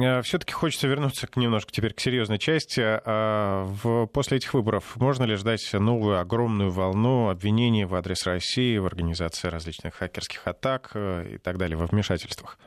Э, 0.00 0.22
Все-таки 0.22 0.52
хочется 0.52 0.86
вернуться 0.86 1.26
к 1.26 1.36
немножко 1.36 1.72
теперь 1.72 1.94
к 1.94 2.00
серьезной 2.00 2.38
части. 2.38 2.80
А, 2.84 3.66
после 4.12 4.38
этих 4.38 4.54
выборов 4.54 4.96
можно 4.96 5.24
ли 5.24 5.36
ждать 5.36 5.72
новую 5.72 6.20
огромную 6.20 6.70
волну 6.70 7.28
обвинений 7.28 7.84
в 7.84 7.94
адрес 7.94 8.26
России 8.26 8.76
в 8.78 8.86
организации 8.86 9.48
различных 9.48 9.94
хакерских 9.94 10.46
атак 10.46 10.90
э, 10.94 11.34
и 11.34 11.38
так 11.38 11.58
далее, 11.58 11.76
во 11.76 11.86
вмешательствах? 11.86 12.58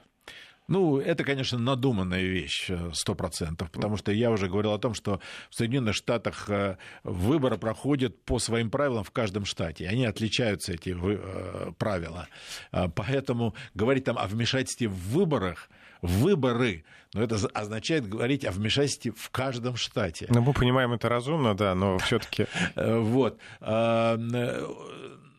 Ну, 0.67 0.99
это, 0.99 1.23
конечно, 1.23 1.57
надуманная 1.57 2.21
вещь, 2.21 2.69
э, 2.69 2.91
сто 2.93 3.15
процентов, 3.15 3.71
потому 3.71 3.97
что 3.97 4.11
я 4.11 4.31
уже 4.31 4.47
говорил 4.47 4.73
о 4.73 4.79
том, 4.79 4.93
что 4.93 5.19
в 5.49 5.55
Соединенных 5.55 5.95
Штатах 5.95 6.49
выборы 7.03 7.57
проходят 7.57 8.23
по 8.23 8.39
своим 8.39 8.69
правилам 8.69 9.03
в 9.03 9.11
каждом 9.11 9.45
штате, 9.45 9.87
они 9.87 10.05
отличаются, 10.05 10.73
эти 10.73 10.95
правила. 11.77 12.27
Поэтому 12.95 13.55
говорить 13.73 14.03
там 14.03 14.17
о 14.17 14.27
вмешательстве 14.27 14.87
в 14.87 15.09
выборах– 15.11 15.69
выборы. 16.01 16.83
Но 17.13 17.23
это 17.23 17.37
означает 17.53 18.07
говорить 18.07 18.45
о 18.45 18.51
вмешательстве 18.51 19.11
в 19.15 19.29
каждом 19.31 19.75
штате. 19.75 20.27
Ну, 20.29 20.41
мы 20.41 20.53
понимаем 20.53 20.93
это 20.93 21.09
разумно, 21.09 21.55
да, 21.55 21.73
но 21.75 21.97
все-таки. 21.99 22.45
Вот. 22.75 23.39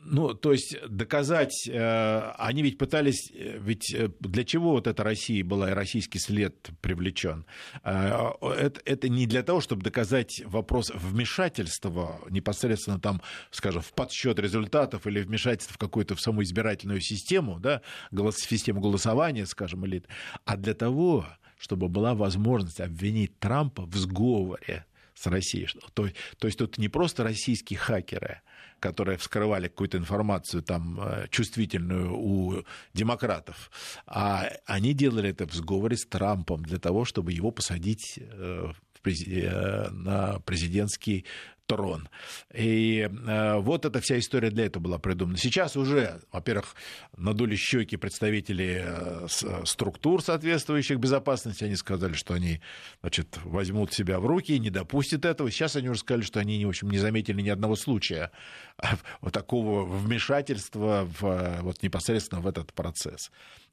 Ну, 0.02 0.34
то 0.34 0.52
есть 0.52 0.76
доказать, 0.88 1.68
э, 1.68 2.32
они 2.38 2.62
ведь 2.62 2.78
пытались, 2.78 3.30
э, 3.32 3.58
ведь 3.58 3.92
э, 3.94 4.08
для 4.20 4.44
чего 4.44 4.72
вот 4.72 4.86
эта 4.86 5.04
Россия 5.04 5.44
была 5.44 5.70
и 5.70 5.74
российский 5.74 6.18
след 6.18 6.70
привлечен? 6.80 7.44
Это, 7.82 8.80
это 8.84 9.08
не 9.08 9.26
для 9.26 9.42
того, 9.42 9.60
чтобы 9.60 9.82
доказать 9.82 10.42
вопрос 10.46 10.90
вмешательства 10.94 12.20
непосредственно 12.30 12.98
там, 12.98 13.20
скажем, 13.50 13.82
в 13.82 13.92
подсчет 13.92 14.38
результатов 14.38 15.06
или 15.06 15.20
вмешательство 15.20 15.74
в 15.74 15.78
какую-то 15.78 16.14
в 16.14 16.20
саму 16.20 16.42
избирательную 16.42 17.00
систему, 17.00 17.60
да, 17.60 17.82
голос, 18.10 18.36
систему 18.36 18.80
голосования, 18.80 19.44
скажем, 19.44 19.84
или, 19.84 20.02
а 20.46 20.56
для 20.56 20.74
того, 20.74 21.26
чтобы 21.58 21.88
была 21.88 22.14
возможность 22.14 22.80
обвинить 22.80 23.38
Трампа 23.38 23.84
в 23.84 23.94
сговоре 23.96 24.86
с 25.20 25.26
Россией. 25.26 25.68
То, 25.94 26.08
то 26.38 26.46
есть 26.46 26.58
тут 26.58 26.78
не 26.78 26.88
просто 26.88 27.24
российские 27.24 27.78
хакеры, 27.78 28.40
которые 28.80 29.18
вскрывали 29.18 29.68
какую-то 29.68 29.98
информацию 29.98 30.62
там 30.62 30.98
э, 31.00 31.26
чувствительную 31.30 32.16
у 32.16 32.64
демократов, 32.94 33.70
а 34.06 34.50
они 34.64 34.94
делали 34.94 35.30
это 35.30 35.46
в 35.46 35.54
сговоре 35.54 35.96
с 35.96 36.06
Трампом 36.06 36.64
для 36.64 36.78
того, 36.78 37.04
чтобы 37.04 37.32
его 37.32 37.50
посадить 37.50 38.18
э, 38.18 38.72
э, 39.04 39.90
на 39.90 40.40
президентский 40.40 41.26
трон. 41.70 42.08
И 42.52 43.08
э, 43.08 43.56
вот 43.58 43.84
эта 43.84 44.00
вся 44.00 44.18
история 44.18 44.50
для 44.50 44.66
этого 44.66 44.82
была 44.82 44.98
придумана. 44.98 45.38
Сейчас 45.38 45.76
уже, 45.76 46.20
во-первых, 46.32 46.74
надули 47.16 47.54
щеки 47.54 47.96
представители 47.96 48.84
э, 48.84 49.26
структур 49.64 50.22
соответствующих 50.22 50.98
безопасности. 50.98 51.64
Они 51.64 51.76
сказали, 51.76 52.14
что 52.14 52.34
они 52.34 52.60
значит, 53.00 53.38
возьмут 53.44 53.92
себя 53.92 54.18
в 54.18 54.26
руки 54.26 54.52
и 54.52 54.58
не 54.58 54.70
допустят 54.70 55.24
этого. 55.24 55.50
Сейчас 55.50 55.76
они 55.76 55.88
уже 55.88 56.00
сказали, 56.00 56.22
что 56.22 56.40
они 56.40 56.64
в 56.64 56.68
общем, 56.68 56.90
не 56.90 56.98
заметили 56.98 57.40
ни 57.40 57.48
одного 57.48 57.76
случая 57.76 58.32
вот 59.20 59.32
такого 59.32 59.84
вмешательства 59.84 61.08
в, 61.20 61.58
вот, 61.62 61.82
непосредственно 61.82 62.40
в 62.40 62.46
этот 62.46 62.72
процесс. 62.72 63.30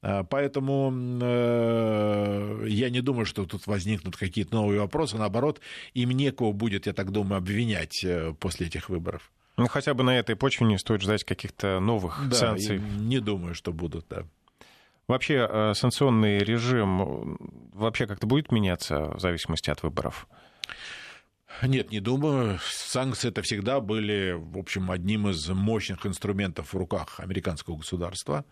А, 0.09 0.23
поэтому 0.23 0.89
э, 1.21 2.65
я 2.69 2.89
не 2.89 3.01
думаю, 3.01 3.25
что 3.25 3.45
тут 3.45 3.67
возникнут 3.67 4.15
какие-то 4.15 4.55
новые 4.55 4.79
вопросы. 4.79 5.17
Наоборот, 5.17 5.59
им 5.93 6.11
некого 6.11 6.53
будет, 6.53 6.87
я 6.87 6.93
так 6.93 7.11
думаю, 7.11 7.39
обвинять 7.39 8.05
э, 8.05 8.33
после 8.39 8.67
этих 8.67 8.87
выборов. 8.87 9.29
Ну, 9.57 9.67
хотя 9.67 9.93
бы 9.93 10.03
на 10.03 10.17
этой 10.17 10.37
почве 10.37 10.65
не 10.65 10.77
стоит 10.77 11.01
ждать 11.01 11.25
каких-то 11.25 11.81
новых 11.81 12.21
да, 12.29 12.35
санкций. 12.35 12.79
Не 12.79 13.19
думаю, 13.19 13.53
что 13.53 13.73
будут, 13.73 14.05
да. 14.09 14.23
Вообще 15.09 15.45
э, 15.49 15.73
санкционный 15.73 16.37
режим 16.37 17.37
вообще 17.73 18.07
как-то 18.07 18.27
будет 18.27 18.49
меняться 18.49 19.11
в 19.13 19.19
зависимости 19.19 19.69
от 19.69 19.83
выборов? 19.83 20.29
Нет, 21.63 21.91
не 21.91 21.99
думаю. 21.99 22.59
Санкции 22.61 23.29
это 23.29 23.41
всегда 23.41 23.79
были, 23.79 24.33
в 24.33 24.57
общем, 24.57 24.91
одним 24.91 25.29
из 25.29 25.47
мощных 25.49 26.05
инструментов 26.05 26.73
в 26.73 26.77
руках 26.77 27.19
американского 27.19 27.77
государства. 27.77 28.45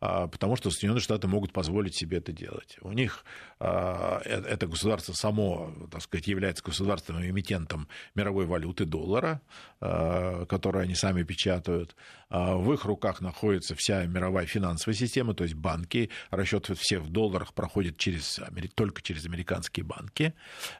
А, 0.00 0.28
потому 0.28 0.56
что 0.56 0.70
Соединенные 0.70 1.00
Штаты 1.00 1.26
могут 1.26 1.52
позволить 1.52 1.96
себе 1.96 2.18
это 2.18 2.32
делать. 2.32 2.78
У 2.82 2.92
них 2.92 3.24
а, 3.58 4.20
э, 4.24 4.42
это 4.42 4.68
государство 4.68 5.12
само, 5.12 5.72
так 5.90 6.02
сказать, 6.02 6.28
является 6.28 6.62
государственным 6.62 7.24
эмитентом 7.24 7.88
мировой 8.14 8.46
валюты 8.46 8.84
доллара, 8.84 9.40
а, 9.80 10.46
которую 10.46 10.82
они 10.82 10.94
сами 10.94 11.24
печатают. 11.24 11.96
В 12.30 12.74
их 12.74 12.84
руках 12.84 13.22
находится 13.22 13.74
вся 13.74 14.04
мировая 14.04 14.44
финансовая 14.44 14.94
система, 14.94 15.32
то 15.32 15.44
есть 15.44 15.54
банки, 15.54 16.10
расчет 16.30 16.68
все 16.78 16.98
в 16.98 17.08
долларах 17.08 17.54
проходит 17.54 17.96
через, 17.96 18.38
только 18.74 19.00
через 19.00 19.24
американские 19.24 19.86
банки, 19.86 20.34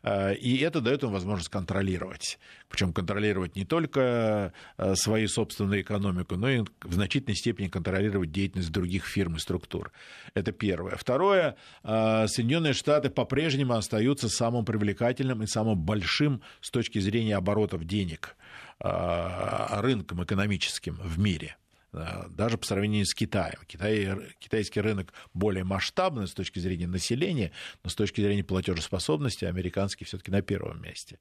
и 0.05 0.59
это 0.59 0.83
дает 0.83 1.05
им 1.05 1.11
возможность 1.13 1.49
контролировать. 1.69 2.39
Причем 2.71 2.93
контролировать 2.93 3.55
не 3.57 3.65
только 3.65 4.53
свою 4.95 5.29
собственную 5.29 5.83
экономику, 5.83 6.37
но 6.37 6.49
и 6.49 6.65
в 6.83 6.95
значительной 6.95 7.37
степени 7.37 7.69
контролировать 7.69 8.33
деятельность 8.33 8.73
других 8.73 9.05
фирм 9.05 9.37
и 9.37 9.39
структур. 9.39 9.93
Это 10.35 10.53
первое. 10.53 10.97
Второе, 10.97 11.57
а, 11.83 12.27
Соединенные 12.27 12.73
Штаты 12.73 13.11
по-прежнему 13.11 13.75
остаются 13.75 14.29
самым 14.29 14.65
привлекательным 14.65 15.43
и 15.43 15.47
самым 15.47 15.79
большим 15.79 16.41
с 16.61 16.71
точки 16.71 16.99
зрения 17.01 17.37
оборотов 17.37 17.85
денег 17.85 18.37
а, 18.81 19.81
рынком 19.83 20.25
экономическим 20.25 20.99
в 21.03 21.19
мире. 21.19 21.57
Э, 21.93 22.25
даже 22.29 22.59
по 22.59 22.67
сравнению 22.67 23.07
с 23.07 23.15
Китаем. 23.15 23.59
Китай, 23.67 24.09
китайский 24.39 24.81
рынок 24.81 25.13
более 25.33 25.65
масштабный 25.65 26.27
с 26.27 26.33
точки 26.33 26.59
зрения 26.59 26.87
населения, 26.87 27.51
но 27.83 27.89
с 27.89 27.95
точки 27.95 28.21
зрения 28.21 28.45
платежеспособности 28.45 29.47
американский 29.47 30.05
все-таки 30.05 30.31
на 30.31 30.43
первом 30.43 30.83
месте. 30.83 31.19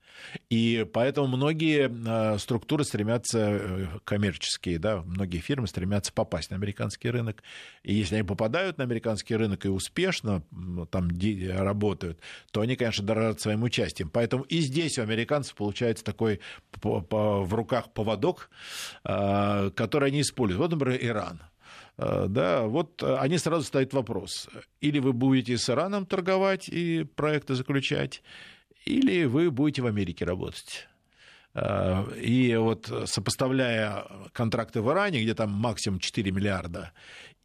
И 0.50 0.86
поэтому 0.94 1.28
многие 1.28 1.90
э, 1.90 2.38
структуры 2.38 2.84
стремятся, 2.84 3.38
э, 3.40 3.88
коммерческие, 4.04 4.78
да, 4.78 5.02
многие 5.04 5.40
фирмы 5.40 5.68
стремятся 5.68 6.12
попасть 6.12 6.50
на 6.50 6.58
американский 6.58 7.10
рынок. 7.10 7.44
И 7.84 7.94
если 7.94 8.16
они 8.16 8.24
попадают 8.26 8.78
на 8.78 8.84
американский 8.84 9.36
рынок 9.36 9.66
и 9.66 9.70
успешно 9.70 10.44
там 10.92 11.10
работают, 11.58 12.20
то 12.52 12.62
они, 12.62 12.76
конечно, 12.76 13.06
дорожат 13.06 13.40
своим 13.40 13.64
участием. 13.64 14.10
Поэтому 14.10 14.44
и 14.44 14.60
здесь 14.60 14.98
у 14.98 15.02
американцев 15.02 15.56
получается 15.56 16.04
такой 16.04 16.42
в 16.82 17.54
руках 17.54 17.94
поводок, 17.94 18.50
который 19.04 20.08
они 20.08 20.22
используют 20.22 20.57
вот, 20.58 20.72
например, 20.72 21.00
Иран. 21.02 21.42
Э, 21.98 22.26
да, 22.30 22.64
вот 22.64 23.02
э, 23.02 23.18
они 23.18 23.38
сразу 23.38 23.66
ставят 23.66 23.94
вопрос. 23.94 24.50
Или 24.82 25.00
вы 25.00 25.14
будете 25.14 25.58
с 25.58 25.70
Ираном 25.70 26.06
торговать 26.06 26.70
и 26.70 27.04
проекты 27.04 27.56
заключать, 27.56 28.22
или 28.86 29.26
вы 29.26 29.52
будете 29.52 29.82
в 29.82 29.88
Америке 29.88 30.26
работать. 30.26 30.88
Э, 31.54 32.06
и 32.22 32.56
вот 32.56 32.92
сопоставляя 33.06 34.06
контракты 34.32 34.82
в 34.82 34.92
Иране, 34.92 35.24
где 35.24 35.34
там 35.34 35.52
максимум 35.52 36.00
4 36.00 36.32
миллиарда, 36.32 36.92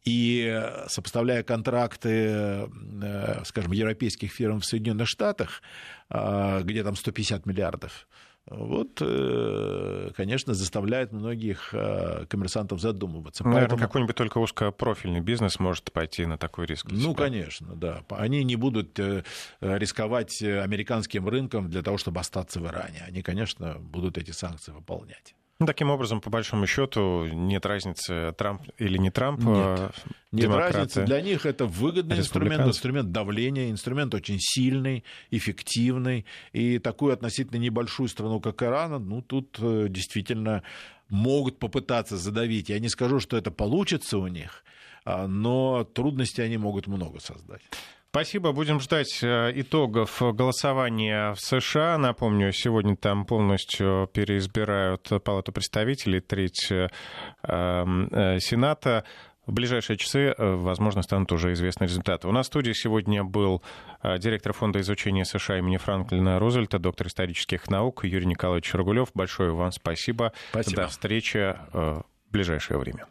и 0.05 0.61
сопоставляя 0.87 1.43
контракты, 1.43 2.67
скажем, 3.45 3.71
европейских 3.71 4.33
фирм 4.33 4.59
в 4.59 4.65
Соединенных 4.65 5.07
Штатах, 5.07 5.61
где 6.09 6.83
там 6.83 6.97
150 6.97 7.45
миллиардов, 7.45 8.05
вот, 8.45 8.97
э, 9.01 10.11
конечно, 10.17 10.53
заставляет 10.53 11.13
многих 11.13 11.69
э, 11.73 12.25
коммерсантов 12.27 12.81
задумываться. 12.81 13.43
Наверное, 13.43 13.69
Поэтому... 13.69 13.81
какой-нибудь 13.81 14.15
только 14.15 14.37
узкопрофильный 14.39 15.21
бизнес 15.21 15.59
может 15.59 15.93
пойти 15.93 16.25
на 16.25 16.37
такой 16.37 16.65
риск. 16.65 16.87
Ну, 16.91 17.15
конечно, 17.15 17.73
да. 17.75 18.03
Они 18.09 18.43
не 18.43 18.57
будут 18.57 18.99
э, 18.99 19.23
рисковать 19.61 20.41
американским 20.41 21.27
рынком 21.27 21.69
для 21.69 21.81
того, 21.81 21.97
чтобы 21.97 22.19
остаться 22.19 22.59
в 22.59 22.65
Иране. 22.67 23.03
Они, 23.07 23.21
конечно, 23.21 23.77
будут 23.79 24.17
эти 24.17 24.31
санкции 24.31 24.71
выполнять. 24.71 25.35
Ну, 25.63 25.67
таким 25.67 25.91
образом, 25.91 26.19
по 26.19 26.29
большому 26.29 26.67
счету, 26.67 27.25
нет 27.25 27.65
разницы, 27.65 28.33
Трамп 28.37 28.63
или 28.79 28.97
не 28.97 29.11
Трамп. 29.11 29.39
Нет, 29.39 29.79
э, 29.79 29.89
нет 30.33 30.51
разницы. 30.51 31.05
Для 31.05 31.21
них 31.21 31.45
это 31.45 31.65
выгодный 31.65 32.19
инструмент, 32.19 32.67
инструмент 32.67 33.13
давления, 33.13 33.71
инструмент 33.71 34.13
очень 34.13 34.39
сильный, 34.39 35.05
эффективный. 35.31 36.25
И 36.51 36.79
такую 36.79 37.13
относительно 37.13 37.59
небольшую 37.59 38.09
страну, 38.09 38.41
как 38.41 38.61
Иран, 38.61 39.07
ну, 39.07 39.21
тут 39.21 39.57
э, 39.61 39.87
действительно 39.87 40.63
могут 41.07 41.59
попытаться 41.59 42.17
задавить. 42.17 42.67
Я 42.67 42.79
не 42.79 42.89
скажу, 42.89 43.21
что 43.21 43.37
это 43.37 43.49
получится 43.49 44.17
у 44.17 44.27
них, 44.27 44.65
а, 45.05 45.27
но 45.27 45.85
трудностей 45.85 46.41
они 46.41 46.57
могут 46.57 46.87
много 46.87 47.21
создать. 47.21 47.61
Спасибо. 48.13 48.51
Будем 48.51 48.79
ждать 48.79 49.23
э, 49.23 49.51
итогов 49.55 50.21
голосования 50.21 51.33
в 51.33 51.39
США. 51.39 51.97
Напомню, 51.97 52.51
сегодня 52.51 52.95
там 52.95 53.25
полностью 53.25 54.07
переизбирают 54.13 55.09
Палату 55.23 55.51
представителей, 55.51 56.19
треть 56.19 56.71
э, 56.71 56.89
э, 57.41 58.37
Сената. 58.39 59.03
В 59.47 59.51
ближайшие 59.51 59.97
часы, 59.97 60.35
возможно, 60.37 61.01
станут 61.01 61.31
уже 61.31 61.53
известны 61.53 61.85
результаты. 61.85 62.27
У 62.27 62.31
нас 62.31 62.45
в 62.45 62.49
студии 62.49 62.71
сегодня 62.73 63.23
был 63.23 63.63
директор 64.03 64.53
Фонда 64.53 64.79
изучения 64.81 65.25
США 65.25 65.57
имени 65.57 65.77
Франклина 65.77 66.37
Рузвельта, 66.37 66.77
доктор 66.77 67.07
исторических 67.07 67.67
наук 67.67 68.05
Юрий 68.05 68.27
Николаевич 68.27 68.73
Рогулев. 68.75 69.09
Большое 69.15 69.53
вам 69.53 69.71
спасибо. 69.71 70.33
спасибо. 70.51 70.83
До 70.83 70.87
встречи 70.87 71.57
в 71.73 72.05
ближайшее 72.31 72.77
время. 72.77 73.07